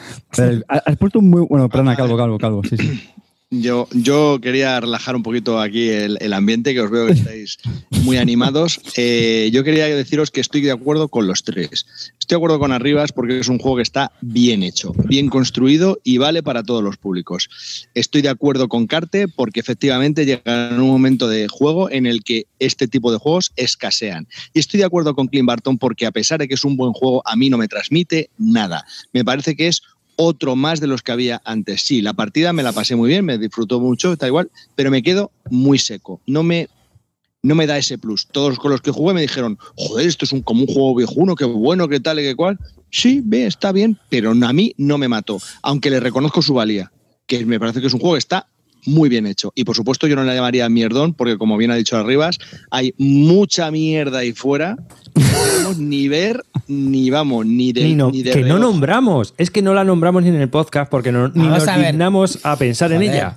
[0.67, 1.47] has puesto un muy.
[1.47, 2.63] Bueno, perdona, calvo, calvo, calvo.
[2.65, 3.11] Sí, sí.
[3.53, 7.59] Yo, yo quería relajar un poquito aquí el, ambiente, que os veo que estáis
[8.05, 8.81] muy animados.
[8.97, 11.85] Eh, yo quería deciros que estoy de acuerdo con los tres.
[12.21, 15.99] Estoy de acuerdo con Arribas porque es un juego que está bien hecho, bien construido
[16.05, 17.89] y vale para todos los públicos.
[17.93, 22.23] Estoy de acuerdo con Carte porque efectivamente llega en un momento de juego en el
[22.23, 24.29] que este tipo de juegos escasean.
[24.55, 26.93] Y estoy de acuerdo con Clint Barton porque a pesar de que es un buen
[26.93, 28.87] juego, a mí no me transmite nada.
[29.13, 29.83] Me parece que es
[30.21, 31.81] otro más de los que había antes.
[31.81, 35.03] Sí, la partida me la pasé muy bien, me disfrutó mucho, está igual, pero me
[35.03, 36.21] quedo muy seco.
[36.27, 36.69] No me,
[37.43, 38.27] no me da ese plus.
[38.27, 41.35] Todos con los que jugué me dijeron, joder, esto es un, como un juego viejuno,
[41.37, 42.59] qué bueno, qué tal y qué cual.
[42.91, 46.93] Sí, ve, está bien, pero a mí no me mató, aunque le reconozco su valía,
[47.27, 48.47] que me parece que es un juego que está
[48.87, 49.53] muy bien hecho.
[49.55, 52.39] Y por supuesto yo no le llamaría mierdón, porque como bien ha dicho Arribas,
[52.71, 54.77] hay mucha mierda ahí fuera.
[55.15, 59.75] No podemos ni ver, ni vamos, ni de, ni Que no nombramos, es que no
[59.75, 63.37] la nombramos ni en el podcast porque no, ni nos dignamos a pensar en ella.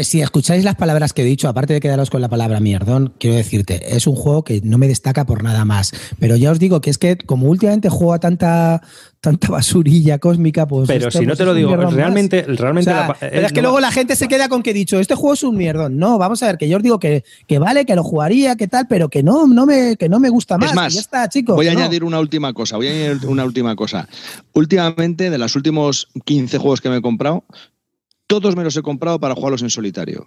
[0.00, 3.12] Eh, si escucháis las palabras que he dicho, aparte de quedaros con la palabra mierdón,
[3.18, 5.92] quiero decirte, es un juego que no me destaca por nada más.
[6.18, 8.80] Pero ya os digo que es que como últimamente juego a tanta,
[9.20, 10.88] tanta basurilla cósmica, pues.
[10.88, 12.44] Pero este, si no pues te lo digo, realmente.
[12.48, 12.90] realmente
[13.20, 15.42] pero es que luego la gente se queda con que he dicho, este juego es
[15.42, 15.98] un mierdón.
[15.98, 18.68] No, vamos a ver, que yo os digo que, que vale, que lo jugaría, que
[18.68, 20.70] tal, pero que no, no, me, que no me gusta más.
[20.70, 21.56] Es más, ya está, chicos.
[21.56, 22.78] Voy a añadir una última cosa.
[22.78, 24.08] Voy a añadir una última cosa.
[24.54, 27.44] Últimamente, de los últimos 15 juegos que me he comprado,
[28.30, 30.24] todos me los he comprado para jugarlos en solitario.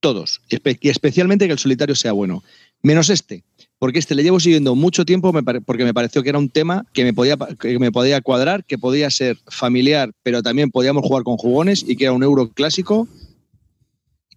[0.00, 0.40] Todos.
[0.48, 2.42] Y especialmente que el solitario sea bueno.
[2.80, 3.44] Menos este.
[3.78, 5.30] Porque este le llevo siguiendo mucho tiempo
[5.66, 8.78] porque me pareció que era un tema que me, podía, que me podía cuadrar, que
[8.78, 13.06] podía ser familiar, pero también podíamos jugar con jugones y que era un euro clásico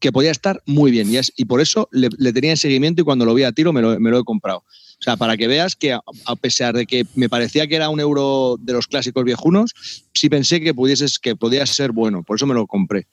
[0.01, 1.09] que podía estar muy bien.
[1.09, 3.81] Y, y por eso le, tenía en seguimiento y cuando lo vi a tiro me
[3.81, 4.65] lo he comprado.
[4.99, 6.01] O sea, para que veas que a,
[6.41, 9.73] pesar de que me parecía que era un euro de los clásicos viejunos,
[10.13, 12.23] sí pensé que pudieses, que podía ser bueno.
[12.23, 13.05] Por eso me lo compré.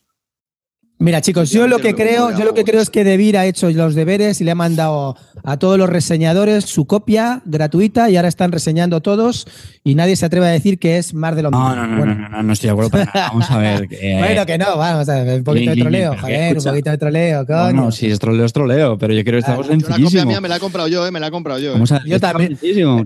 [0.97, 3.69] Mira, chicos, yo lo que creo, yo lo que creo es que Devir ha hecho
[3.69, 8.29] los deberes y le ha mandado a todos los reseñadores su copia gratuita y ahora
[8.29, 9.45] están reseñando todos
[9.83, 11.75] y nadie se atreve a decir que es más de lo mismo.
[11.75, 13.27] No, no, no, no, estoy de acuerdo para nada.
[13.27, 13.89] Vamos a ver.
[14.19, 17.45] bueno, que no, vamos a ver, un poquito de troleo, joder, un poquito de troleo,
[17.45, 17.73] coño.
[17.73, 19.99] No, sí, es troleo, es troleo, pero yo quiero que estamos sencillísimo.
[19.99, 21.73] La copia mía me la he comprado yo, eh, me la he comprado yo.
[21.73, 22.57] Vamos a ver, yo también.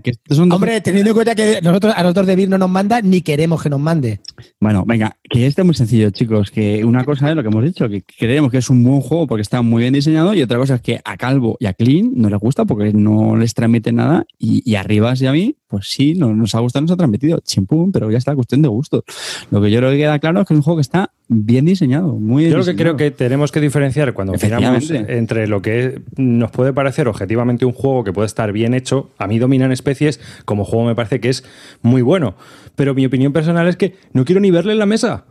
[0.04, 0.14] Que
[0.52, 3.70] Hombre, teniendo en cuenta que nosotros, a nosotros Devir no nos manda ni queremos que
[3.70, 4.20] nos mande.
[4.60, 7.64] Bueno, venga, que este es muy sencillo, chicos, que una cosa es lo que hemos
[7.64, 10.58] dicho, que creemos que es un buen juego porque está muy bien diseñado y otra
[10.58, 13.92] cosa es que a Calvo y a Clean no les gusta porque no les transmite
[13.92, 16.92] nada y, y a Rivas y a mí, pues sí, no, nos ha gustado, nos
[16.92, 19.04] ha transmitido, chimpum, pero ya está, cuestión de gusto.
[19.52, 21.66] Lo que yo creo que queda claro es que es un juego que está bien
[21.66, 26.02] diseñado, muy Yo lo que creo que tenemos que diferenciar cuando miramos entre lo que
[26.18, 30.20] nos puede parecer objetivamente un juego que puede estar bien hecho, a mí Dominan Especies
[30.46, 31.44] como juego me parece que es
[31.84, 32.36] muy bueno,
[32.80, 35.26] pero mi opinión personal es que no quiero ni verle en la mesa.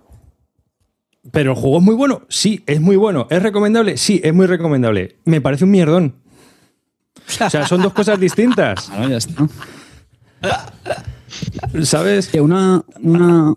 [1.32, 3.26] Pero el juego es muy bueno, sí, es muy bueno.
[3.30, 3.96] ¿Es recomendable?
[3.96, 5.16] Sí, es muy recomendable.
[5.24, 6.16] Me parece un mierdón.
[7.26, 8.92] O sea, son dos cosas distintas.
[9.08, 9.48] ya está.
[11.82, 12.30] ¿Sabes?
[12.34, 13.54] Una, una,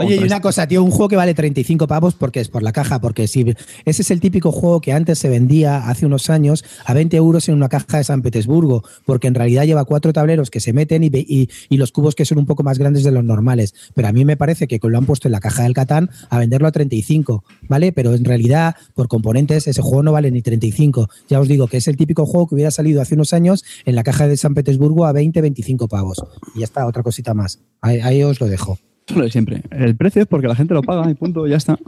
[0.00, 2.72] Oye, y una cosa, tío, un juego que vale 35 pavos porque es por la
[2.72, 6.64] caja, porque si ese es el típico juego que antes se vendía hace unos años
[6.84, 10.50] a 20 euros en una caja de San Petersburgo, porque en realidad lleva cuatro tableros
[10.50, 13.24] que se meten y, y, los cubos que son un poco más grandes de los
[13.24, 13.74] normales.
[13.94, 16.38] Pero a mí me parece que lo han puesto en la caja del Catán a
[16.38, 17.92] venderlo a 35, ¿vale?
[17.92, 21.08] Pero en realidad, por componentes, ese juego no vale ni 35.
[21.28, 23.94] Ya os digo que es el típico juego que hubiera salido hace unos años en
[23.94, 26.22] la caja de San Petersburgo a 20, 25 pavos.
[26.54, 27.60] Y ya está, otra cosita más.
[27.80, 28.76] Ahí, os lo dejo.
[29.14, 29.62] Lo de siempre.
[29.70, 31.78] El precio es porque la gente lo paga y punto, ya está.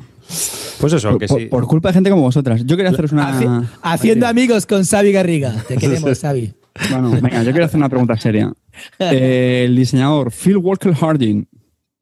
[0.79, 1.47] Pues eso, por, que sí.
[1.47, 2.65] Por, culpa de gente como vosotras.
[2.65, 3.69] Yo quería haceros una.
[3.83, 5.65] haciendo amigos con Xavi Garriga.
[5.67, 6.55] Te queremos, Xavi.
[6.91, 8.53] Bueno, venga, yo quiero hacer una pregunta seria.
[8.99, 11.49] Eh, el diseñador Phil Walker Harding.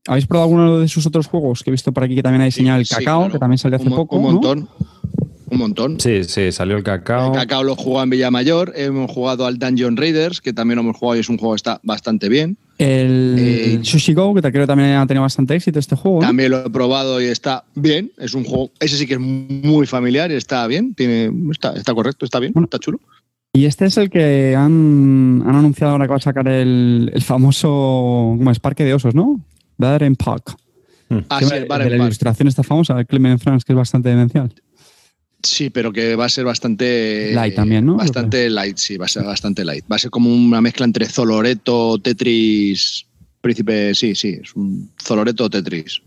[0.06, 2.46] ¿Habéis probado alguno de sus otros juegos que he visto por aquí que también ha
[2.46, 4.16] diseñado el cacao, que también salió hace poco?
[4.16, 4.68] Un montón.
[5.54, 6.00] Un montón.
[6.00, 7.32] Sí, sí, salió el cacao.
[7.32, 8.72] El cacao lo jugado en Villamayor.
[8.74, 11.58] Hemos jugado al Dungeon Raiders, que también lo hemos jugado y es un juego que
[11.58, 12.56] está bastante bien.
[12.78, 16.18] El eh, Sushi Go, que creo que también ha tenido bastante éxito este juego.
[16.18, 18.10] También lo he probado y está bien.
[18.18, 20.94] Es un juego, ese sí que es muy familiar y está bien.
[20.94, 22.98] Tiene, está, está correcto, está bien, está chulo.
[23.52, 27.22] Y este es el que han, han anunciado ahora que va a sacar el, el
[27.22, 29.40] famoso como es Parque de Osos, ¿no?
[29.76, 30.56] Battle Park.
[31.08, 31.18] Hmm.
[31.28, 34.52] Ah, sí, el de la ilustración está famosa, Clement France, que es bastante demencial.
[35.44, 37.32] Sí, pero que va a ser bastante.
[37.34, 37.96] Light también, ¿no?
[37.96, 39.84] Bastante light, sí, va a ser bastante light.
[39.90, 43.06] Va a ser como una mezcla entre Zoloreto, Tetris.
[43.40, 46.00] Príncipe, sí, sí, es un Zoloreto Tetris.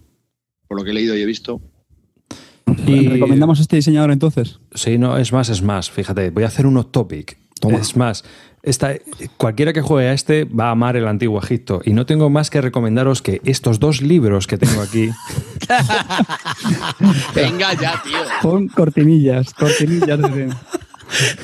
[0.68, 1.62] Por lo que he leído y he visto.
[2.88, 4.60] ¿Y recomendamos este diseñador entonces?
[4.74, 5.92] Sí, no, es más, es más.
[5.92, 7.38] Fíjate, voy a hacer un topic.
[7.80, 8.24] Es más,
[8.64, 8.94] esta,
[9.38, 11.82] cualquiera que juegue a este va a amar el antiguo Egipto.
[11.86, 15.12] Y no tengo más que recomendaros que estos dos libros que tengo aquí.
[17.36, 18.20] Venga ya, tío.
[18.42, 20.50] Pon cortinillas, cortinillas de,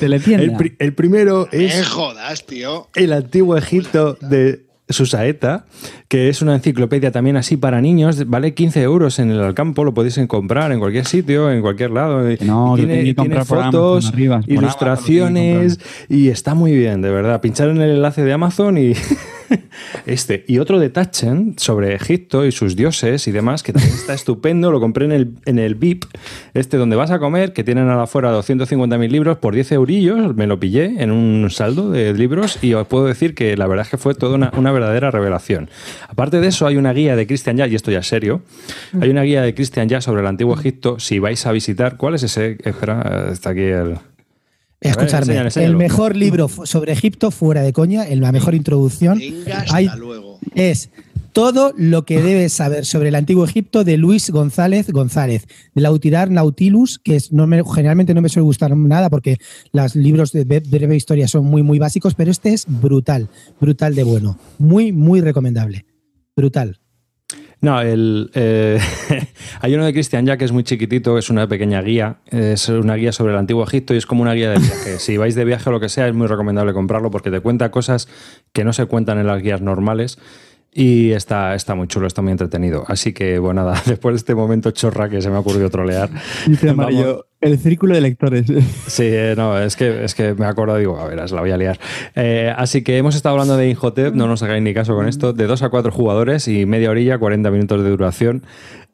[0.00, 1.76] el, el, primero es.
[1.76, 2.88] Me jodas, tío.
[2.94, 5.64] El antiguo Egipto de Susaeta,
[6.08, 9.94] que es una enciclopedia también así para niños, vale 15 euros en el campo, lo
[9.94, 12.22] podéis comprar en cualquier sitio, en cualquier lado.
[12.42, 14.12] No, tiene, fotos,
[14.46, 17.40] ilustraciones y está muy bien, de verdad.
[17.40, 18.92] Pinchar en el enlace de Amazon y,
[20.06, 20.44] Este.
[20.48, 24.70] Y otro de Tachen sobre Egipto y sus dioses y demás, que también está estupendo.
[24.70, 26.04] Lo compré en el, en el VIP,
[26.54, 30.34] este donde vas a comer, que tienen a la afuera 250.000 libros por 10 eurillos.
[30.34, 33.86] Me lo pillé en un saldo de libros y os puedo decir que la verdad
[33.86, 35.70] es que fue toda una, una verdadera revelación.
[36.08, 38.42] Aparte de eso, hay una guía de Christian Ya, y esto ya es serio,
[39.00, 40.98] hay una guía de Christian Ya sobre el antiguo Egipto.
[40.98, 42.58] Si vais a visitar, ¿cuál es ese?
[42.64, 43.98] Espera, está aquí el.
[44.80, 49.18] Escucharme, el mejor libro sobre Egipto, fuera de coña, la mejor introducción.
[49.18, 50.38] Venga, luego.
[50.54, 50.90] Es
[51.34, 56.30] todo lo que debes saber sobre el antiguo Egipto de Luis González González, de Lautirar
[56.30, 59.38] Nautilus, que es, no generalmente no me suele gustar nada porque
[59.72, 63.28] los libros de breve historia son muy, muy básicos, pero este es brutal,
[63.60, 64.38] brutal de bueno.
[64.58, 65.86] Muy, muy recomendable.
[66.36, 66.78] Brutal.
[67.64, 68.78] No, el, eh,
[69.60, 72.94] hay uno de Cristian ya que es muy chiquitito, es una pequeña guía, es una
[72.94, 74.98] guía sobre el antiguo Egipto y es como una guía de viaje.
[74.98, 77.70] Si vais de viaje o lo que sea, es muy recomendable comprarlo porque te cuenta
[77.70, 78.08] cosas
[78.52, 80.18] que no se cuentan en las guías normales
[80.74, 82.84] y está, está muy chulo, está muy entretenido.
[82.88, 86.10] Así que, bueno, nada, después de este momento chorra que se me ha ocurrido trolear.
[86.46, 86.74] Dice
[87.44, 88.46] el círculo de lectores.
[88.86, 91.56] Sí, eh, no, es que, es que me acuerdo, digo, a ver, la voy a
[91.56, 91.78] liar.
[92.14, 95.32] Eh, así que hemos estado hablando de Inhotep, no nos hagáis ni caso con esto,
[95.32, 98.42] de dos a cuatro jugadores y media orilla, 40 minutos de duración.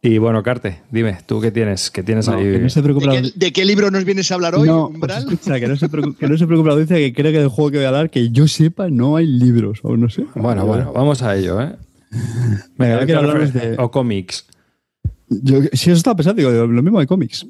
[0.03, 1.91] Y bueno, Carte, dime, ¿tú qué tienes?
[1.91, 2.47] ¿Qué tienes ahí?
[2.47, 4.67] ¿De, qué, libro nos vienes a hablar hoy?
[4.67, 5.13] No, pues
[5.45, 7.71] que no se preocupe, que no se preocupe la audiencia, que creo que del juego
[7.71, 10.25] que voy a hablar, que yo sepa, no hay libros, o no sé.
[10.35, 11.77] Bueno, bueno, vamos a ello, ¿eh?
[12.79, 13.77] Venga, de...
[13.79, 14.47] O cómics.
[15.31, 17.47] Yo, si eso está pesado, digo, lo mismo de cómics.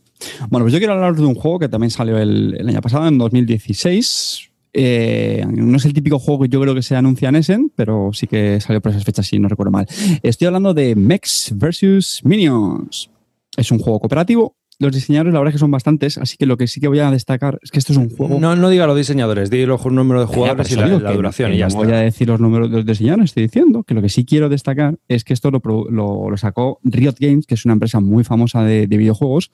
[0.48, 3.16] Bueno, pues yo quiero hablar de un juego que también salió el, año pasado, en
[3.16, 7.72] 2016, eh, no es el típico juego que yo creo que se anuncia en Essen,
[7.74, 9.86] pero sí que salió por esas fechas, si no recuerdo mal.
[10.22, 12.20] Estoy hablando de Mex vs.
[12.24, 13.10] Minions.
[13.56, 16.56] Es un juego cooperativo los diseñadores, la verdad es que son bastantes, así que lo
[16.56, 18.40] que sí que voy a destacar es que esto es un juego.
[18.40, 21.52] No, no diga los diseñadores, di los números de jugadores y la, duración.
[21.52, 24.08] y ya voy a decir los números de los diseñadores, estoy diciendo que lo que
[24.08, 28.00] sí quiero destacar es que esto lo, lo, sacó Riot Games, que es una empresa
[28.00, 29.50] muy famosa de, videojuegos,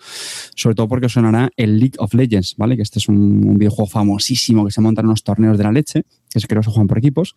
[0.54, 2.76] sobre todo porque sonará el League of Legends, ¿vale?
[2.76, 6.04] Que este es un, videojuego famosísimo que se monta en unos torneos de la leche,
[6.30, 7.34] que es que se juegan por equipos.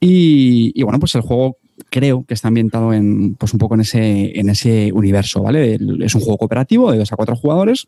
[0.00, 1.58] Y, y bueno, pues el juego
[1.90, 5.74] creo que está ambientado en, pues un poco en ese, en ese universo, ¿vale?
[5.74, 7.86] Es un juego cooperativo de dos a cuatro jugadores.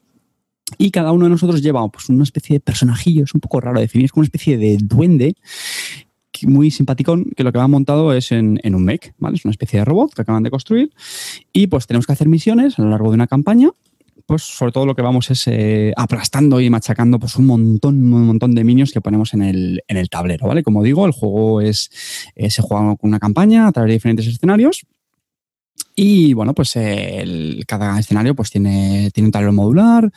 [0.79, 3.79] Y cada uno de nosotros lleva pues, una especie de personajillo, es un poco raro
[3.79, 5.35] de definir, es como una especie de duende
[6.43, 9.37] muy simpaticón, que lo que va montado es en, en, un mech, ¿vale?
[9.37, 10.91] Es una especie de robot que acaban de construir.
[11.53, 13.71] Y pues tenemos que hacer misiones a lo largo de una campaña
[14.26, 18.26] pues sobre todo lo que vamos es eh, aplastando y machacando pues un montón, un
[18.26, 20.62] montón de minions que ponemos en el, en el tablero, ¿vale?
[20.62, 21.90] Como digo, el juego es,
[22.34, 24.86] eh, se juega con una campaña a través de diferentes escenarios
[25.97, 30.11] y bueno, pues el, cada escenario pues tiene, tiene un tablero modular,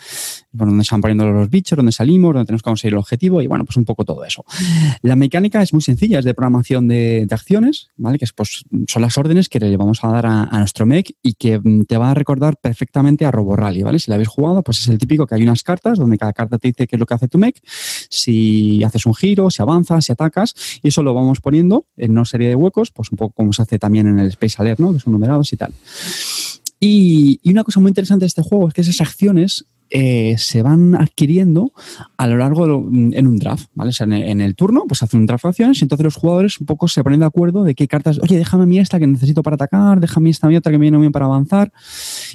[0.57, 3.41] por donde se van poniendo los bichos, donde salimos, donde tenemos que conseguir el objetivo
[3.41, 4.43] y bueno, pues un poco todo eso.
[5.01, 8.17] La mecánica es muy sencilla, es de programación de, acciones, ¿vale?
[8.17, 11.33] Que es, pues, son las órdenes que le vamos a dar a, nuestro mech y
[11.33, 13.99] que mm, te va a recordar perfectamente a Robo Rally, ¿vale?
[13.99, 16.57] Si la habéis jugado, pues es el típico que hay unas cartas donde cada carta
[16.57, 17.61] te dice qué es lo que hace tu mech,
[18.09, 22.25] si haces un giro, si avanzas, si atacas, y eso lo vamos poniendo en una
[22.25, 24.93] serie de huecos, pues un poco como se hace también en el Space Alert, ¿no?
[24.93, 25.66] Que son numerados y tal.
[26.79, 30.95] Y, una cosa muy interesante de este juego es que esas acciones eh, se van
[30.95, 31.71] adquiriendo
[32.17, 33.89] a lo largo de, en un draft, ¿vale?
[33.89, 36.59] O sea, en el, turno, pues hacen un draft de acciones y entonces los jugadores
[36.59, 39.43] un poco se ponen de acuerdo de qué cartas, oye, déjame a esta que necesito
[39.43, 41.71] para atacar, déjame esta a mí otra que me viene bien para avanzar.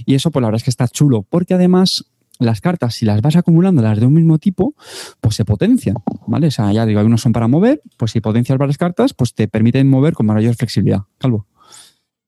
[0.07, 2.07] Y eso, pues la verdad es que está chulo, porque además
[2.39, 4.75] las cartas, si las vas acumulando las de un mismo tipo,
[5.21, 5.97] pues se potencian,
[6.27, 6.49] ¿vale?
[6.49, 9.47] O sea, ya digo, algunos son para mover, pues si potencias varias cartas, pues te
[9.49, 11.03] permiten mover con mayor flexibilidad.
[11.19, 11.47] Calvo.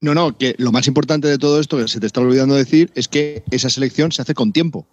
[0.05, 2.93] No, no, que lo más importante de todo esto que se te está olvidando decir
[2.95, 4.87] es que esa selección se hace con tiempo.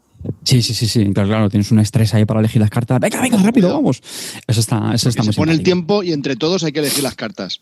[0.45, 1.11] Sí, sí, sí, sí.
[1.11, 2.97] Claro, claro, tienes un estrés ahí para elegir las cartas.
[3.01, 4.01] Venga, venga, rápido, vamos.
[4.47, 7.15] Eso está, eso está Se pone el tiempo y entre todos hay que elegir las
[7.15, 7.59] cartas.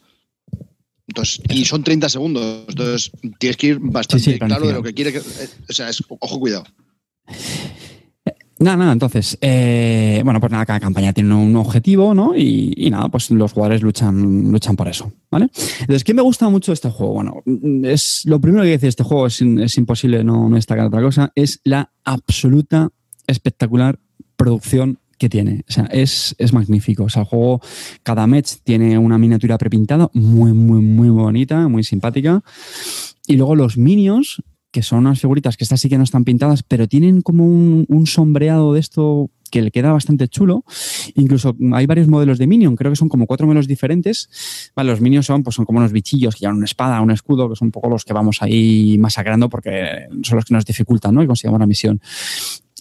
[1.07, 2.65] Entonces, y son 30 segundos.
[2.67, 5.11] Entonces, tienes que ir bastante claro de lo que quiere.
[5.11, 6.65] Que, eh, o sea, es, ojo, cuidado.
[8.60, 12.36] Nada, nada, entonces, eh, bueno, pues nada, cada campaña tiene un objetivo, ¿no?
[12.36, 15.49] Y, nada, pues los jugadores luchan, luchan por eso, ¿vale?
[15.80, 17.14] Entonces, ¿qué me gusta mucho de este juego?
[17.14, 17.41] Bueno,
[17.84, 21.61] es lo primero que decir este juego, es, imposible no, no destacar otra cosa, es
[21.64, 22.90] la absoluta
[23.27, 23.98] espectacular
[24.36, 25.64] producción que tiene.
[25.69, 27.03] O sea, es, es magnífico.
[27.06, 27.61] O sea, el juego,
[28.03, 32.41] cada match tiene una miniatura prepintada muy, muy, muy bonita, muy simpática.
[33.27, 36.63] Y luego los minions que son unas figuritas que estas sí que no están pintadas,
[36.63, 40.63] pero tienen como un, sombreado de esto que le queda bastante chulo.
[41.15, 44.71] Incluso hay varios modelos de Minion, creo que son como cuatro modelos diferentes.
[44.75, 47.49] Vale, los Minions son, pues son como unos bichillos que llevan una espada, un escudo,
[47.49, 51.15] que son un poco los que vamos ahí masacrando porque son los que nos dificultan,
[51.15, 51.23] ¿no?
[51.23, 51.99] Y consigamos la misión.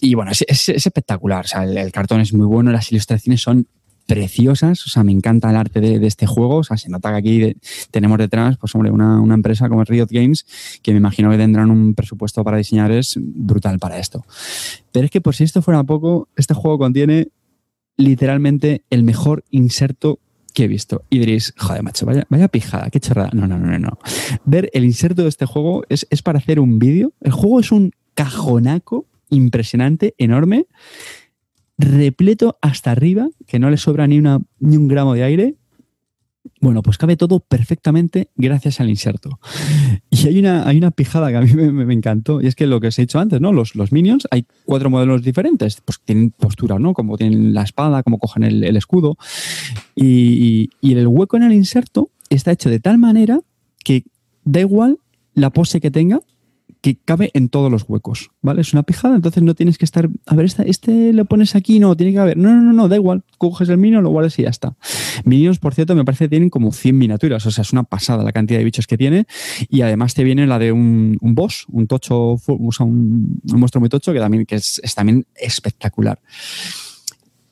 [0.01, 1.45] Y bueno, es, espectacular.
[1.61, 3.67] El, cartón es muy bueno, las ilustraciones son
[4.09, 4.87] preciosas.
[4.87, 6.57] O sea, me encanta el arte de, este juego.
[6.57, 7.55] O sea, se nota que aquí
[7.91, 10.45] tenemos detrás, pues hombre, una, empresa como Riot Games,
[10.81, 14.25] que me imagino que tendrán un presupuesto para diseñar es brutal para esto.
[14.91, 17.27] Pero es que por si esto fuera poco, este juego contiene
[17.97, 20.19] literalmente el mejor inserto
[20.55, 21.03] que he visto.
[21.11, 23.29] Y diréis, joder, macho, vaya, vaya pijada, qué chorrada.
[23.33, 23.99] No, no, no, no.
[24.43, 27.13] Ver el inserto de este juego es, es para hacer un vídeo.
[27.21, 30.65] El juego es un cajonaco impresionante, enorme,
[31.79, 35.55] repleto hasta arriba, que no le sobra ni, una, ni un gramo de aire.
[36.61, 39.39] Bueno, pues cabe todo perfectamente gracias al inserto.
[40.11, 42.81] Y hay una, hay una pijada que a mí me, encantó, y es que lo
[42.81, 43.53] que os he dicho antes, ¿no?
[43.53, 46.93] Los, los minions, hay cuatro modelos diferentes, pues tienen postura, ¿no?
[46.93, 49.17] Como tienen la espada, como cogen el, escudo.
[49.95, 53.39] Y, y el hueco en el inserto está hecho de tal manera
[53.85, 54.03] que
[54.43, 54.97] da igual
[55.33, 56.19] la pose que tenga,
[56.81, 58.61] que cabe en todos los huecos, ¿vale?
[58.61, 61.79] Es una pijada, entonces no tienes que estar, a ver, este, este lo pones aquí,
[61.79, 64.37] no, tiene que haber, no, no, no, no, da igual, coges el minion, lo guardas
[64.39, 64.75] y ya está.
[65.25, 68.23] Minions, por cierto, me parece que tienen como 100 miniaturas, o sea, es una pasada
[68.23, 69.25] la cantidad de bichos que tiene
[69.69, 74.13] y además te viene la de un, boss, un tocho, usa un, monstruo muy tocho
[74.13, 76.19] que también que es también espectacular.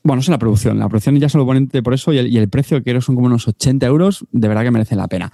[0.08, 0.80] Bueno, es la producción.
[0.80, 4.26] La producción ya ponen por eso y el, precio, que son como unos 80 euros,
[4.32, 5.34] de verdad que merece la pena.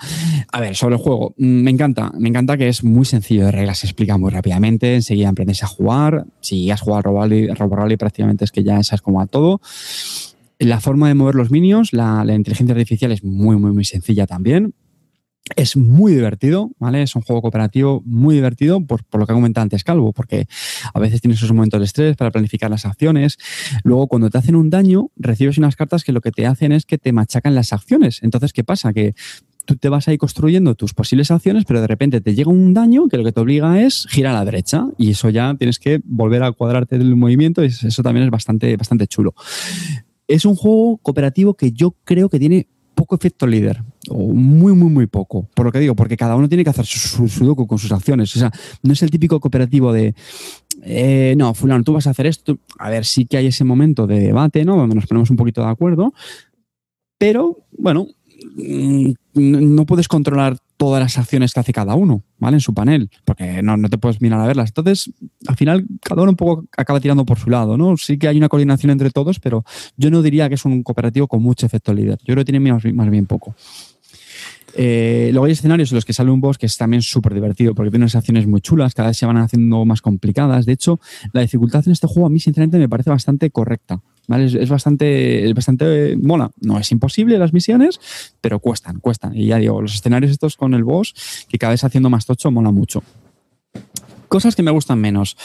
[0.51, 2.11] A ver, sobre el juego, mm, me encanta.
[2.17, 4.95] Me encanta que es muy sencillo de reglas, se explica muy rápidamente.
[4.95, 6.25] Enseguida aprendes a jugar.
[6.41, 9.61] Si has jugado a Robo Rally, prácticamente es que ya sabes cómo a todo.
[10.57, 14.25] La forma de mover los minions, la, la inteligencia artificial es muy, muy, muy sencilla
[14.25, 14.73] también.
[15.55, 17.03] Es muy divertido, ¿vale?
[17.03, 20.47] Es un juego cooperativo muy divertido por, por, lo que ha comentado antes Calvo, porque
[20.93, 23.37] a veces tienes esos momentos de estrés para planificar las acciones.
[23.83, 26.85] Luego, cuando te hacen un daño, recibes unas cartas que lo que te hacen es
[26.85, 28.23] que te machacan las acciones.
[28.23, 28.93] Entonces, ¿qué pasa?
[28.93, 29.15] Que
[29.65, 33.07] tú te vas ahí construyendo tus posibles acciones, pero de repente te llega un daño
[33.07, 36.01] que lo que te obliga es girar a la derecha y eso ya tienes que
[36.03, 39.33] volver a cuadrarte del movimiento y eso también es bastante, bastante chulo.
[40.27, 44.89] Es un juego cooperativo que yo creo que tiene poco efecto líder, o muy, muy,
[44.89, 45.47] muy poco.
[45.53, 48.35] Por lo que digo, porque cada uno tiene que hacer su, su, con sus acciones.
[48.35, 48.51] O sea,
[48.81, 50.13] no es el típico cooperativo de,
[50.81, 52.57] eh, no, fulano, tú vas a hacer esto.
[52.79, 54.75] A ver, sí que hay ese momento de debate, ¿no?
[54.75, 56.13] Donde nos ponemos un poquito de acuerdo.
[57.17, 58.07] Pero, bueno,
[58.57, 62.57] mm, no puedes controlar todas las acciones que hace cada uno, ¿vale?
[62.57, 64.69] En su panel, porque no, no, te puedes mirar a verlas.
[64.69, 65.11] Entonces,
[65.47, 67.95] al final, cada uno un poco acaba tirando por su lado, ¿no?
[67.95, 69.63] Sí que hay una coordinación entre todos, pero
[69.95, 72.17] yo no diría que es un cooperativo con mucho efecto líder.
[72.25, 73.55] Yo creo que tiene más, más bien poco.
[74.75, 77.75] Eh, luego hay escenarios en los que sale un boss que es también súper divertido
[77.75, 80.65] porque tiene unas acciones muy chulas, cada vez se van haciendo más complicadas.
[80.65, 80.99] De hecho,
[81.31, 84.01] la dificultad en este juego a mí sinceramente me parece bastante correcta.
[84.29, 86.51] Es, bastante, es bastante mola.
[86.61, 87.99] No es imposible las misiones,
[88.41, 89.35] pero cuestan, cuestan.
[89.35, 91.13] Y ya digo, los escenarios estos con el boss,
[91.49, 93.03] que cada vez haciendo más tocho, mola mucho.
[94.29, 95.35] Cosas que me gustan menos.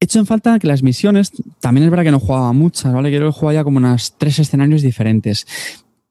[0.00, 3.08] He hecho en falta que las misiones, también es verdad que no jugaba muchas, ¿vale?
[3.08, 5.46] Quiero que ya como unas tres escenarios diferentes.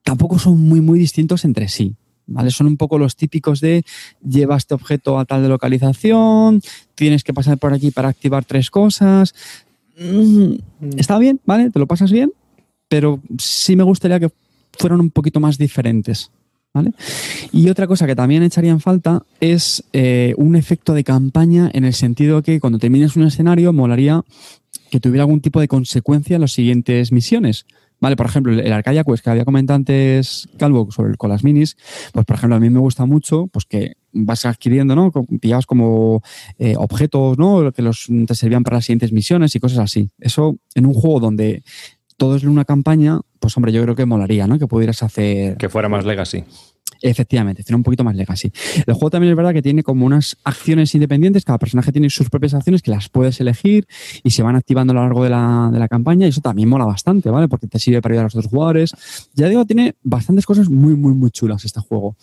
[0.04, 1.96] Tampoco son muy, muy distintos entre sí.
[2.28, 2.52] ¿Vale?
[2.52, 3.84] Son un poco los típicos de
[4.28, 6.62] lleva este objeto a tal de localización,
[6.94, 9.34] tienes que pasar por aquí para activar tres cosas.
[9.98, 10.56] Mm,
[10.98, 11.70] está bien, ¿vale?
[11.70, 12.32] Te lo pasas bien,
[12.90, 14.30] pero sí me gustaría que
[14.78, 16.32] fueran un poquito más diferentes.
[16.74, 16.92] ¿Vale?
[17.52, 21.86] Y otra cosa que también echaría en falta es eh, un efecto de campaña en
[21.86, 24.24] el sentido que cuando termines un escenario molaría
[24.92, 27.66] que tuviera algún tipo de consecuencia en las siguientes misiones.
[28.00, 31.44] Vale, por ejemplo, el Arcadia Quest que había comentado antes Calvo sobre el, con las
[31.44, 31.78] minis,
[32.14, 35.12] pues por ejemplo a mí me gusta mucho pues que vas adquiriendo, ¿no?
[35.42, 36.22] Pillabas como
[36.60, 37.72] eh, objetos, ¿no?
[37.72, 40.10] Que los, te servían para las siguientes misiones y cosas así.
[40.20, 41.64] Eso en un juego donde
[42.18, 44.58] todo es una campaña, pues hombre, yo creo que molaría, ¿no?
[44.60, 45.58] Que pudieras hacer...
[45.58, 46.44] Que fuera más legacy.
[47.02, 48.52] Efectivamente, tiene un poquito más legacy.
[48.86, 52.30] El juego también es verdad que tiene como unas acciones independientes, cada personaje tiene sus
[52.30, 53.88] propias acciones que las puedes elegir
[54.24, 56.70] y se van activando a lo largo de la, de la campaña y eso también
[56.70, 57.48] mola bastante, ¿vale?
[57.48, 58.92] Porque te sirve para ayudar a los otros jugadores.
[59.34, 62.16] Ya digo, tiene bastantes cosas muy, muy, muy chulas este juego.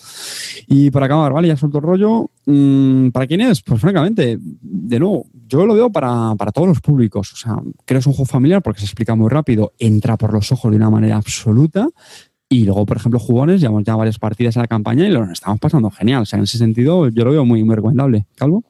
[0.66, 1.48] Y para acabar, ¿vale?
[1.48, 2.30] Ya suelto el rollo.
[2.46, 3.62] Mm, ¿Para quién es?
[3.62, 7.32] Pues francamente, de nuevo, yo lo veo para, para todos los públicos.
[7.32, 10.32] O sea, creo que es un juego familiar porque se explica muy rápido, entra por
[10.32, 11.88] los ojos de una manera absoluta
[12.48, 15.58] y luego, por ejemplo, jugones, llevamos ya varias partidas en la campaña y lo estamos
[15.58, 16.22] pasando genial.
[16.22, 18.26] O sea, en ese sentido, yo lo veo muy, muy recomendable.
[18.36, 18.62] Calvo.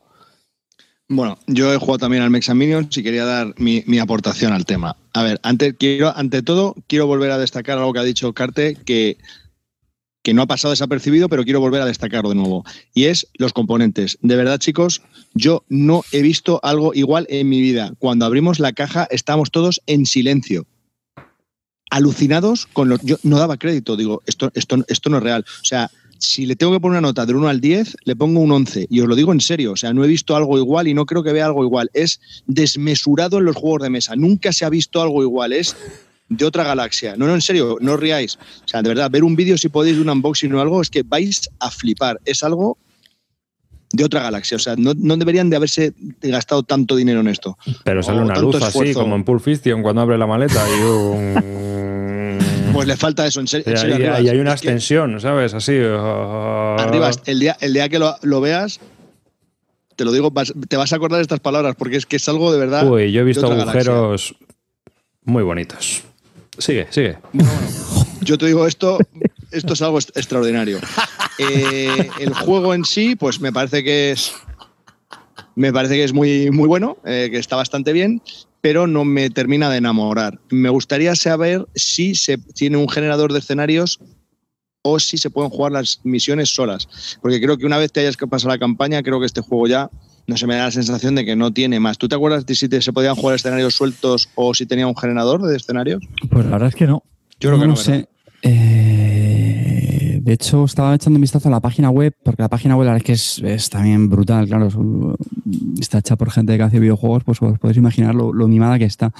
[1.08, 4.96] Bueno, yo he jugado también al Minions y quería dar mi, aportación al tema.
[5.12, 8.78] A ver, ante, quiero, ante todo, quiero volver a destacar algo que ha dicho Carte,
[8.86, 9.18] que,
[10.22, 12.64] que no ha pasado desapercibido, pero quiero volver a destacarlo de nuevo.
[12.94, 14.16] Y es los componentes.
[14.22, 15.02] De verdad, chicos,
[15.34, 17.92] yo no he visto algo igual en mi vida.
[17.98, 20.66] Cuando abrimos la caja, estamos todos en silencio
[21.94, 23.00] alucinados con los.
[23.02, 25.44] Yo no daba crédito, digo, esto, esto, esto no es real.
[25.62, 28.40] O sea, si le tengo que poner una nota del 1 al 10, le pongo
[28.40, 28.88] un 11.
[28.90, 31.06] Y os lo digo en serio, o sea, no he visto algo igual y no
[31.06, 31.90] creo que vea algo igual.
[31.94, 34.16] Es desmesurado en los juegos de mesa.
[34.16, 35.52] Nunca se ha visto algo igual.
[35.52, 35.76] Es
[36.28, 37.14] de otra galaxia.
[37.16, 38.38] No, no, en serio, no os riáis.
[38.64, 40.90] O sea, de verdad, ver un vídeo si podéis de un unboxing o algo, es
[40.90, 42.20] que vais a flipar.
[42.24, 42.76] Es algo
[43.92, 44.56] de otra galaxia.
[44.56, 47.56] O sea, no, deberían de haberse gastado tanto dinero en esto.
[47.84, 51.73] Pero sale una luz así, como en Pulp Fiction, cuando abre la maleta y un...
[52.74, 53.72] Pues le falta eso, en serio.
[54.20, 55.54] y, hay una extensión, ¿sabes?
[55.54, 55.78] Así.
[55.78, 58.80] Uh, arriba, el día, el día que lo, veas,
[59.94, 60.32] te lo digo,
[60.68, 62.90] te vas a acordar de estas palabras, porque es que es algo de verdad.
[62.90, 64.34] Uy, yo he visto agujeros
[65.22, 66.02] muy bonitos.
[66.58, 67.18] Sigue, sigue.
[68.20, 68.98] yo te digo esto,
[69.52, 70.80] esto es algo extraordinario.
[71.38, 74.34] Eh, el juego en sí, pues me parece que es.
[75.56, 78.20] Me parece que es muy, muy bueno, eh, que está bastante bien,
[78.64, 80.40] pero no me termina de enamorar.
[80.48, 84.00] Me gustaría saber si se tiene un generador de escenarios
[84.80, 87.18] o si se pueden jugar las misiones solas.
[87.20, 89.90] Porque creo que una vez te hayas pasado la campaña, creo que este juego ya
[90.26, 91.98] no se me da la sensación de que no tiene más.
[91.98, 95.42] ¿Tú te acuerdas de si se podían jugar escenarios sueltos o si tenía un generador
[95.42, 96.02] de escenarios?
[96.30, 97.02] Pues la verdad es que no.
[97.40, 97.76] Yo creo que no.
[97.76, 98.08] sé.
[98.40, 98.83] Eh,
[100.24, 102.92] de hecho, estaba echando un vistazo a la página web, porque la página web la
[102.94, 104.70] verdad es que es, también brutal, claro.
[105.78, 109.12] Está hecha por gente que hace videojuegos, pues os podéis imaginar lo, mimada que está.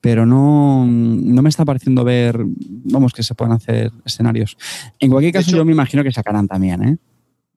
[0.00, 4.56] Pero no, no me está pareciendo ver, vamos, que se puedan hacer escenarios.
[4.98, 6.96] En cualquier caso, yo me imagino que sacarán también, ¿eh?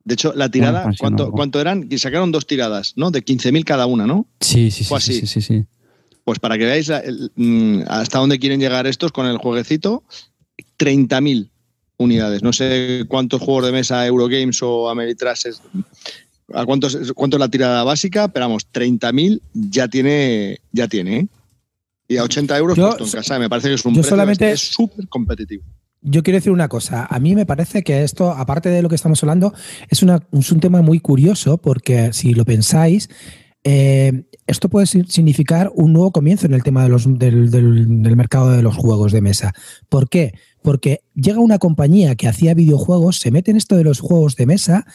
[0.04, 1.88] De hecho, la tirada, ¿cuánto, ¿cuánto, eran?
[1.90, 3.12] Y sacaron dos tiradas, ¿no?
[3.12, 4.28] De 15.000 cada una, ¿no?
[4.42, 5.66] Sí, sí, sí, sí, sí,
[6.26, 6.92] Pues para que veáis
[7.36, 10.04] mm, hasta dónde quieren llegar estos con el jueguecito,
[10.78, 11.50] 30.000
[12.00, 12.42] unidades.
[12.42, 15.62] No sé cuántos juegos de mesa Eurogames o Ameritrash es,
[16.54, 21.28] a cuántos, cuánto es la tirada básica, pero vamos, 30.000 ya tiene, ya tiene, ¿eh?
[22.08, 25.64] Y a 80 euros puesto en casa, me parece que es un precio súper competitivo.
[26.02, 27.06] Yo quiero decir una cosa.
[27.08, 29.54] A mí me parece que esto, aparte de lo que estamos hablando,
[29.90, 33.10] es, una, es un tema muy curioso porque si lo pensáis,
[33.64, 38.50] eh, esto puede significar un nuevo comienzo en el tema de los, del, del, mercado
[38.50, 39.54] de los juegos de mesa.
[39.90, 40.34] ¿Por qué?
[40.61, 44.45] Porque llega una compañía que hacía videojuegos, se mete en esto de los juegos de
[44.45, 44.86] mesa,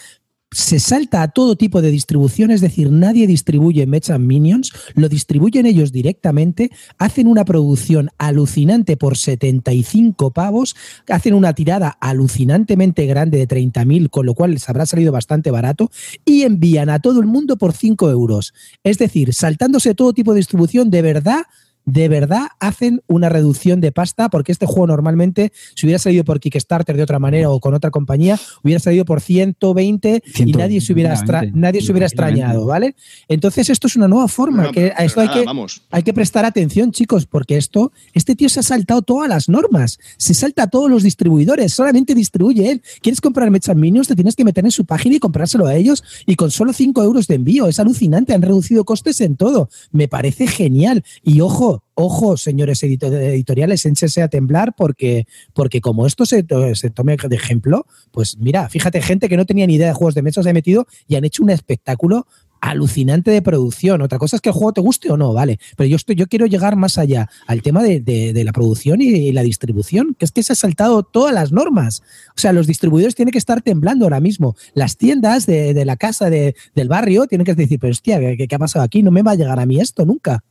[0.55, 5.67] se salta a todo tipo de distribución, es decir, nadie distribuye Mech Minions, lo distribuyen
[5.67, 10.77] ellos directamente, hacen una producción alucinante por 75 pavos,
[11.09, 15.91] hacen una tirada alucinantemente grande de 30.000, con lo cual les habrá salido bastante barato,
[16.25, 18.55] y envían a todo el mundo por 5 euros.
[18.85, 21.43] Es decir, saltándose todo tipo de distribución, de verdad
[21.85, 26.41] de verdad hacen una reducción de pasta, porque este juego normalmente, si hubiera salido por
[26.41, 30.93] Kickstarter de otra manera o con otra compañía, hubiera salido por 120 y nadie se
[30.93, 31.15] hubiera,
[31.53, 32.95] nadie se hubiera extrañado, ¿vale?
[33.29, 35.45] Entonces esto es una nueva forma, que a esto hay que,
[35.91, 39.99] hay que prestar atención, chicos, porque esto, este tío se ha saltado todas las normas,
[40.17, 42.83] se salta a todos los distribuidores, solamente distribuye él.
[43.01, 44.09] ¿Quieres comprar Mechas Minions?
[44.09, 47.03] Te tienes que meter en su página y comprárselo a ellos y con solo 5
[47.03, 47.67] euros de envío.
[47.67, 49.69] Es alucinante, han reducido costes en todo.
[49.93, 51.05] Me parece genial.
[51.23, 57.37] Y ojo, ojo, señores editoriales, échense a temblar porque, porque como esto se, tome de
[57.37, 60.51] ejemplo, pues mira, fíjate, gente que no tenía ni idea de juegos de mesa se
[60.51, 62.27] ha metido y han hecho un espectáculo
[62.65, 64.01] alucinante de producción.
[64.01, 65.59] Otra cosa es que el juego te guste o no, vale.
[65.77, 69.43] Pero yo, estoy, yo quiero llegar más allá al tema de, la producción y, la
[69.43, 72.03] distribución, que es que se ha saltado todas las normas.
[72.31, 74.57] O sea, los distribuidores tienen que estar temblando ahora mismo.
[74.73, 78.59] Las tiendas de, la casa del barrio tienen que decir, pero hostia, ¿qué, ¿qué, ha
[78.59, 79.03] pasado aquí?
[79.03, 80.43] No me va a llegar a mí esto nunca.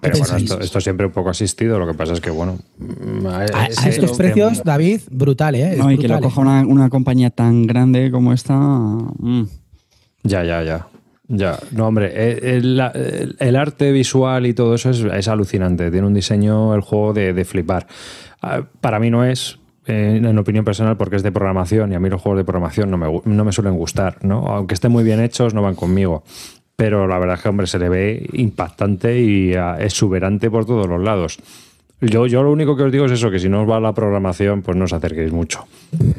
[0.00, 2.58] Pero bueno, esto, siempre un poco asistido, lo que pasa es que, bueno...
[2.78, 5.74] Mm, a, estos precios, David, brutal, ¿eh?
[5.76, 8.54] no, y que lo coja una, compañía tan grande como esta...
[8.58, 9.48] Mm.
[10.24, 10.86] Ya, ya, ya.
[11.28, 15.90] Ya, no, hombre, eh, el, arte visual y todo eso es, alucinante.
[15.90, 17.88] Tiene un diseño, el juego de, flipar.
[18.42, 22.00] Ah, para mí no es, eh, en opinión personal, porque es de programación y a
[22.00, 24.46] mí los juegos de programación no me, no me suelen gustar, ¿no?
[24.46, 26.22] Aunque estén muy bien hechos, no van conmigo
[26.76, 30.86] pero la verdad es que, hombre, se le ve impactante y ah, exuberante por todos
[30.86, 31.38] los lados.
[32.02, 33.94] Yo, yo lo único que os digo es eso, que si no os va la
[33.94, 35.64] programación, pues no os acerquéis mucho.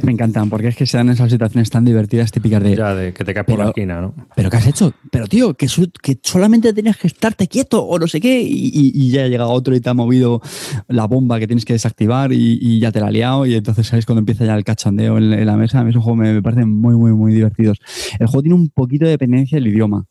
[0.02, 2.76] Me encantan, porque es que se dan esas situaciones tan divertidas típicas de...
[2.76, 4.16] Ya, de que te caes por la esquina, ¿no?
[4.36, 4.92] ¿Pero qué has hecho?
[5.12, 5.68] Pero tío, que,
[6.02, 9.76] que solamente tenías que estarte quieto o no sé qué y, ya ha llegado otro
[9.76, 10.42] y te ha movido
[10.88, 14.08] la bomba que tienes que desactivar y, ya te la ha liado y entonces sabes
[14.08, 15.82] cuando empieza ya el cachondeo en, la mesa.
[15.82, 17.78] A mí esos juegos me, me parecen muy, muy, muy divertidos.
[18.18, 20.06] El juego tiene un poquito de dependencia del idioma.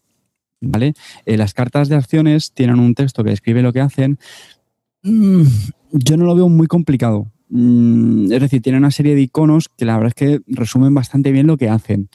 [0.60, 0.94] ¿Vale?
[1.24, 4.18] Eh, las cartas de acciones tienen un texto que describe lo que hacen.
[5.02, 5.42] Mm,
[5.92, 7.30] yo no lo veo muy complicado.
[7.48, 11.32] Mm, es decir, tiene una serie de iconos que la verdad es que resumen bastante
[11.32, 12.08] bien lo que hacen.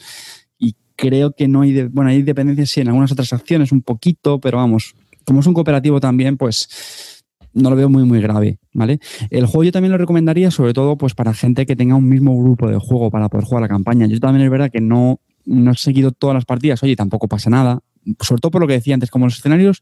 [0.57, 4.39] Y creo que no hay, bueno, hay dependencias sí en algunas otras acciones un poquito,
[4.39, 4.95] pero vamos,
[5.25, 7.23] como es un cooperativo también, pues
[7.53, 8.99] no lo veo muy, muy grave, ¿vale?
[9.29, 12.37] El juego yo también lo recomendaría, sobre todo, pues para gente que tenga un mismo
[12.37, 14.07] grupo de juego para poder jugar la campaña.
[14.07, 17.49] Yo también es verdad que no, no he seguido todas las partidas, oye, tampoco pasa
[17.49, 17.81] nada
[18.19, 19.81] sobre todo por lo que decía antes, como los escenarios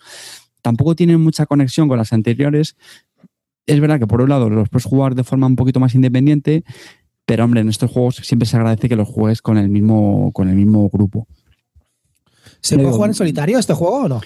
[0.61, 2.75] tampoco tienen mucha conexión con las anteriores,
[3.65, 6.63] es verdad que por un lado los puedes jugar de forma un poquito más independiente,
[7.25, 10.49] pero hombre, en estos juegos siempre se agradece que los juegues con el mismo, con
[10.49, 11.27] el mismo grupo.
[12.61, 14.21] ¿Se puede jugar en solitario este juego o no?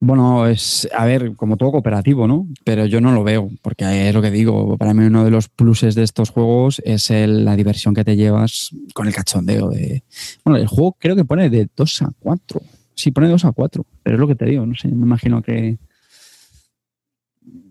[0.00, 2.46] Bueno, es, a ver, como todo cooperativo, ¿no?
[2.64, 5.48] Pero yo no lo veo, porque es lo que digo, para mí uno de los
[5.48, 10.04] pluses de estos juegos es la diversión que te llevas con el cachondeo de...
[10.44, 12.60] Bueno, el juego creo que pone de 2 a 4.
[12.98, 15.40] Sí, pone 2 a 4, pero es lo que te digo, no sé, me imagino
[15.40, 15.78] que...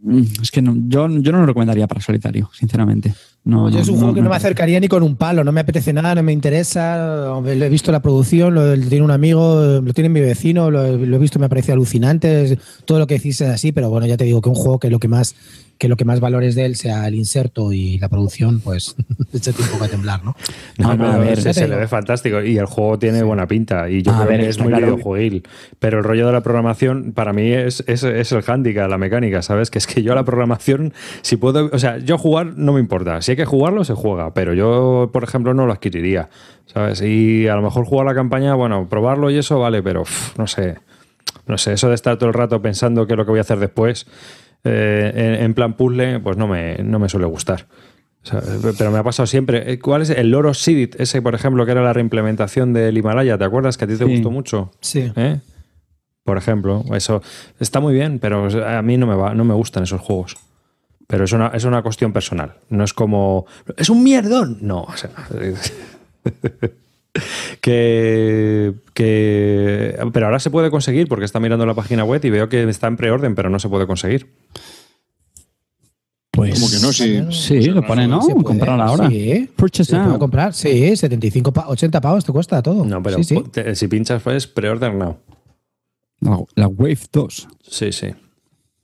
[0.07, 3.13] Mm, es que no, yo, yo no lo recomendaría para solitario, sinceramente.
[3.43, 5.61] No, yo es un juego que no me acercaría ni con un palo, no me
[5.61, 6.97] apetece nada, no me interesa.
[6.97, 11.17] Lo he visto la producción, lo, tiene un amigo, lo tiene mi vecino, lo, he
[11.17, 12.57] visto, me parece alucinante.
[12.85, 14.89] Todo lo que decís es así, pero bueno, ya te digo que un juego que
[14.89, 15.35] lo que más
[15.77, 18.95] que lo que más valores de él sea el inserto y la producción, pues
[19.33, 20.35] échate un poco a temblar, ¿no?
[20.77, 24.11] no a ver, se, le ve fantástico y el juego tiene buena pinta y yo
[24.13, 25.43] creo que es muy videojueguil.
[25.79, 29.41] Pero el rollo de la programación para mí es, es, es el hándicap, la mecánica,
[29.41, 29.69] ¿sabes?
[29.69, 33.21] Que es que yo la programación, si puedo, o sea, yo jugar no me importa.
[33.21, 36.29] Si hay que jugarlo, se juega, pero yo, por ejemplo, no lo adquiriría,
[36.65, 37.01] ¿sabes?
[37.01, 40.03] Y a lo mejor jugar la campaña, bueno, probarlo y eso vale, pero
[40.37, 40.77] no sé.
[41.45, 43.41] No sé, eso de estar todo el rato pensando qué es lo que voy a
[43.41, 44.05] hacer después
[44.63, 47.67] eh, en, plan puzzle, pues no me, no me suele gustar.
[48.77, 49.71] pero me ha pasado siempre.
[49.71, 50.99] Eh, ¿Cuál es el Loro Sidit?
[50.99, 53.37] Ese, por ejemplo, que era la reimplementación del Himalaya.
[53.37, 54.71] ¿Te acuerdas que a ti te gustó mucho?
[54.81, 55.11] Sí.
[55.15, 55.39] ¿Eh?
[56.27, 57.21] Por ejemplo, eso
[57.57, 60.35] está muy bien, pero a mí no me, va, no me gustan esos juegos.
[61.07, 62.55] Pero es una, es una cuestión personal.
[62.69, 63.45] No es como.
[63.77, 64.57] ¡Es un mierdón!
[64.59, 65.09] No, o sea.
[67.61, 68.73] que,
[70.11, 72.87] Pero ahora se puede conseguir porque está mirando la página web y veo que está
[72.87, 74.29] en preorden, pero no se puede conseguir.
[76.31, 76.91] Pues, como que no?
[76.91, 78.19] Sí, sí lo pone, ¿no?
[78.43, 79.07] Comprar ahora.
[79.09, 79.49] Sí.
[79.55, 80.19] Purchase now.
[80.19, 80.53] comprar.
[80.53, 82.83] Sí, 75, 80 pavos te cuesta todo.
[82.83, 85.19] No, pero si pinchas, pues pre-order now.
[86.19, 87.47] La Wave 2.
[87.61, 88.07] Sí, sí.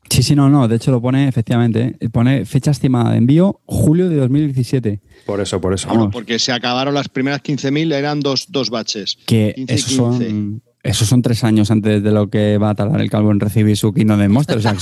[0.09, 0.67] Sí, sí, no, no.
[0.67, 1.95] De hecho, lo pone efectivamente.
[1.99, 2.09] ¿eh?
[2.09, 5.01] Pone fecha estimada de envío julio de 2017.
[5.25, 6.09] Por eso, por eso.
[6.11, 9.17] porque se acabaron las primeras 15.000, eran dos, dos baches.
[9.25, 13.09] Que esos son, esos son tres años antes de lo que va a tardar el
[13.09, 14.57] calvo en recibir su Kino de Monster.
[14.57, 14.75] O sea,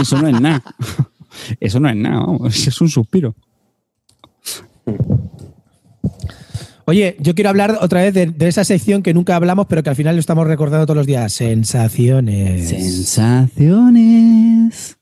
[0.00, 0.62] eso, no es nada.
[1.60, 2.66] Eso no es nada, vamos.
[2.66, 3.34] Es un suspiro.
[6.88, 9.96] Oye, yo quiero hablar otra vez de, esa sección que nunca hablamos, pero que al
[9.96, 11.32] final lo estamos recordando todos los días.
[11.32, 12.68] Sensaciones.
[12.68, 14.96] Sensaciones.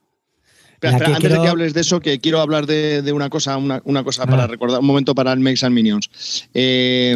[0.72, 4.24] Espera, antes de que hables de eso, que quiero hablar de, una cosa, una, cosa
[4.24, 4.46] para ah.
[4.46, 6.08] recordar, un momento para el Makes and Minions.
[6.54, 7.14] Eh,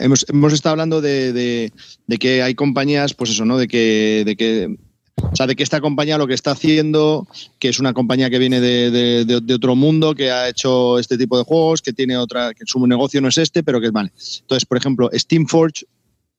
[0.00, 1.70] hemos, estado hablando de,
[2.18, 3.58] que hay compañías, pues eso, ¿no?
[3.58, 4.74] De que, de que
[5.30, 7.26] o sea, de que esta compañía lo que está haciendo,
[7.58, 11.44] que es una compañía que viene de, otro mundo, que ha hecho este tipo de
[11.44, 14.12] juegos, que tiene otra, que su negocio no es este, pero que es vale.
[14.40, 15.86] Entonces, por ejemplo, Steamforge,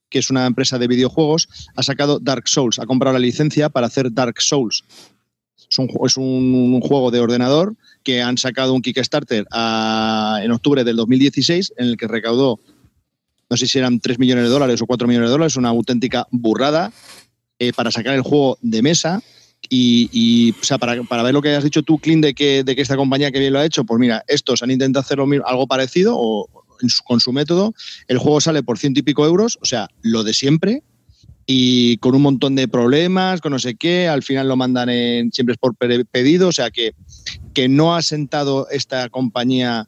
[0.09, 3.87] que es una empresa de videojuegos, ha sacado Dark Souls, ha comprado la licencia para
[3.87, 4.83] hacer Dark Souls.
[5.69, 10.97] Es un, es un, juego de ordenador que han sacado un Kickstarter en octubre del
[10.97, 12.59] 2016, en el que recaudó,
[13.49, 16.27] no sé si eran 3 millones de dólares o 4 millones de dólares, una auténtica
[16.29, 16.91] burrada
[17.59, 19.21] eh, para sacar el juego de mesa.
[19.69, 22.81] Y, o sea, para, ver lo que has dicho tú, Clint, de que, de que
[22.81, 26.15] esta compañía que bien lo ha hecho, pues mira, estos han intentado hacer algo parecido
[26.15, 26.47] o,
[27.05, 27.73] con su método.
[28.07, 30.83] El juego sale por ciento y pico euros, o sea, lo de siempre,
[31.45, 35.31] y con un montón de problemas, con no sé qué, al final lo mandan en,
[35.31, 36.93] siempre es por pedido, o sea que,
[37.53, 39.87] que no ha sentado esta compañía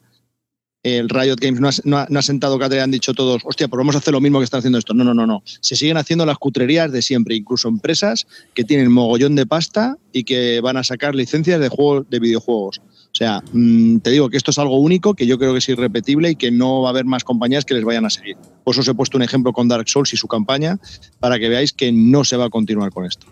[0.86, 4.14] el Riot Games no ha, sentado que han dicho todos, hostia, pues vamos a hacer
[4.14, 4.94] lo mismo que están haciendo esto.
[4.94, 5.42] No, no, no, no.
[5.46, 10.26] Se siguen haciendo las cutrerías de siempre, incluso empresas que tienen mogollón de pasta y
[10.26, 12.78] que van a sacar licencias de juegos de videojuegos.
[12.78, 15.70] O sea, mm, te digo que esto es algo único, que yo creo que es
[15.70, 18.38] irrepetible y que no va a haber más compañías que les vayan a seguir.
[18.64, 20.78] Por eso os he puesto un ejemplo con Dark Souls y su campaña,
[21.20, 23.26] para que veáis que no se va a continuar con esto.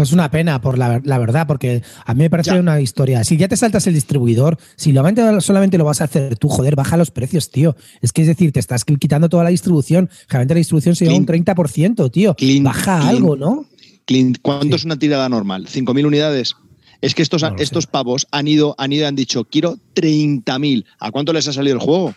[0.00, 3.22] Pues una pena, por la, verdad, porque a mí me parece una historia.
[3.22, 5.02] Si ya te saltas el distribuidor, si lo,
[5.42, 7.76] solamente lo vas a hacer tú, joder, baja los precios, tío.
[8.00, 10.08] Es que es decir, te estás quitando toda la distribución.
[10.26, 12.34] Generalmente la distribución se lleva un 30%, tío.
[12.62, 13.66] baja algo, ¿no?
[14.06, 15.66] Clint, ¿cuánto es una tirada normal?
[15.66, 16.56] ¿5.000 unidades?
[17.02, 20.86] Es que estos, estos pavos han ido, han ido y han dicho, quiero 30.000.
[20.98, 22.14] ¿A cuánto les ha salido el juego?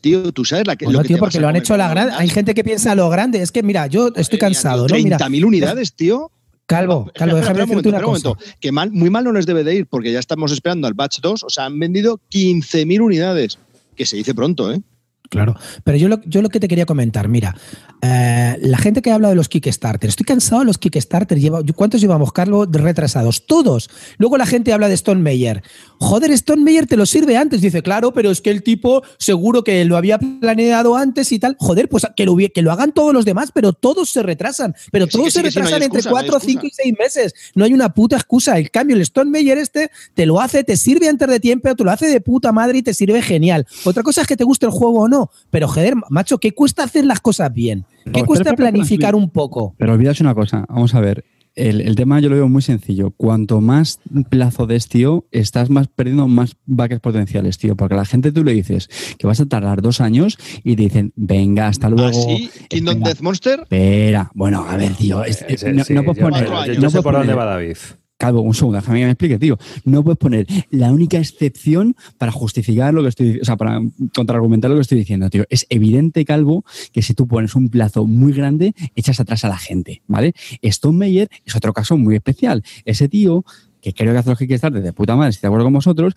[0.00, 0.86] tío, tú sabes la que.
[0.86, 2.14] lo tío, porque lo han hecho la grande.
[2.16, 3.42] Hay gente que piensa lo grande.
[3.42, 4.96] Es que, mira, yo estoy cansado, ¿no?
[4.96, 6.32] 30.000 unidades, tío.
[6.68, 8.32] Calvo, Calvo, déjame decirte una cosa.
[8.60, 11.20] Que mal, muy mal no les debe de ir, porque ya estamos esperando al batch
[11.20, 11.44] 2.
[11.44, 13.58] O sea, han vendido 15.000 unidades,
[13.96, 14.82] que se dice pronto, ¿eh?
[15.28, 17.54] Claro, pero yo lo, yo lo que te quería comentar, mira,
[18.00, 22.00] eh, la gente que habla de los Kickstarter, estoy cansado de los Kickstarter, lleva, ¿cuántos
[22.00, 23.44] llevamos, Carlos, retrasados?
[23.44, 23.90] Todos.
[24.16, 25.62] Luego la gente habla de Stone Meyer.
[25.98, 29.64] Joder, Stone Meyer te lo sirve antes, dice, claro, pero es que el tipo seguro
[29.64, 31.56] que lo había planeado antes y tal.
[31.58, 35.06] Joder, pues que lo, que lo hagan todos los demás, pero todos se retrasan, pero
[35.06, 37.34] todos se retrasan entre cuatro, cinco y seis meses.
[37.54, 38.56] No hay una puta excusa.
[38.56, 41.84] El cambio, el Stone Meyer este te lo hace, te sirve antes de tiempo, te
[41.84, 43.66] lo hace de puta madre y te sirve genial.
[43.84, 45.17] Otra cosa es que te guste el juego o no
[45.50, 47.84] pero joder, macho, ¿qué cuesta hacer las cosas bien?
[48.12, 49.74] ¿Qué cuesta planificar un poco?
[49.78, 51.24] Pero olvidas una cosa, vamos a ver.
[51.58, 53.10] El, tema yo lo veo muy sencillo.
[53.10, 53.98] Cuanto más
[54.30, 57.74] plazo des, tío, estás más perdiendo más baques potenciales, tío.
[57.76, 58.88] Porque a la gente tú le dices
[59.18, 62.10] que vas a tardar dos años y te dicen, venga, hasta luego.
[62.10, 62.48] ¿Ah, sí?
[62.68, 63.60] ¿Kingdom Death Monster?
[63.62, 64.30] Espera.
[64.34, 65.16] Bueno, a ver, tío.
[65.18, 66.78] no, puedes poner.
[66.78, 67.76] no sé por dónde va David.
[68.18, 69.58] Calvo, un segundo, déjame que me explique, tío.
[69.84, 73.80] No puedes poner la única excepción para justificar lo que estoy, o sea, para
[74.12, 75.44] contraargumentar lo que estoy diciendo, tío.
[75.50, 79.56] Es evidente, Calvo, que si tú pones un plazo muy grande, echas atrás a la
[79.56, 80.34] gente, ¿vale?
[80.62, 82.64] Stone Meyer es otro caso muy especial.
[82.84, 83.44] Ese tío,
[83.80, 86.14] que creo que hace los Kickstarter de puta madre, si de acuerdo con vosotros,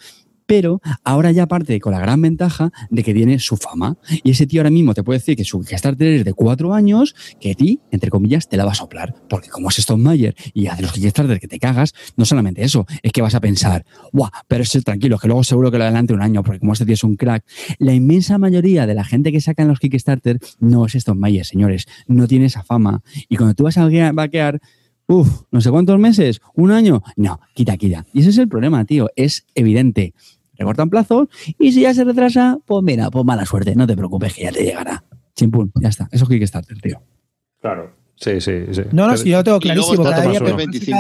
[0.52, 3.98] pero ahora ya parte con la gran ventaja de que tiene su fama.
[4.22, 7.16] Y ese tío ahora mismo te puede decir que su Kickstarter es de cuatro años,
[7.40, 9.16] que a ti, entre comillas, te la va a soplar.
[9.30, 12.86] Porque como es Stone Mayer y hace los Kickstarter que te cagas, no solamente eso,
[13.02, 16.14] es que vas a pensar, guau, pero es tranquilo, que luego seguro que lo adelante
[16.14, 17.46] un año, porque como este tío es un crack.
[17.80, 21.46] La inmensa mayoría de la gente que saca en los Kickstarter no es Stone Mayer,
[21.46, 23.04] señores, no tiene esa fama.
[23.30, 24.60] Y cuando tú vas a vaquear,
[25.12, 27.04] Uf, no sé cuántos meses, un año.
[27.18, 28.06] No, quita, quita.
[28.14, 29.10] Y ese es el problema, tío.
[29.18, 30.14] Es evidente
[30.64, 31.28] cortan plazos
[31.58, 34.52] y si ya se retrasa, pues mira, pues mala suerte, no te preocupes que ya
[34.52, 35.04] te llegará.
[35.36, 36.08] Chimpún, ya está.
[36.12, 37.02] Eso es Kickstarter, tío.
[37.62, 38.02] Claro.
[38.22, 38.84] Sí, sí, sí.
[38.92, 40.04] No, no, sí, yo lo tengo clarísimo.
[40.04, 40.56] Cada, día, cada,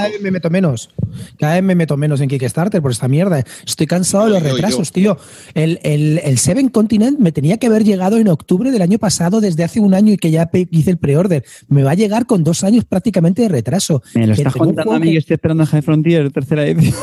[0.08, 0.90] vez me meto menos.
[1.38, 3.44] Cada vez me meto menos en Kickstarter por esta mierda.
[3.64, 5.20] Estoy cansado de los retrasos, tío.
[5.54, 9.40] El, el, el, Seven Continent me tenía que haber llegado en octubre del año pasado,
[9.40, 11.46] desde hace un año y que ya hice el pre-order.
[11.68, 14.02] Me va a llegar con dos años prácticamente de retraso.
[14.16, 16.96] Me lo estás contando a mí que estoy esperando a High Frontier, tercera edición.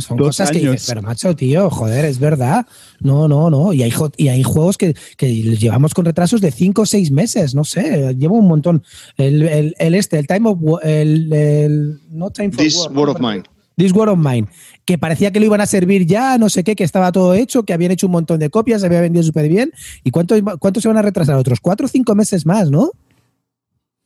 [0.00, 2.66] Son cosas que dices, pero macho, tío, joder, es verdad.
[3.00, 3.72] No, no, no.
[3.72, 7.64] Y hay, y hay juegos que, llevamos con retrasos de 5 o 6 meses, no
[7.64, 8.82] sé, llevo un montón.
[9.16, 13.42] El, este, el Time of el, no time for This War, of Mine.
[13.76, 14.48] This War of Mine,
[14.84, 17.64] que parecía que lo iban a servir ya, no sé qué, que estaba todo hecho,
[17.64, 19.72] que habían hecho un montón de copias, se había vendido súper bien.
[20.04, 21.36] ¿Y cuánto, cuánto se van a retrasar?
[21.36, 22.90] Otros 4 o 5 meses más, ¿no?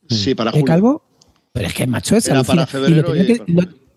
[0.09, 0.65] Sí, para julio.
[0.65, 1.03] Calvo?
[1.51, 3.13] Pero es que, macho, es Era para febrero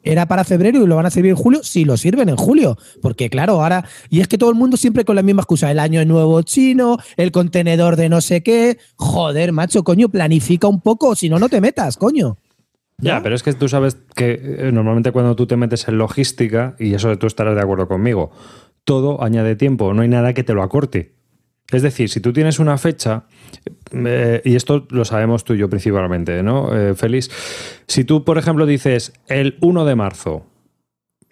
[0.02, 2.78] era para febrero y lo van a servir en julio, sí lo sirven en julio.
[3.02, 5.78] Porque claro, ahora, y es que todo el mundo siempre con la misma excusa, el
[5.78, 8.78] año nuevo chino, el contenedor de no sé qué.
[8.96, 12.36] Joder, macho, coño, planifica un poco, si no, no te metas, coño.
[12.98, 16.76] Ya, pero es que tú sabes que eh, normalmente cuando tú te metes en logística,
[16.78, 18.30] y eso tú estarás de acuerdo conmigo,
[18.84, 21.14] todo añade tiempo, no hay nada que te lo acorte.
[21.70, 23.24] Es decir, si tú tienes una fecha,
[23.92, 27.30] eh, y esto lo sabemos tú y yo principalmente, ¿no, eh, Félix?
[27.86, 30.46] Si tú, por ejemplo, dices el 1 de marzo,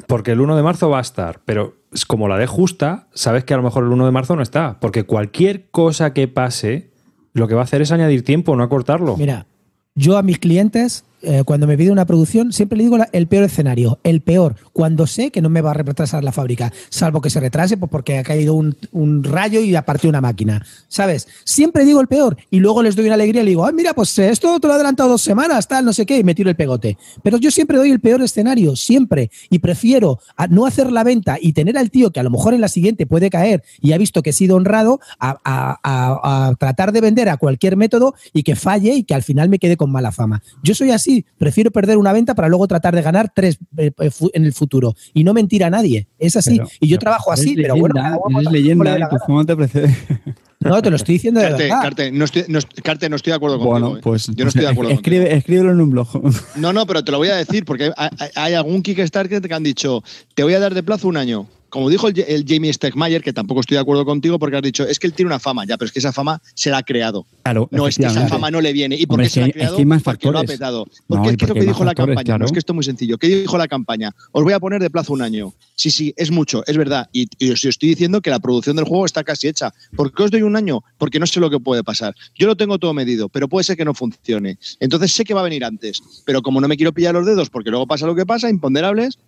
[0.07, 3.55] porque el 1 de marzo va a estar, pero como la de justa, sabes que
[3.55, 6.91] a lo mejor el 1 de marzo no está, porque cualquier cosa que pase,
[7.33, 9.17] lo que va a hacer es añadir tiempo, no acortarlo.
[9.17, 9.47] Mira,
[9.95, 13.45] yo a mis clientes eh, cuando me pide una producción, siempre le digo el peor
[13.45, 17.29] escenario, el peor, cuando sé que no me va a retrasar la fábrica, salvo que
[17.29, 21.27] se retrase pues porque ha caído un, rayo y ha partido una máquina, ¿sabes?
[21.45, 23.95] Siempre digo el peor y luego les doy una alegría y le digo, ah, mira,
[23.95, 26.51] pues esto te lo he adelantado dos semanas, tal, no sé qué, y me tiro
[26.51, 26.97] el pegote.
[27.23, 30.21] Pero yo siempre doy el peor escenario, siempre, y prefiero
[30.51, 33.07] no hacer la venta y tener al tío que a lo mejor en la siguiente
[33.07, 37.39] puede caer y ha visto que he sido honrado a, a tratar de vender a
[37.39, 40.43] cualquier método y que falle y que al final me quede con mala fama.
[40.63, 44.11] Yo soy así prefiero perder una venta para luego tratar de ganar tres eh, eh,
[44.33, 44.95] en el futuro.
[45.15, 46.09] Y no mentir a nadie.
[46.19, 46.61] Es así.
[46.81, 48.01] y yo trabajo así, pero bueno.
[48.41, 49.97] Es leyenda, ¿cómo te precede?
[50.61, 51.81] No, te lo estoy diciendo de verdad.
[51.83, 53.79] Carte, no estoy, no, Carte, no estoy de acuerdo contigo.
[53.79, 54.01] Bueno, ¿eh?
[54.03, 56.09] pues, yo no estoy de acuerdo escribe, Escríbelo en un blog.
[56.57, 59.63] No, no, pero te lo voy a decir porque hay, hay algún Kickstarter que han
[59.63, 60.03] dicho,
[60.35, 63.61] te voy a dar de plazo un año como dijo el, Jamie Stegmayer, que tampoco
[63.61, 65.87] estoy de acuerdo contigo porque has dicho, es que él tiene una fama, ya, pero
[65.87, 67.27] es que esa fama se la ha creado.
[67.43, 68.97] Claro, no es que esa fama no le viene.
[68.97, 69.77] ¿Y por qué se la ha creado?
[70.05, 70.87] porque lo ha petado.
[71.07, 72.39] Porque es lo que dijo la campaña.
[72.39, 73.19] No es que esto es muy sencillo.
[73.19, 74.15] ¿Qué dijo la campaña?
[74.33, 75.55] Os voy a poner de plazo un año.
[75.75, 77.09] Sí, sí, es mucho, es verdad.
[77.13, 79.73] Y, os estoy diciendo que la producción del juego está casi hecha.
[79.97, 80.83] ¿Por qué os doy un año?
[80.97, 82.15] Porque no sé lo que puede pasar.
[82.35, 84.59] Yo lo tengo todo medido, pero puede ser que no funcione.
[84.81, 86.01] Entonces sé que va a venir antes.
[86.25, 89.19] Pero como no me quiero pillar los dedos porque luego pasa lo que pasa, imponderables,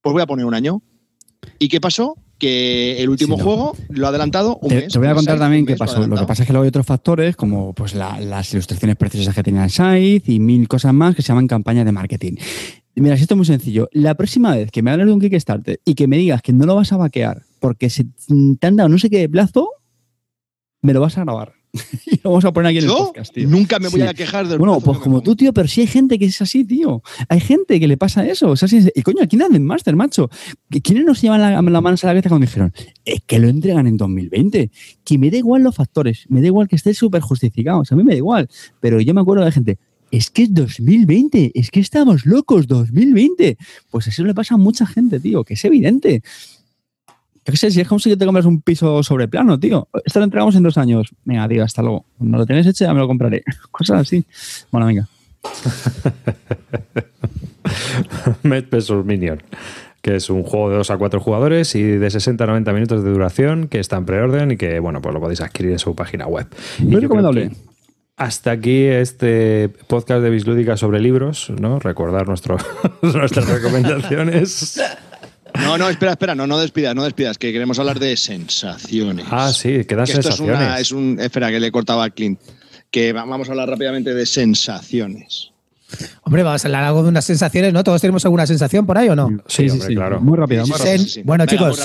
[0.00, 0.82] pues voy a poner un año.
[1.58, 2.16] ¿Y qué pasó?
[2.38, 4.92] que el último juego lo ha adelantado un te, mes.
[4.92, 6.06] Te voy a contar también qué pasó.
[6.06, 9.42] Lo que pasa es que luego hay otros factores, como pues las ilustraciones preciosas que
[9.42, 12.34] tenía site y mil cosas más que se llaman campañas de marketing.
[12.96, 13.88] Mira, esto es muy sencillo.
[13.92, 16.64] La próxima vez que me hables de un Kickstarter y que me digas que no
[16.64, 19.70] lo vas a vaquear porque se te han dado no sé qué plazo,
[20.82, 21.54] me lo vas a grabar.
[22.06, 23.48] y lo vamos a poner aquí en el podcast, tío.
[23.48, 26.18] Nunca me voy a quejar del Bueno, pues como tú, tío, pero sí hay gente
[26.18, 27.02] que es así, tío.
[27.28, 28.50] Hay gente que le pasa eso.
[28.50, 30.30] O sea, y coño, aquí nadie en Master, macho.
[30.82, 32.72] ¿Quiénes nos llevan la, la mano a la cabeza cuando dijeron,
[33.04, 34.70] es que lo entregan en 2020?
[35.04, 37.80] Que me da igual los factores, me da igual que esté súper justificado.
[37.80, 38.48] O sea, a mí me da igual.
[38.80, 39.78] Pero yo me acuerdo de gente,
[40.10, 43.56] es que es 2020, es que estamos locos, 2020.
[43.90, 46.22] Pues eso le pasa a mucha gente, tío, que es evidente.
[47.46, 49.86] Yo qué sé, si es como si te compras un piso sobre plano, tío.
[50.04, 51.14] Esto lo entregamos en dos años.
[51.24, 52.06] Venga, tío, hasta luego.
[52.16, 53.42] Cuando lo tienes hecho ya me lo compraré.
[53.70, 54.24] Cosas así.
[54.70, 55.06] Bueno, venga.
[58.42, 59.42] Med vs Minion,
[60.00, 63.04] que es un juego de 2 a 4 jugadores y de 60 a 90 minutos
[63.04, 65.94] de duración, que está en preorden y que, bueno, pues lo podéis adquirir en su
[65.94, 66.46] página web.
[66.78, 67.50] Muy recomendable.
[68.16, 71.80] Hasta aquí este podcast de Bislúdica sobre libros, ¿no?
[71.80, 72.58] Recordar nuestro,
[73.02, 74.80] nuestras recomendaciones.
[75.60, 79.26] No, no, espera, espera, no, no despidas, no despidas, que queremos hablar de sensaciones.
[79.30, 80.60] Ah, sí, quedan sensaciones.
[80.60, 82.40] Esto es, un, espera, que le cortaba a Clint.
[82.90, 85.52] Que vamos a hablar rápidamente de sensaciones.
[86.22, 87.84] Hombre, vamos a hablar algo de unas sensaciones, ¿no?
[87.84, 89.28] ¿Todos tenemos alguna sensación por ahí o no?
[89.46, 90.20] Sí, sí, sí, claro.
[90.20, 91.22] Muy rápido, muy rápido.
[91.24, 91.78] Bueno, chicos,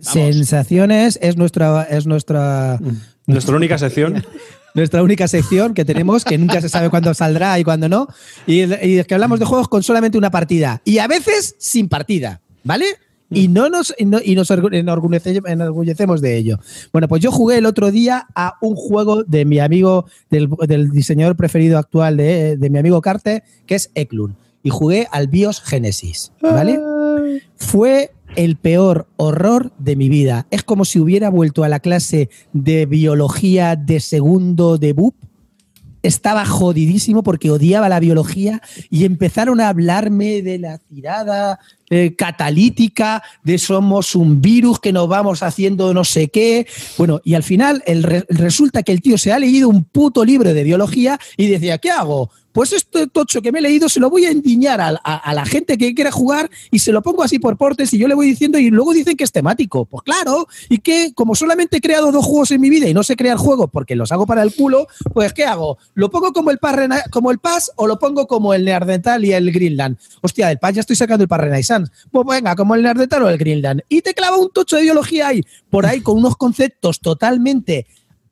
[0.00, 2.78] sensaciones es nuestra, es nuestra.
[3.26, 4.24] Nuestra única sección.
[4.74, 8.08] nuestra única sección que tenemos, que nunca se sabe cuándo saldrá y cuándo no.
[8.46, 10.80] Y, y es que hablamos de juegos con solamente una partida.
[10.84, 12.40] Y a veces sin partida.
[12.66, 12.86] ¿Vale?
[13.30, 16.60] Y no nos, y, nos enorgullecemos de ello.
[16.92, 21.36] Bueno, pues yo jugué el otro día a un juego de mi amigo, del, diseñador
[21.36, 24.36] preferido actual de, mi amigo Carte, que es Eklund.
[24.62, 26.78] Y jugué al BIOS Genesis, ¿vale?
[27.56, 30.46] Fue el peor horror de mi vida.
[30.50, 35.14] Es como si hubiera vuelto a la clase de biología de segundo de BUP
[36.06, 41.58] estaba jodidísimo porque odiaba la biología y empezaron a hablarme de la tirada
[41.88, 46.66] eh, catalítica, de somos un virus que nos vamos haciendo no sé qué.
[46.98, 50.52] Bueno, y al final el resulta que el tío se ha leído un puto libro
[50.52, 52.30] de biología y decía, ¿qué hago?
[52.56, 55.76] Pues este tocho que me he leído se lo voy a endiñar a, la gente
[55.76, 58.56] que quiera jugar y se lo pongo así por portes y yo le voy diciendo
[58.56, 59.84] y luego dicen que es temático.
[59.84, 63.02] Pues claro, y que como solamente he creado dos juegos en mi vida y no
[63.02, 65.76] sé crear juegos porque los hago para el culo, pues ¿qué hago?
[65.92, 66.78] ¿Lo pongo como el Paz,
[67.10, 69.98] como el Paz o lo pongo como el Neardental y el Greenland?
[70.22, 71.92] Hostia, el Paz ya estoy sacando el Paz Renaissance.
[72.10, 73.82] Pues venga, como el Neardental o el Greenland.
[73.90, 77.86] Y te clava un tocho de biología ahí, por ahí con unos conceptos totalmente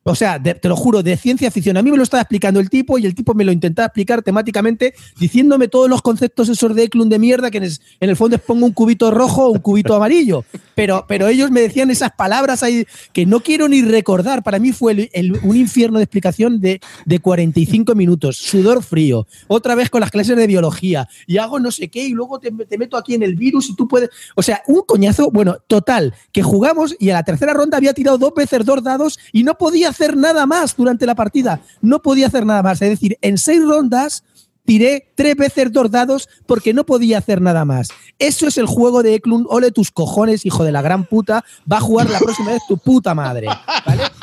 [0.07, 1.77] o sea, te lo juro, de ciencia ficción.
[1.77, 4.21] A mí me lo estaba explicando el tipo y el tipo me lo intentaba explicar
[4.21, 7.71] temáticamente, diciéndome todos los conceptos esos de Eklund de mierda, que en,
[8.01, 10.45] el fondo es pongo un cubito rojo o un cubito amarillo.
[10.75, 14.43] Pero, pero ellos me decían esas palabras ahí que no quiero ni recordar.
[14.43, 15.09] Para mí fue
[15.41, 20.37] un infierno de explicación de, de 45 minutos, sudor frío, otra vez con las clases
[20.37, 23.35] de biología y hago no sé qué y luego te, te meto aquí en el
[23.35, 24.11] virus y tú puedes.
[24.35, 28.19] O sea, un coñazo, bueno, total, que jugamos y a la tercera ronda había tirado
[28.19, 31.61] dos veces dos dados y no podía hacer nada más durante la partida.
[31.81, 32.81] No podía hacer nada más.
[32.81, 34.23] Es decir, en seis rondas
[34.65, 37.89] tiré tres veces dos dados porque no podía hacer nada más.
[38.19, 39.45] Eso es el juego de Eklund.
[39.49, 41.43] Ole tus cojones, hijo de la gran puta.
[41.71, 43.47] Va a jugar la próxima vez tu puta madre.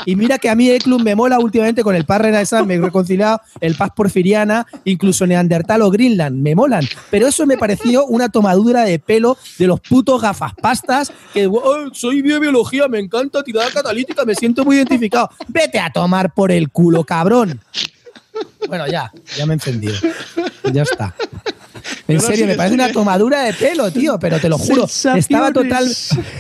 [0.05, 2.81] Y mira que a mí Eklund me mola últimamente con el Paz Renaissance, me he
[2.81, 6.85] reconciliado el Paz Porfiriana, incluso Neandertal o Greenland, me molan.
[7.11, 11.49] Pero eso me pareció una tomadura de pelo de los putos gafas pastas que
[11.93, 15.31] soy biología, me encanta tirada catalítica, me siento muy identificado.
[15.49, 17.61] Vete a tomar por el culo, cabrón.
[18.69, 19.95] Bueno, ya, ya me he encendido.
[20.73, 21.15] Ya está.
[22.09, 24.85] En serio, me parece una tomadura de pelo, tío, pero te lo juro.
[24.85, 25.91] Estaba total,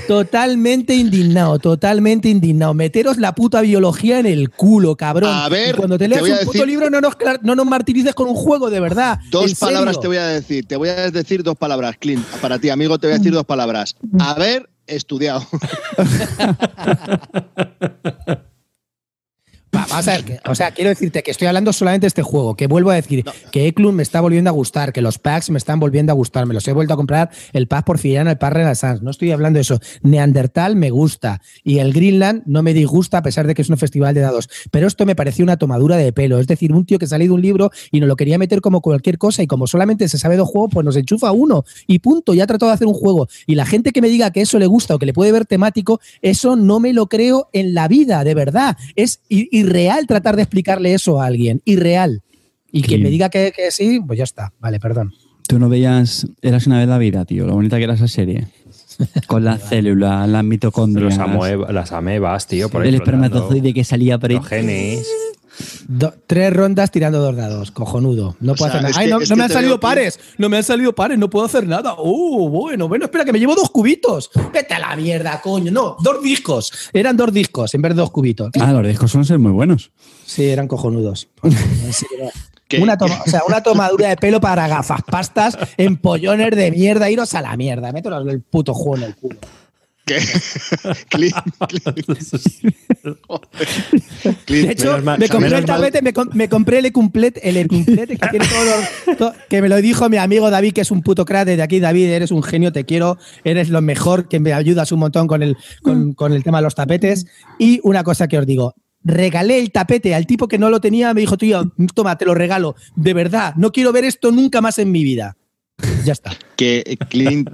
[0.07, 2.75] totalmente indignado, totalmente indignado.
[2.75, 5.33] Meteros la puta biología en el culo, cabrón.
[5.33, 8.35] A ver, cuando te leas un puto libro, no nos, no nos martirices con un
[8.35, 9.19] juego, de verdad.
[9.31, 10.67] Dos palabras te voy a decir.
[10.67, 12.25] Te voy a decir dos palabras, Clint.
[12.41, 13.97] Para ti, amigo, te voy a decir dos palabras.
[14.19, 15.47] A ver, estudiado.
[19.73, 22.67] Vamos a ver, o sea, quiero decirte que estoy hablando solamente de este juego, que
[22.67, 25.81] vuelvo a decir que Eklund me está volviendo a gustar, que los packs me están
[25.81, 29.03] volviendo a gustar, me los he vuelto a comprar, el pack porfiriano, el pack Renaissance,
[29.03, 29.81] no estoy hablando de eso.
[30.03, 33.79] Neandertal me gusta y el Greenland no me disgusta a pesar de que es un
[33.79, 36.99] festival de dados, pero esto me pareció una tomadura de pelo, es decir, un tío
[36.99, 39.67] que salió de un libro y no lo quería meter como cualquier cosa y como
[39.67, 42.75] solamente se sabe de juego, pues nos enchufa uno y punto, ya ha tratado de
[42.75, 45.07] hacer un juego y la gente que me diga que eso le gusta o que
[45.07, 49.21] le puede ver temático, eso no me lo creo en la vida, de verdad, es
[49.63, 52.23] irreal tratar de explicarle eso a alguien, irreal.
[52.71, 54.53] Y que me diga que, sí, pues ya está.
[54.59, 55.13] Vale, perdón.
[55.47, 58.47] Tú no veías, eras una vez la vida, tío, lo bonita que era esa serie.
[59.27, 61.19] Con las células, las mitocondrias.
[61.71, 64.39] las amebas, tío, por El espermatozoide que salía por ahí.
[66.27, 68.37] Tres rondas tirando dos dados, cojonudo.
[68.41, 69.07] No puedo hacer nada.
[69.07, 71.95] no, me han salido pares, no me han salido pares, no puedo hacer nada.
[71.99, 74.31] Uh, bueno, bueno, espera, que me llevo dos cubitos.
[74.53, 75.71] Vete a la mierda, coño.
[75.71, 76.73] No, dos discos.
[76.93, 78.51] Eran dos discos en vez de dos cubitos.
[78.61, 79.93] Ah, los discos son ser muy buenos.
[80.25, 81.29] Sí, eran cojonudos.
[82.81, 87.43] Una, o sea, una tomadura de pelo para gafas, pastas, empollones de mierda, iros a
[87.43, 87.93] la mierda.
[87.93, 89.37] Mételo el puto juego en el culo.
[90.05, 90.19] ¿Qué?
[94.49, 99.19] de hecho, me compré el tapete, me, compré el Ecumplet, el Ecumplet que tiene todos
[99.19, 101.79] los, que me lo dijo mi amigo David, que es un puto crack de aquí.
[101.79, 105.43] David, eres un genio, te quiero, eres lo mejor, que me ayudas un montón con
[105.43, 107.27] el, con, con el tema de los tapetes.
[107.59, 108.75] Y una cosa que os digo,
[109.05, 112.35] regalé el tapete al tipo que no lo tenía, me dijo, tío, toma, te lo
[112.35, 112.75] regalo.
[112.97, 115.37] De verdad, no quiero ver esto nunca más en mi vida.
[116.05, 116.33] Ya está.
[116.57, 117.49] Que Clint.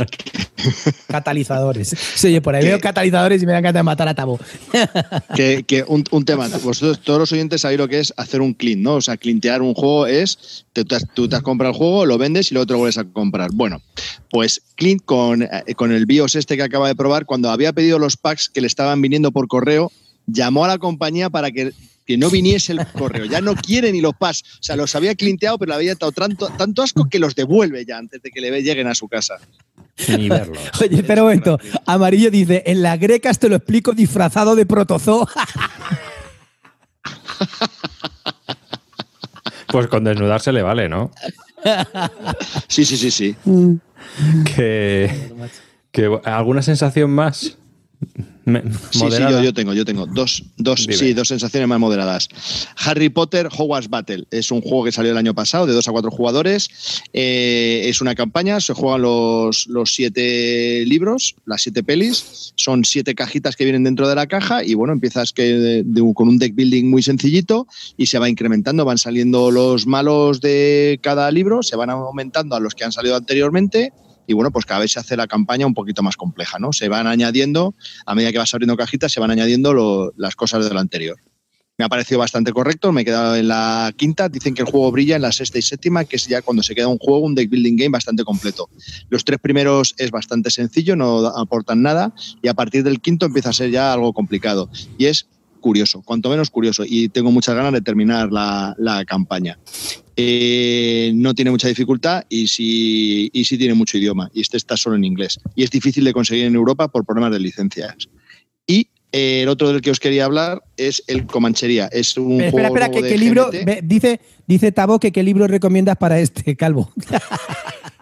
[1.08, 1.94] catalizadores.
[2.14, 4.38] Sí, por ahí veo catalizadores y me dan ganas de matar a Tabo.
[5.36, 6.48] que, un, tema.
[6.62, 8.94] Vosotros, todos los oyentes, sabéis lo que es hacer un clean, ¿no?
[8.94, 10.64] O sea, clintear un juego es.
[11.14, 13.50] tú te has comprado el juego, lo vendes y luego te lo vuelves a comprar.
[13.52, 13.80] Bueno,
[14.30, 17.98] pues Clint con, eh, con el BIOS este que acaba de probar, cuando había pedido
[17.98, 19.92] los packs que le estaban viniendo por correo,
[20.26, 21.72] llamó a la compañía para que,
[22.16, 23.26] no viniese el correo.
[23.26, 24.42] Ya no quiere ni los pas.
[24.42, 27.84] O sea, los había clinteado, pero le había dado tanto, tanto asco que los devuelve
[27.84, 29.34] ya antes de que le lleguen a su casa.
[30.08, 30.58] Ni verlo.
[30.80, 31.58] Oye, pero momento.
[31.86, 35.28] Amarillo dice, en la greca te lo explico disfrazado de protozoo.
[39.68, 41.10] Pues con desnudarse le vale, ¿no?
[42.68, 43.36] Sí, sí, sí, sí.
[44.56, 45.30] Que,
[45.92, 47.58] que alguna sensación más
[48.90, 52.28] sí, sí, yo, tengo, yo tengo dos, dos, sí, dos sensaciones más moderadas.
[52.76, 55.92] Harry Potter Hogwarts Battle es un juego que salió el año pasado de dos a
[55.92, 56.68] cuatro jugadores.
[57.12, 62.52] Eh, es una campaña, se juegan los, los siete libros, las siete pelis.
[62.56, 65.84] Son siete cajitas que vienen dentro de la caja y bueno, empiezas que
[66.14, 67.66] con un deck building muy sencillito
[67.96, 72.60] y se va incrementando, van saliendo los malos de cada libro, se van aumentando a
[72.60, 73.92] los que han salido anteriormente
[74.28, 76.72] y bueno, pues cada vez se hace la campaña un poquito más compleja, ¿no?
[76.72, 77.74] Se van añadiendo,
[78.04, 81.16] a medida que vas abriendo cajitas, se van añadiendo las cosas de lo anterior.
[81.78, 84.92] Me ha parecido bastante correcto, me he quedado en la quinta, dicen que el juego
[84.92, 87.34] brilla en la sexta y séptima, que es ya cuando se queda un juego, un
[87.34, 88.68] deck building game bastante completo.
[89.08, 93.50] Los tres primeros es bastante sencillo, no aportan nada, y a partir del quinto empieza
[93.50, 94.68] a ser ya algo complicado.
[94.98, 95.26] Y es
[95.58, 99.58] curioso, cuanto menos curioso, y tengo muchas ganas de terminar la, la campaña.
[100.20, 104.28] Eh, no tiene mucha dificultad y sí, y sí tiene mucho idioma.
[104.34, 105.38] Y este está solo en inglés.
[105.54, 108.08] Y es difícil de conseguir en Europa por problemas de licencias.
[108.66, 111.86] Y eh, el otro del que os quería hablar es el Comanchería.
[111.86, 113.50] Es un espera, espera, ¿qué, libro?
[113.84, 116.92] dice, dice Tabo que qué libro recomiendas para este calvo.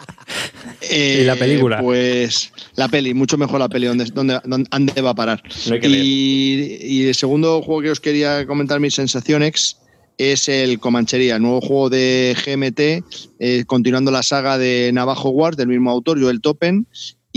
[0.91, 1.81] ¿Y la película?
[1.81, 4.05] Pues la peli, mucho mejor la peli, donde,
[4.45, 5.43] donde, va a parar.
[5.83, 9.79] y, y, el segundo juego que os quería comentar mis sensaciones
[10.19, 13.05] es el Comanchería, nuevo juego de GMT,
[13.39, 16.87] eh, continuando la saga de Navajo Wars, del mismo autor, Joel Topen.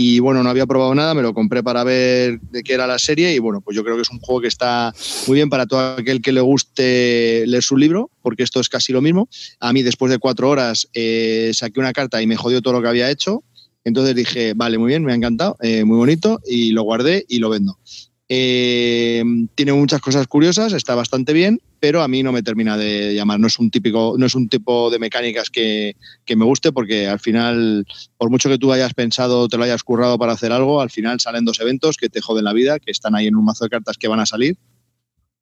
[0.02, 2.98] Y bueno, no había probado nada, me lo compré para ver de qué era la
[2.98, 3.34] serie.
[3.34, 4.94] Y bueno, pues yo creo que es un juego que está
[5.26, 8.94] muy bien para todo aquel que le guste leer su libro, porque esto es casi
[8.94, 9.28] lo mismo.
[9.58, 12.80] A mí, después de cuatro horas, eh, saqué una carta y me jodió todo lo
[12.80, 13.44] que había hecho.
[13.84, 17.38] Entonces dije, vale, muy bien, me ha encantado, eh, muy bonito, y lo guardé y
[17.38, 17.76] lo vendo.
[18.32, 19.24] Eh,
[19.56, 23.40] tiene muchas cosas curiosas, está bastante bien, pero a mí no me termina de llamar.
[23.40, 25.96] No es un típico, no es un tipo de mecánicas que,
[26.28, 27.84] me guste, porque al final,
[28.16, 31.18] por mucho que tú hayas pensado, te lo hayas currado para hacer algo, al final
[31.18, 33.70] salen dos eventos que te joden la vida, que están ahí en un mazo de
[33.70, 34.56] cartas que van a salir.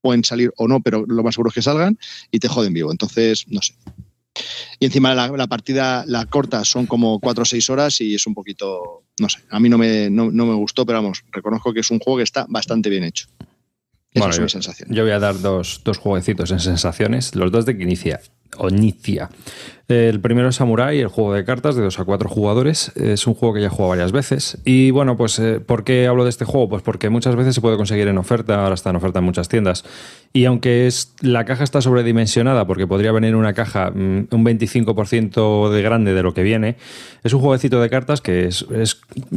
[0.01, 1.98] Pueden salir o no, pero lo más seguro es que salgan
[2.31, 2.90] y te joden vivo.
[2.90, 3.74] Entonces, no sé.
[4.78, 8.35] Y encima la, partida, la corta, son como 4 o 6 horas y es un
[8.35, 11.90] poquito, no sé, a mí no me, no, me gustó, pero vamos, reconozco que es
[11.90, 13.28] un juego que está bastante bien hecho.
[14.15, 14.47] bueno, yo,
[14.89, 18.20] yo, voy a dar dos, dos jueguecitos en sensaciones, los dos de que inicia.
[18.56, 19.28] Onicia.
[19.89, 22.93] El primero es Samurai, el juego de cartas de 2 a 4 jugadores.
[22.94, 24.59] Es un juego que ya he jugado varias veces.
[24.66, 26.69] Y bueno, pues eh, ¿por qué hablo de este juego?
[26.69, 29.48] Pues porque muchas veces se puede conseguir en oferta, ahora está en oferta en muchas
[29.48, 29.86] tiendas.
[30.35, 35.70] Y aunque es, la caja está sobredimensionada, porque podría venir una caja mm, un 25%
[35.70, 36.77] de grande de lo que viene,
[37.24, 38.66] es un jueguecito de cartas que es,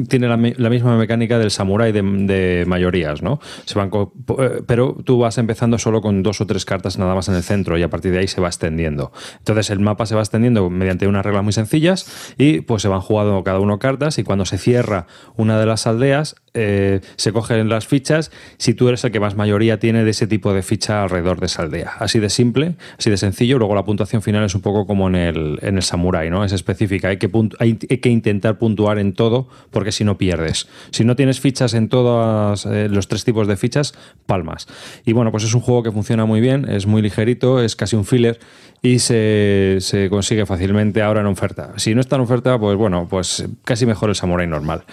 [0.10, 3.40] tiene la, misma mecánica del Samurai de, mayorías, ¿no?
[3.64, 7.30] Se van eh, pero tú vas empezando solo con dos o tres cartas nada más
[7.30, 9.14] en el centro y a partir de ahí se va extendiendo.
[9.38, 13.02] Entonces el mapa se va extendiendo mediante unas reglas muy sencillas y pues se van
[13.02, 15.08] jugando cada uno cartas y cuando se cierra
[15.38, 19.36] una de las aldeas, eh, se cogen las fichas si tú eres el que más
[19.36, 21.94] mayoría tiene de ese tipo de ficha alrededor de esa aldea.
[22.00, 23.58] Así de simple, así de sencillo.
[23.58, 26.44] Luego la puntuación final es un poco como en el, en el Samurai, ¿no?
[26.44, 27.08] Es específica.
[27.08, 27.30] Hay que,
[27.60, 30.68] hay que intentar puntuar en todo porque si no pierdes.
[30.92, 33.94] Si no tienes fichas en todos eh, los tres tipos de fichas,
[34.26, 34.68] palmas.
[35.06, 37.96] Y bueno, pues es un juego que funciona muy bien, es muy ligerito, es casi
[37.96, 38.40] un filler
[38.82, 41.74] y se, se consigue fácilmente ahora en oferta.
[41.78, 44.84] Si no está en oferta, pues bueno, pues casi mejor el Samurai normal.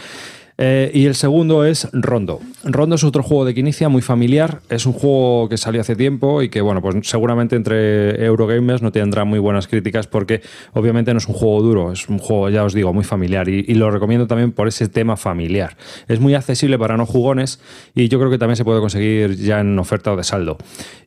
[0.60, 2.40] Eh, y el segundo es Rondo.
[2.64, 4.60] Rondo es otro juego de que inicia muy familiar.
[4.68, 8.90] Es un juego que salió hace tiempo y que, bueno, pues seguramente entre Eurogamers no
[8.90, 12.64] tendrá muy buenas críticas porque obviamente no es un juego duro, es un juego, ya
[12.64, 15.76] os digo, muy familiar y, lo recomiendo también por ese tema familiar.
[16.08, 17.60] Es muy accesible para no jugones
[17.94, 20.58] y yo creo que también se puede conseguir ya en oferta o de saldo.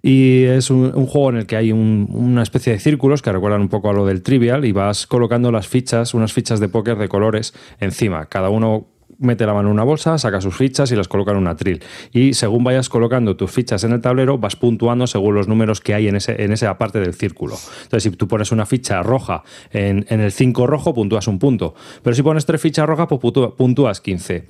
[0.01, 3.67] Y es un, juego en el que hay una especie de círculos que recuerdan un
[3.67, 7.09] poco a lo del Trivial y vas colocando las fichas, unas fichas de póker de
[7.09, 8.87] colores encima, cada uno
[9.21, 11.81] mete la mano en una bolsa, saca sus fichas y las coloca en un atril.
[12.11, 15.93] Y según vayas colocando tus fichas en el tablero, vas puntuando según los números que
[15.93, 17.55] hay en, ese, en esa parte del círculo.
[17.83, 21.75] Entonces, si tú pones una ficha roja en, el 5 rojo, puntúas un punto.
[22.03, 24.45] Pero si pones tres fichas rojas, pues puntúas 15.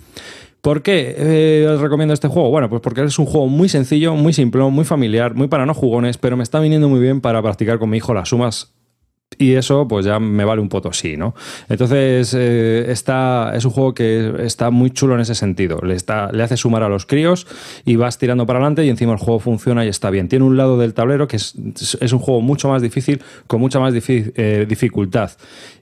[0.62, 2.50] ¿Por qué eh, os recomiendo este juego?
[2.50, 5.74] Bueno, pues porque es un juego muy sencillo, muy simple, muy familiar, muy para no
[5.74, 8.74] jugones, pero me está viniendo muy bien para practicar con mi hijo las sumas
[9.38, 11.34] y eso pues ya me vale un potosí, ¿no?
[11.70, 15.80] Entonces eh, está, es un juego que está muy chulo en ese sentido.
[15.82, 17.48] Le, está, le hace sumar a los críos
[17.86, 20.28] y vas tirando para adelante y encima el juego funciona y está bien.
[20.28, 21.56] Tiene un lado del tablero que es,
[22.00, 25.32] es un juego mucho más difícil, con mucha más eh, dificultad.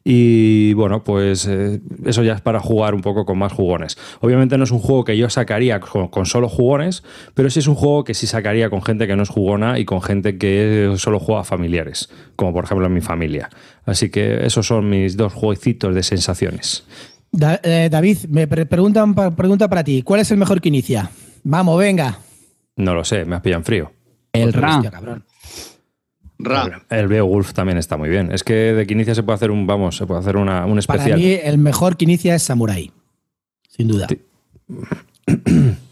[0.03, 3.97] Y bueno, pues eh, eso ya es para jugar un poco con más jugones.
[4.21, 7.03] Obviamente no es un juego que yo sacaría con, solo jugones,
[7.35, 9.85] pero sí es un juego que sí sacaría con gente que no es jugona y
[9.85, 13.38] con gente que solo juega familiares, como por ejemplo en mi familia.
[13.85, 16.83] Así que esos son mis dos jueguecitos de sensaciones.
[17.63, 21.11] Eh, David, me preguntan pregunta para ti, ¿cuál es el mejor que inicia?
[21.43, 22.19] Vamos, venga.
[22.75, 23.91] No lo sé, me has pillado en frío.
[24.33, 24.83] El RAM.
[24.83, 25.23] cabrón.
[26.89, 28.31] El Beowulf también está muy bien.
[28.31, 31.11] Es que de Quinicia se puede hacer un, vamos, se puede hacer una, un especial.
[31.11, 32.91] Para mí el mejor Quinicia es Samurai,
[33.67, 34.07] sin duda.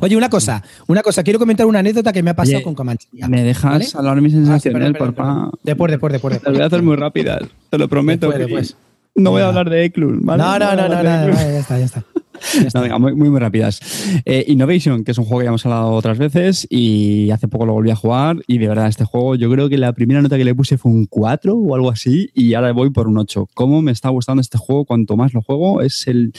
[0.00, 3.28] Oye, una cosa, una cosa, quiero comentar una anécdota que me ha pasado con Comanchería.
[3.28, 5.58] ¿Me dejas hablar mi sensación, ah, por favor?
[5.62, 6.42] Después, después, después.
[6.42, 8.30] Te voy a hacer muy rápidas, te lo prometo.
[8.30, 8.76] Después,
[9.18, 10.42] No voy a hablar de Eklund, ¿vale?
[10.42, 12.04] No, no, no, no, no, ya está, ya está.
[12.98, 13.80] muy, muy, rápidas.
[14.24, 17.66] Eh, Innovation, que es un juego que ya hemos hablado otras veces y hace poco
[17.66, 20.36] lo volví a jugar y de verdad este juego yo creo que la primera nota
[20.36, 23.48] que le puse fue un 4 o algo así y ahora voy por un 8.
[23.54, 24.84] ¿Cómo me está gustando este juego?
[24.84, 26.32] Cuanto más lo juego es el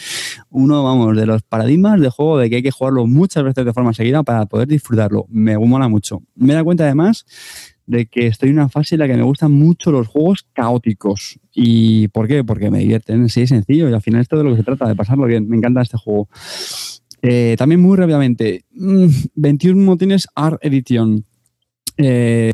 [0.50, 3.74] uno, vamos, de los paradigmas de juego de que hay que jugarlo muchas veces de
[3.74, 5.26] forma seguida para poder disfrutarlo.
[5.30, 6.22] Me mola mucho.
[6.36, 7.26] Me da cuenta además
[7.90, 11.40] de que estoy en una fase en la que me gustan mucho los juegos caóticos.
[11.52, 12.44] ¿Y por qué?
[12.44, 14.88] Porque me divierten, sí, es sencillo y al final esto de lo que se trata,
[14.88, 15.50] de pasarlo bien.
[15.50, 16.30] Me encanta este juego.
[17.24, 21.26] Eh, también muy rápidamente, 21 mm, motines Art Edition.
[21.98, 22.52] Eh,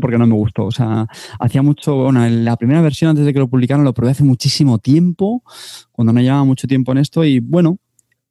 [0.00, 0.66] porque no me gustó.
[0.66, 1.08] O sea,
[1.40, 4.22] hacía mucho, bueno, en la primera versión antes de que lo publicaran lo probé hace
[4.22, 5.42] muchísimo tiempo,
[5.90, 7.78] cuando no llevaba mucho tiempo en esto y bueno,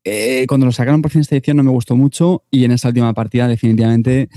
[0.06, 2.88] eh, cuando lo sacaron por fin esta edición no me gustó mucho y en esta
[2.88, 4.30] última partida definitivamente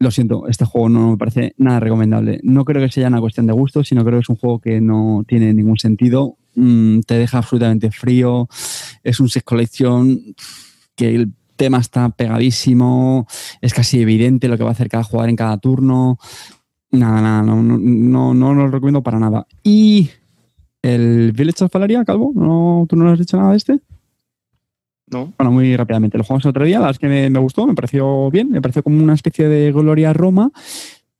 [0.00, 2.40] lo siento, este juego no me parece nada recomendable.
[2.42, 4.80] No creo que sea una cuestión de gusto, sino creo que es un juego que
[4.80, 6.38] no tiene ningún sentido.
[6.54, 8.48] Mm, te deja absolutamente frío.
[9.04, 10.18] Es un set collection
[10.96, 13.26] que el tema está pegadísimo.
[13.60, 16.18] Es casi evidente lo que va a hacer cada jugador en cada turno.
[16.90, 19.46] Nada, nada, no, no, no, lo recomiendo para nada.
[19.62, 20.08] Y
[20.80, 23.80] el Village of Valeria, Calvo, ¿no, ¿tú no has dicho nada de este?
[25.10, 26.16] Bueno, muy rápidamente.
[26.16, 28.62] Lo jugamos el otro día, la verdad es que me, gustó, me pareció bien, me
[28.62, 30.52] pareció como una especie de Gloria Roma,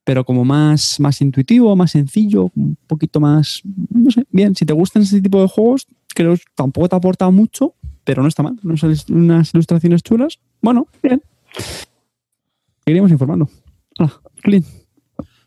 [0.05, 4.55] pero como más, más intuitivo, más sencillo, un poquito más, no sé, bien.
[4.55, 8.29] Si te gustan ese tipo de juegos, creo que tampoco te aporta mucho, pero no
[8.29, 8.59] está mal.
[8.63, 10.39] No son unas ilustraciones chulas.
[10.63, 11.23] Bueno, bien.
[12.85, 13.49] Seguiremos informando.
[13.99, 14.13] Hola,
[14.43, 14.67] Clint.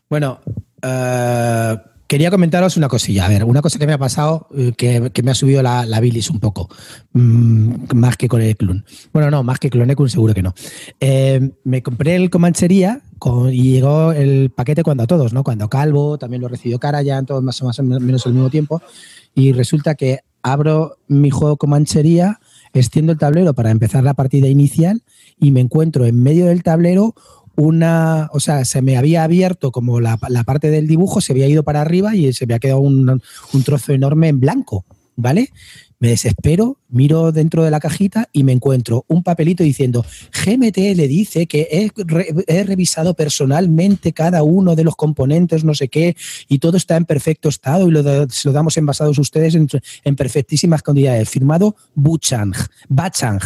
[0.08, 0.38] Bueno,
[0.82, 3.26] uh quería comentaros una cosilla.
[3.26, 6.30] A ver, una cosa que me ha pasado eh, que, me ha subido la, bilis
[6.30, 6.68] un poco,
[7.12, 8.84] mm, más que con el clon.
[9.12, 10.54] Bueno, no, más que con el seguro que no.
[11.00, 13.02] Eh, me compré el Comanchería
[13.50, 15.44] y llegó el paquete cuando a todos, ¿no?
[15.44, 18.82] Cuando Calvo, también lo recibió Karajan, todos más o menos al mismo tiempo.
[19.34, 22.40] Y resulta que abro mi juego Comanchería,
[22.74, 25.02] extiendo el tablero para empezar la partida inicial
[25.40, 27.14] y me encuentro en medio del tablero
[27.56, 31.62] una, o sea, se me había abierto como la, parte del dibujo, se había ido
[31.62, 33.22] para arriba y se me ha quedado un,
[33.64, 34.84] trozo enorme en blanco,
[35.16, 35.50] ¿vale?
[36.00, 41.08] Me desespero, miro dentro de la cajita y me encuentro un papelito diciendo, GMT le
[41.08, 41.90] dice que
[42.46, 46.16] he, revisado personalmente cada uno de los componentes, no sé qué,
[46.48, 49.68] y todo está en perfecto estado y lo, lo damos envasados ustedes en,
[50.04, 51.30] en perfectísimas condiciones.
[51.30, 52.52] Firmado Buchang,
[52.88, 53.40] Bachang.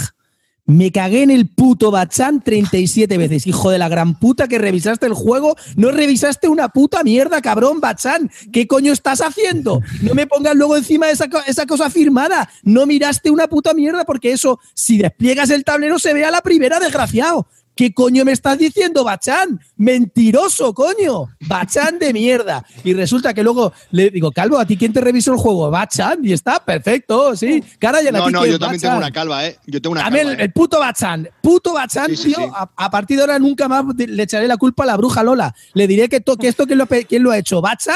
[0.68, 3.46] Me cagué en el puto Bachan 37 veces.
[3.46, 5.56] Hijo de la gran puta que revisaste el juego.
[5.76, 8.30] No revisaste una puta mierda, cabrón, Bachan.
[8.52, 9.80] ¿Qué coño estás haciendo?
[10.02, 12.50] No me pongas luego encima esa, esa cosa firmada.
[12.64, 16.42] No miraste una puta mierda porque eso, si despliegas el tablero, se ve a la
[16.42, 17.46] primera, desgraciado.
[17.78, 19.60] ¿Qué coño me estás diciendo, Bachán?
[19.76, 21.28] Mentiroso, coño.
[21.46, 22.66] Bachán de mierda.
[22.82, 25.70] Y resulta que luego le digo, Calvo, ¿a ti quién te revisó el juego?
[25.70, 26.18] Bachán.
[26.24, 27.62] Y está, perfecto, sí.
[27.78, 29.60] Cara ya No, no, yo también tengo una calva, ¿eh?
[29.64, 30.20] Yo tengo una calva.
[30.20, 31.28] El, el, puto Bachán.
[31.40, 32.52] Puto Bachán, tío.
[32.52, 35.54] A, partir de ahora nunca más le echaré la culpa a la bruja Lola.
[35.74, 37.60] Le diré que, que esto, ¿quién lo, ¿quién lo ha hecho?
[37.60, 37.94] ¿Bachán?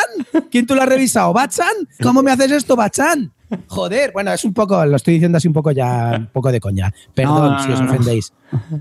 [0.53, 1.33] ¿Quién tú lo has revisado?
[1.33, 1.75] ¿Bachán?
[2.01, 3.33] ¿Cómo me haces esto, Bachán?
[3.67, 6.61] Joder, bueno, es un poco, lo estoy diciendo así un poco ya, un poco de
[6.61, 6.93] coña.
[7.15, 8.33] Perdón si os ofendéis.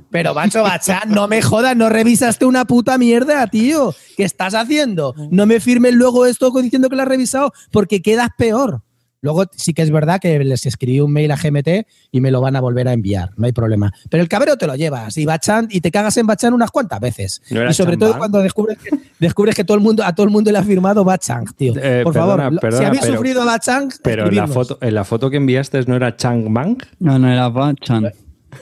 [0.09, 3.93] Pero, macho, Bachán, no me jodas, no revisaste una puta mierda, tío.
[4.17, 5.15] ¿Qué estás haciendo?
[5.29, 8.81] No me firmes luego esto diciendo que lo has revisado porque quedas peor.
[9.21, 12.41] Luego sí que es verdad que les escribí un mail a GMT y me lo
[12.41, 13.93] van a volver a enviar, no hay problema.
[14.09, 16.99] Pero el cabrero te lo llevas y Bachan y te cagas en Bachan unas cuantas
[16.99, 17.41] veces.
[17.49, 18.89] y sobre todo cuando descubres que,
[19.19, 21.73] descubres que todo el mundo, a todo el mundo le ha firmado Bachang, tío.
[21.77, 22.41] Eh, Por favor,
[22.71, 23.91] si habéis sufrido Bachang.
[24.01, 26.81] Pero en la, foto, en la foto que enviaste no era Chang Bang.
[26.99, 28.11] No, no era Bachang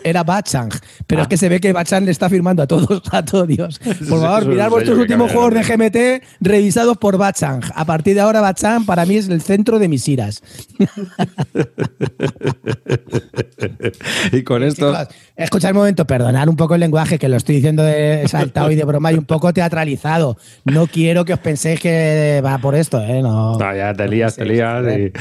[0.04, 0.70] era Bachang,
[1.08, 3.80] pero es que se ve que Bachang le está firmando a todos, a todos Dios.
[3.80, 7.62] Por favor, mirad vuestros últimos juegos de GMT revisados por Bachang.
[7.76, 10.42] A partir de ahora, Bachang para mí es el centro de mis iras.
[14.32, 14.94] y con esto.
[15.36, 18.76] escuchad un momento, perdonad un poco el lenguaje, que lo estoy diciendo de saltado y
[18.76, 20.38] de broma y un poco teatralizado.
[20.66, 23.22] No quiero que os penséis que va por esto, ¿eh?
[23.22, 24.86] No, ya te lías, te lías.
[24.98, 25.12] Y...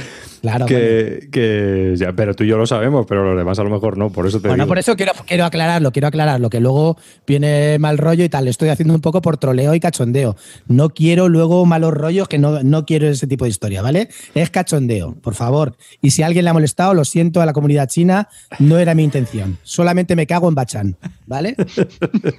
[0.40, 0.66] Claro.
[0.66, 4.10] Que, ya, pero tú y yo lo sabemos, pero los demás a lo mejor no,
[4.10, 6.96] por eso te bueno, por eso quiero, quiero aclararlo, quiero aclararlo, que luego
[7.26, 8.46] viene mal rollo y tal.
[8.48, 10.36] Estoy haciendo un poco por troleo y cachondeo.
[10.66, 14.08] No quiero luego malos rollos, que no, no quiero ese tipo de historia, ¿vale?
[14.34, 15.76] Es cachondeo, por favor.
[16.00, 18.28] Y si alguien le ha molestado, lo siento a la comunidad china,
[18.58, 19.58] no era mi intención.
[19.62, 20.96] Solamente me cago en Bachan,
[21.26, 21.56] ¿vale?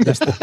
[0.05, 0.33] ya está.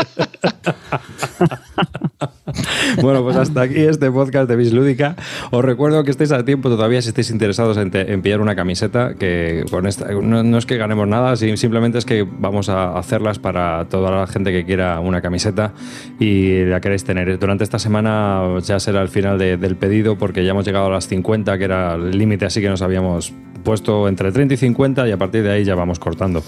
[3.03, 5.17] bueno, pues hasta aquí este podcast de Bislúdica.
[5.51, 9.65] Os recuerdo que estéis a tiempo todavía si estáis interesados en, pillar una camiseta, que
[9.73, 14.51] no, es que ganemos nada, simplemente es que vamos a hacerlas para toda la gente
[14.51, 15.75] que quiera una camiseta
[16.19, 17.39] y la queréis tener.
[17.39, 21.07] Durante esta semana ya será el final del pedido porque ya hemos llegado a las
[21.07, 23.33] 50, que era el límite así que nos habíamos
[23.63, 26.43] puesto entre 30 y 50 y a partir de ahí ya vamos cortando.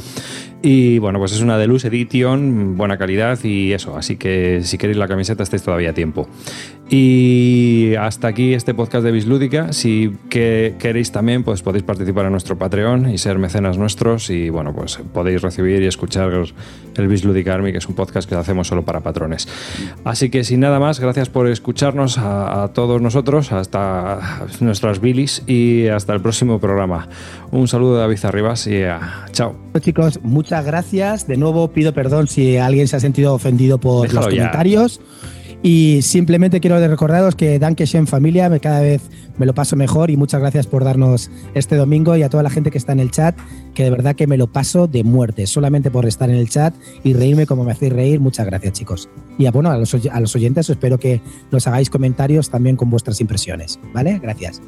[0.62, 4.98] Y bueno, pues es una Deluxe Edition, buena calidad y eso, así que si queréis
[4.98, 6.28] la camiseta estáis todavía a tiempo.
[6.90, 9.74] Y hasta aquí este podcast de Bislúdica.
[9.74, 14.31] Si que queréis también, pues podéis participar en nuestro Patreon y ser mecenas nuestros.
[14.31, 16.32] Y bueno, pues podéis recibir y escuchar
[16.97, 19.48] el Bislúdica Army, que es un podcast que hacemos solo para patrones.
[20.05, 25.89] Así que sin nada más, gracias por escucharnos a, todos nosotros, hasta nuestras bilis y
[25.89, 27.09] hasta el próximo programa.
[27.51, 29.55] Un saludo de David Arribas y uh, chao.
[29.78, 31.27] Chicos, muchas gracias.
[31.27, 35.01] De nuevo pido perdón si alguien se ha sentido ofendido por los comentarios.
[35.62, 39.02] Y simplemente quiero recordaros que Danke en familia, cada vez
[39.39, 42.51] me lo paso mejor y muchas gracias por darnos este domingo y a toda la
[42.51, 43.36] gente que está en el chat,
[43.74, 46.74] que de verdad que me lo paso de muerte, solamente por estar en el chat
[47.02, 48.20] y reírme como me hacéis reír.
[48.20, 49.09] Muchas gracias, chicos.
[49.36, 51.20] Y a, bueno, a los, a los oyentes espero que
[51.51, 53.80] nos hagáis comentarios también con vuestras impresiones.
[53.93, 54.18] ¿Vale?
[54.20, 54.60] Gracias.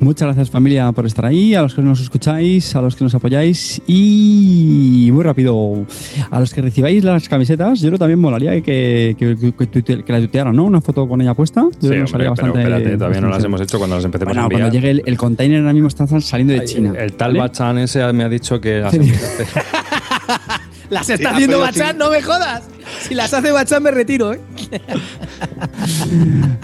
[0.00, 3.14] Muchas gracias familia por estar ahí, a los que nos escucháis, a los que nos
[3.14, 5.86] apoyáis y muy rápido,
[6.30, 10.64] a los que recibáis las camisetas, yo creo también molaría que, que, la tuitearan, ¿no?
[10.64, 11.66] Una foto con ella puesta.
[11.80, 14.60] Yo sí, bastante, espérate, todavía no las hemos hecho cuando las empecemos a enviar.
[14.60, 16.92] Cuando llegue el, container ahora mismo están saliendo de China.
[16.96, 18.94] El, tal Bachan ese me ha dicho que las
[20.90, 22.64] Las está haciendo Bachan, no me jodas.
[23.00, 24.40] Si las hace Bachan me retiro, ¿eh?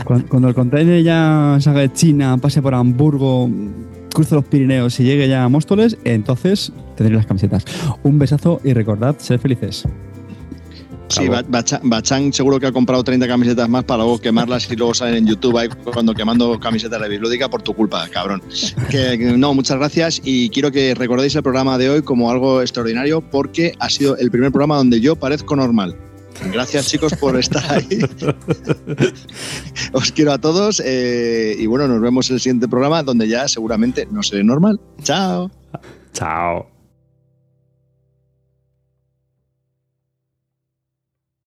[0.05, 3.51] Cuando, el container ya salga de China, pase por Hamburgo,
[4.13, 7.65] cruce los Pirineos y llegue ya a Móstoles, entonces tendréis las camisetas.
[8.03, 9.85] Un besazo y recordad, ser felices.
[11.09, 11.29] Sí,
[11.83, 15.27] Bachang seguro que ha comprado 30 camisetas más para luego quemarlas y luego salen en
[15.27, 18.43] YouTube ahí cuando quemando camisetas de biblioteca por tu culpa, cabrón.
[18.91, 23.21] Que, no, muchas gracias y quiero que recordéis el programa de hoy como algo extraordinario
[23.21, 25.97] porque ha sido el primer programa donde yo parezco normal.
[26.53, 28.01] Gracias chicos por estar ahí.
[29.93, 33.47] Os quiero a todos eh, y bueno, nos vemos en el siguiente programa donde ya
[33.47, 34.81] seguramente no seré normal.
[35.03, 35.51] Chao.
[36.13, 36.74] Chao.